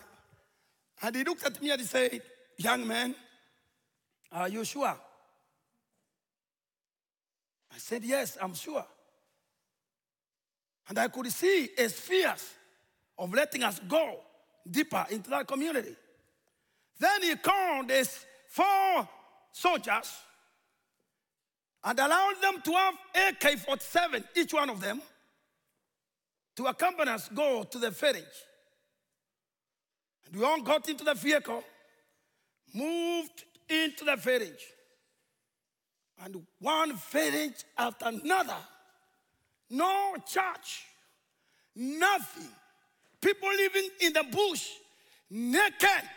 And 1.02 1.16
he 1.16 1.24
looked 1.24 1.46
at 1.46 1.62
me 1.62 1.72
and 1.72 1.80
he 1.80 1.88
said, 1.88 2.22
Young 2.58 2.86
man, 2.86 3.16
are 4.34 4.50
you 4.50 4.66
sure? 4.66 4.88
I 7.74 7.78
said, 7.78 8.04
Yes, 8.04 8.38
I'm 8.42 8.54
sure. 8.54 8.86
And 10.90 11.00
I 11.00 11.08
could 11.08 11.32
see 11.32 11.70
his 11.78 11.94
fears 11.94 12.54
of 13.18 13.34
letting 13.34 13.64
us 13.64 13.80
go 13.88 14.20
deeper 14.70 15.06
into 15.10 15.30
that 15.30 15.48
community. 15.48 15.96
Then 17.00 17.24
he 17.24 17.36
called 17.38 17.90
his 17.90 18.26
four 18.56 19.08
soldiers 19.52 20.14
and 21.84 22.00
allowed 22.00 22.36
them 22.42 22.62
to 22.64 22.72
have 22.72 22.96
AK 23.14 23.60
47, 23.60 24.24
each 24.36 24.54
one 24.54 24.70
of 24.70 24.80
them, 24.80 25.02
to 26.56 26.66
accompany 26.68 27.12
us 27.12 27.30
go 27.34 27.64
to 27.64 27.78
the 27.78 27.92
village. 27.92 28.24
And 30.26 30.40
we 30.40 30.46
all 30.46 30.62
got 30.62 30.88
into 30.88 31.04
the 31.04 31.14
vehicle, 31.14 31.64
moved 32.74 33.44
into 33.70 34.06
the 34.06 34.16
village. 34.16 34.66
And 36.24 36.42
one 36.60 36.96
village 37.12 37.66
after 37.78 38.06
another, 38.08 38.56
no 39.70 40.16
church, 40.26 40.86
nothing. 41.76 42.48
People 43.22 43.50
living 43.50 43.90
in 44.00 44.14
the 44.14 44.24
bush, 44.24 44.70
naked, 45.30 46.10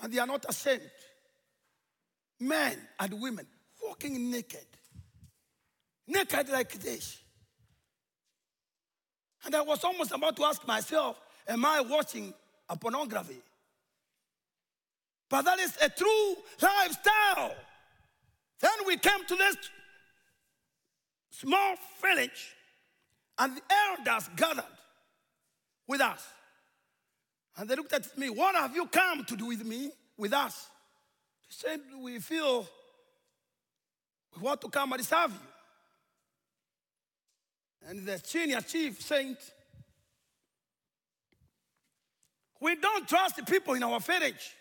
and 0.00 0.12
they 0.12 0.18
are 0.20 0.26
not 0.26 0.46
ashamed. 0.48 0.88
Men 2.44 2.76
and 3.00 3.20
women 3.22 3.46
walking 3.82 4.30
naked, 4.30 4.66
naked 6.06 6.50
like 6.50 6.72
this. 6.74 7.18
And 9.46 9.54
I 9.54 9.62
was 9.62 9.82
almost 9.82 10.12
about 10.12 10.36
to 10.36 10.44
ask 10.44 10.66
myself, 10.66 11.18
Am 11.48 11.64
I 11.64 11.80
watching 11.80 12.34
a 12.68 12.76
pornography? 12.76 13.40
But 15.30 15.46
that 15.46 15.58
is 15.58 15.76
a 15.82 15.88
true 15.88 16.36
lifestyle. 16.60 17.54
Then 18.60 18.72
we 18.86 18.98
came 18.98 19.24
to 19.26 19.36
this 19.36 19.56
small 21.30 21.76
village, 22.02 22.54
and 23.38 23.56
the 23.56 23.62
elders 23.88 24.28
gathered 24.36 24.64
with 25.88 26.02
us. 26.02 26.26
And 27.56 27.68
they 27.68 27.74
looked 27.74 27.94
at 27.94 28.18
me, 28.18 28.28
What 28.28 28.54
have 28.54 28.74
you 28.74 28.86
come 28.86 29.24
to 29.24 29.36
do 29.36 29.46
with 29.46 29.64
me, 29.64 29.92
with 30.18 30.34
us? 30.34 30.68
They 31.48 31.68
said, 31.68 31.80
We 32.00 32.18
feel 32.18 32.66
we 34.36 34.42
want 34.42 34.60
to 34.62 34.68
come 34.68 34.92
and 34.92 35.04
serve 35.04 35.32
you. 35.32 35.38
And 37.88 38.06
the 38.06 38.20
senior 38.24 38.60
chief 38.60 39.00
said, 39.00 39.36
We 42.60 42.76
don't 42.76 43.08
trust 43.08 43.36
the 43.36 43.42
people 43.42 43.74
in 43.74 43.82
our 43.82 44.00
village. 44.00 44.54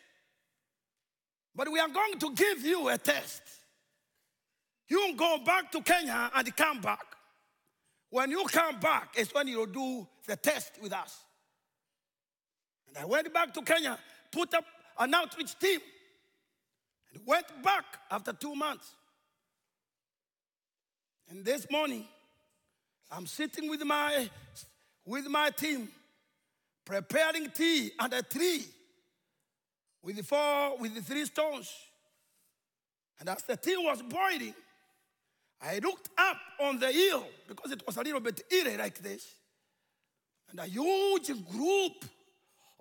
But 1.55 1.71
we 1.71 1.79
are 1.79 1.87
going 1.87 2.19
to 2.19 2.33
give 2.33 2.65
you 2.65 2.89
a 2.89 2.97
test. 2.97 3.41
You 4.89 5.13
go 5.15 5.37
back 5.45 5.71
to 5.71 5.81
Kenya 5.81 6.31
and 6.35 6.55
come 6.55 6.81
back. 6.81 7.05
When 8.09 8.29
you 8.29 8.43
come 8.45 8.79
back, 8.79 9.13
it's 9.15 9.33
when 9.33 9.47
you 9.47 9.65
do 9.67 10.07
the 10.27 10.35
test 10.35 10.73
with 10.81 10.93
us. 10.93 11.17
And 12.87 12.97
I 12.97 13.05
went 13.05 13.33
back 13.33 13.53
to 13.53 13.61
Kenya, 13.61 13.97
put 14.31 14.53
up 14.53 14.65
an 14.99 15.13
outreach 15.13 15.57
team, 15.57 15.79
and 17.13 17.25
went 17.25 17.45
back 17.63 17.85
after 18.09 18.33
two 18.33 18.55
months. 18.55 18.91
And 21.29 21.45
this 21.45 21.69
morning, 21.69 22.05
I'm 23.11 23.27
sitting 23.27 23.69
with 23.69 23.83
my 23.83 24.29
with 25.05 25.27
my 25.27 25.49
team, 25.49 25.89
preparing 26.85 27.49
tea 27.51 27.91
under 27.99 28.17
a 28.17 28.23
tree 28.23 28.65
with 30.01 30.17
the 30.17 30.23
four, 30.23 30.77
with 30.77 30.95
the 30.95 31.01
three 31.01 31.25
stones. 31.25 31.71
And 33.19 33.29
as 33.29 33.43
the 33.43 33.57
tea 33.57 33.77
was 33.77 34.01
boiling, 34.01 34.53
I 35.61 35.79
looked 35.79 36.09
up 36.17 36.37
on 36.59 36.79
the 36.79 36.91
hill 36.91 37.25
because 37.47 37.71
it 37.71 37.83
was 37.85 37.97
a 37.97 38.01
little 38.01 38.19
bit 38.19 38.41
eerie 38.51 38.77
like 38.77 38.99
this. 38.99 39.25
And 40.49 40.59
a 40.59 40.65
huge 40.65 41.31
group 41.51 42.05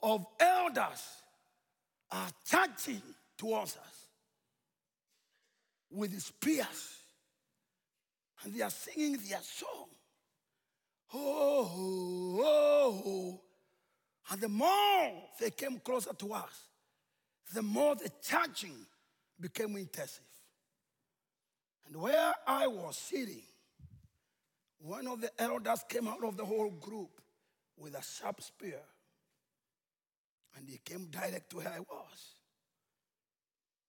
of 0.03 0.27
elders 0.41 1.03
are 2.11 2.29
charging 2.45 3.03
towards 3.37 3.77
us 3.77 3.92
with 5.93 6.21
spears. 6.21 6.99
And 8.43 8.55
they 8.55 8.63
are 8.63 8.71
singing 8.71 9.19
their 9.29 9.41
song. 9.41 9.89
Oh, 11.15 11.71
oh, 12.43 13.03
oh. 13.07 13.41
And 14.31 14.41
the 14.41 14.49
more 14.49 15.13
they 15.39 15.51
came 15.51 15.79
closer 15.79 16.13
to 16.15 16.33
us, 16.33 16.69
the 17.55 17.63
more 17.63 17.95
the 17.95 18.11
charging 18.23 18.87
became 19.39 19.77
intensive. 19.77 20.25
And 21.87 21.97
where 21.97 22.33
I 22.47 22.67
was 22.67 22.97
sitting, 22.97 23.43
one 24.79 25.07
of 25.07 25.21
the 25.21 25.31
elders 25.39 25.85
came 25.89 26.09
out 26.09 26.25
of 26.25 26.37
the 26.37 26.45
whole 26.45 26.71
group 26.71 27.11
with 27.77 27.95
a 27.95 28.03
sharp 28.03 28.41
spear. 28.41 28.81
And 30.57 30.69
he 30.69 30.79
came 30.85 31.07
direct 31.07 31.51
to 31.51 31.57
where 31.59 31.69
I 31.69 31.81
was, 31.81 32.37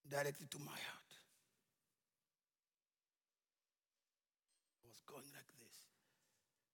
directly 0.09 0.47
to 0.49 0.59
my 0.59 0.65
heart. 0.65 1.11
I 4.81 4.87
was 4.87 4.99
going 5.05 5.29
like 5.33 5.47
this. 5.59 5.75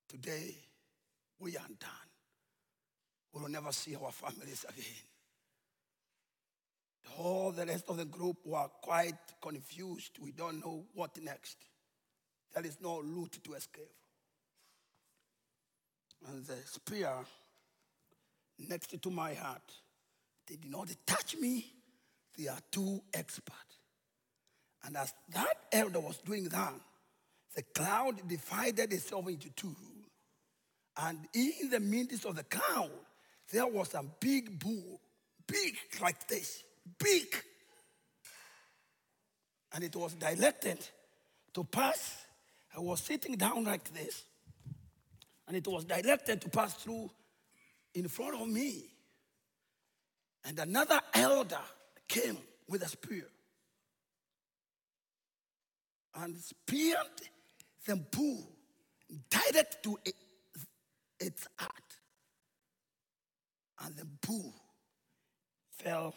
Today, 0.09 0.55
we 1.39 1.55
are 1.55 1.67
done. 1.79 2.09
We 3.31 3.41
will 3.43 3.49
never 3.49 3.71
see 3.71 3.95
our 3.95 4.11
families 4.11 4.65
again. 4.67 4.85
All 7.19 7.51
the 7.51 7.65
rest 7.65 7.85
of 7.89 7.97
the 7.97 8.05
group 8.05 8.37
were 8.43 8.67
quite 8.81 9.13
confused. 9.41 10.17
We 10.19 10.31
don't 10.31 10.59
know 10.59 10.85
what 10.95 11.21
next. 11.21 11.57
There 12.53 12.65
is 12.65 12.77
no 12.81 13.01
route 13.01 13.37
to 13.43 13.53
escape. 13.53 13.91
And 16.27 16.43
the 16.45 16.55
spear 16.65 17.11
next 18.67 19.01
to 19.01 19.11
my 19.11 19.35
heart, 19.35 19.61
they 20.47 20.55
did 20.55 20.71
not 20.71 20.89
touch 21.05 21.37
me. 21.37 21.71
They 22.37 22.47
are 22.47 22.59
too 22.71 23.01
expert. 23.13 23.53
And 24.85 24.97
as 24.97 25.13
that 25.33 25.55
elder 25.71 25.99
was 25.99 26.17
doing 26.17 26.45
that, 26.45 26.73
the 27.55 27.61
cloud 27.61 28.27
divided 28.27 28.91
itself 28.93 29.27
into 29.27 29.49
two. 29.49 29.75
And 31.01 31.27
in 31.33 31.69
the 31.69 31.79
midst 31.79 32.25
of 32.25 32.35
the 32.35 32.43
cloud, 32.43 32.91
there 33.51 33.67
was 33.67 33.93
a 33.93 34.03
big 34.19 34.59
bull, 34.59 34.99
big 35.47 35.77
like 36.01 36.27
this, 36.27 36.63
big. 36.99 37.27
And 39.73 39.83
it 39.83 39.95
was 39.95 40.13
directed 40.15 40.85
to 41.53 41.63
pass. 41.63 42.25
I 42.75 42.79
was 42.81 42.99
sitting 42.99 43.35
down 43.35 43.63
like 43.63 43.93
this, 43.93 44.25
and 45.47 45.55
it 45.55 45.67
was 45.67 45.85
directed 45.85 46.41
to 46.41 46.49
pass 46.49 46.73
through 46.75 47.09
in 47.95 48.07
front 48.07 48.39
of 48.39 48.47
me. 48.47 48.83
And 50.45 50.59
another 50.59 50.99
elder 51.13 51.61
came 52.07 52.37
with 52.67 52.83
a 52.83 52.89
spear 52.89 53.25
and 56.15 56.35
speared 56.37 56.97
the 57.85 57.95
bull 57.95 58.51
direct 59.29 59.83
to 59.83 59.97
its 61.19 61.47
heart. 61.57 61.73
And 63.83 63.95
the 63.95 64.05
bull 64.27 64.53
fell 65.71 66.13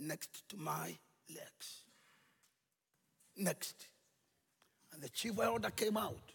next 0.00 0.48
to 0.48 0.56
my 0.56 0.96
legs. 1.28 1.82
Next. 3.36 3.88
And 4.92 5.02
the 5.02 5.08
chief 5.08 5.38
elder 5.38 5.70
came 5.70 5.96
out. 5.96 6.32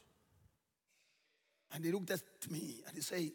And 1.74 1.86
he 1.86 1.92
looked 1.92 2.12
at 2.12 2.22
me 2.50 2.82
and 2.88 2.96
he 2.96 3.02
said, 3.02 3.32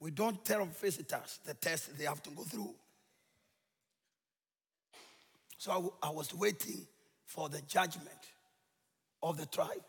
We 0.00 0.10
don't 0.10 0.44
tell 0.44 0.64
visitors 0.64 1.40
the 1.44 1.54
test 1.54 1.96
they 1.98 2.04
have 2.04 2.22
to 2.22 2.30
go 2.30 2.42
through. 2.42 2.74
So 5.58 5.94
I 6.02 6.10
was 6.10 6.34
waiting 6.34 6.86
for 7.24 7.48
the 7.48 7.60
judgment 7.62 8.08
of 9.22 9.36
the 9.36 9.46
tribe. 9.46 9.82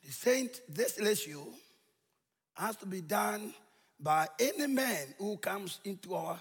He 0.00 0.10
said, 0.10 0.50
This 0.68 0.98
issue 0.98 1.44
has 2.54 2.76
to 2.76 2.86
be 2.86 3.00
done 3.00 3.54
by 3.98 4.28
any 4.38 4.66
man 4.66 5.14
who 5.18 5.36
comes 5.36 5.80
into 5.84 6.14
our 6.14 6.40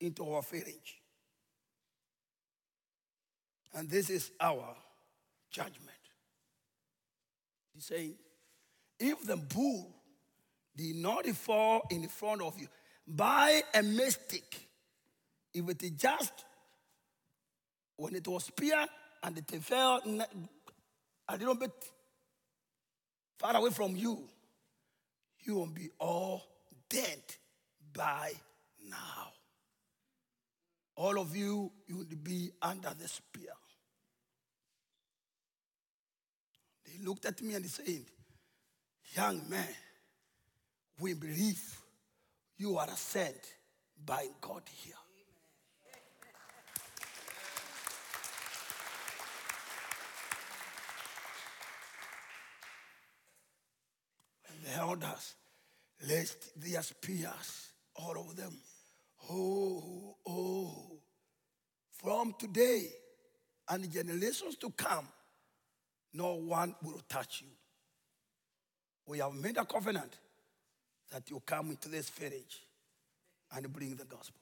into 0.00 0.28
our 0.30 0.42
village. 0.42 1.00
And 3.74 3.88
this 3.88 4.10
is 4.10 4.30
our 4.40 4.76
judgment. 5.50 5.90
He's 7.72 7.86
saying, 7.86 8.14
if 8.98 9.24
the 9.26 9.36
bull 9.36 9.90
did 10.76 10.96
not 10.96 11.26
fall 11.28 11.82
in 11.90 12.06
front 12.08 12.42
of 12.42 12.58
you 12.58 12.68
by 13.06 13.62
a 13.74 13.82
mistake, 13.82 14.68
if 15.52 15.68
it 15.68 15.82
is 15.82 15.90
just 15.90 16.32
when 17.96 18.14
it 18.14 18.26
was 18.26 18.44
speared 18.44 18.88
and 19.22 19.38
it 19.38 19.50
fell 19.62 20.00
a 21.28 21.36
little 21.36 21.54
bit 21.54 21.72
far 23.38 23.56
away 23.56 23.70
from 23.70 23.96
you, 23.96 24.28
you 25.44 25.54
will 25.56 25.66
be 25.66 25.90
all 25.98 26.42
dead 26.88 27.22
by 27.92 28.32
now. 28.88 29.32
All 30.96 31.18
of 31.18 31.36
you, 31.36 31.72
you 31.86 31.96
will 31.96 32.04
be 32.22 32.50
under 32.62 32.90
the 32.98 33.08
spear. 33.08 33.52
They 36.86 37.04
looked 37.04 37.24
at 37.26 37.42
me 37.42 37.54
and 37.54 37.64
they 37.64 37.68
said, 37.68 38.04
Young 39.16 39.48
man, 39.48 39.66
we 41.00 41.14
believe 41.14 41.60
you 42.56 42.78
are 42.78 42.88
sent 42.96 43.36
by 44.04 44.26
God 44.40 44.62
here. 44.82 44.94
The 54.64 54.72
elders 54.76 55.34
lest 56.08 56.58
their 56.58 56.82
spears, 56.82 57.72
all 57.96 58.18
of 58.18 58.34
them. 58.34 58.56
Oh, 59.30 60.16
oh. 60.26 61.00
From 61.92 62.34
today 62.38 62.88
and 63.68 63.90
generations 63.92 64.56
to 64.56 64.70
come, 64.70 65.06
no 66.14 66.34
one 66.34 66.74
will 66.82 67.02
touch 67.08 67.42
you. 67.42 67.52
We 69.06 69.18
have 69.18 69.34
made 69.34 69.58
a 69.58 69.66
covenant 69.66 70.16
that 71.12 71.30
you 71.30 71.42
come 71.44 71.70
into 71.70 71.90
this 71.90 72.08
village 72.08 72.62
and 73.54 73.70
bring 73.70 73.96
the 73.96 74.06
gospel. 74.06 74.40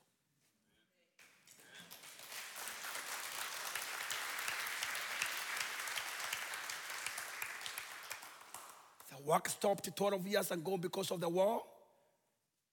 Work 9.25 9.49
stopped 9.49 9.95
12 9.95 10.27
years 10.27 10.51
ago 10.51 10.77
because 10.77 11.11
of 11.11 11.21
the 11.21 11.29
war. 11.29 11.63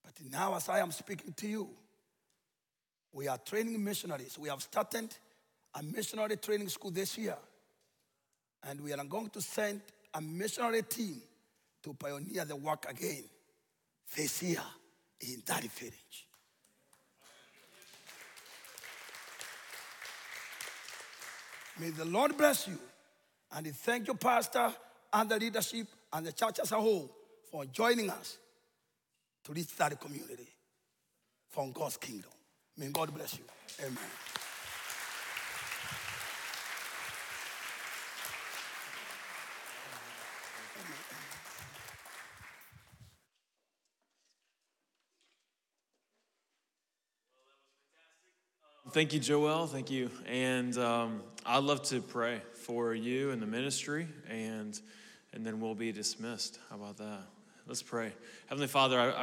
But 0.04 0.14
now, 0.32 0.56
as 0.56 0.70
I 0.70 0.80
am 0.80 0.92
speaking 0.92 1.34
to 1.34 1.48
you, 1.48 1.70
we 3.12 3.28
are 3.28 3.38
training 3.38 3.84
missionaries. 3.84 4.38
We 4.38 4.50
have 4.50 4.62
started 4.62 5.10
a 5.76 5.84
missionary 5.84 6.38
training 6.38 6.70
school 6.70 6.92
this 6.92 7.18
year. 7.18 7.38
And 8.64 8.82
we 8.82 8.94
are 8.94 9.04
going 9.04 9.30
to 9.30 9.42
send 9.42 9.82
a 10.14 10.22
missionary 10.22 10.84
team 10.84 11.22
to 11.84 11.94
pioneer 11.94 12.46
the 12.46 12.56
work 12.56 12.86
again 12.90 13.24
this 14.16 14.44
year 14.44 14.62
in 15.22 15.42
that 15.46 15.64
village. 15.64 16.28
May 21.80 21.92
the 21.92 22.06
Lord 22.06 22.38
bless 22.38 22.68
you. 22.68 22.78
And 23.56 23.74
thank 23.74 24.08
you, 24.08 24.14
Pastor, 24.16 24.74
and 25.14 25.30
the 25.30 25.40
leadership, 25.40 25.88
and 26.14 26.26
the 26.26 26.32
church 26.32 26.60
as 26.60 26.72
a 26.72 26.80
whole 26.80 27.16
for 27.52 27.66
joining 27.66 28.10
us 28.10 28.38
to 29.44 29.54
reach 29.54 29.76
that 29.78 30.00
community 30.00 30.48
from 31.50 31.72
God's 31.72 31.98
kingdom. 31.98 32.32
May 32.78 32.90
God 32.90 33.14
bless 33.14 33.38
you. 33.38 33.44
Amen. 33.82 33.98
Thank 48.92 49.14
you, 49.14 49.20
Joel. 49.20 49.68
Thank 49.68 49.92
you. 49.92 50.10
And 50.26 50.76
um, 50.80 51.22
I'd 51.46 51.64
love 51.64 51.84
to 51.90 52.02
pray 52.02 52.42
for 52.54 52.96
you 52.96 53.30
and 53.30 53.40
the 53.40 53.46
ministry, 53.46 54.08
and 54.28 54.80
and 55.34 55.46
then 55.46 55.60
we'll 55.60 55.76
be 55.76 55.92
dismissed. 55.92 56.60
How 56.70 56.76
about 56.76 56.98
that? 56.98 57.22
Let's 57.68 57.84
pray. 57.84 58.14
Heavenly 58.48 58.68
Father, 58.68 59.00
I, 59.00 59.10
I 59.10 59.14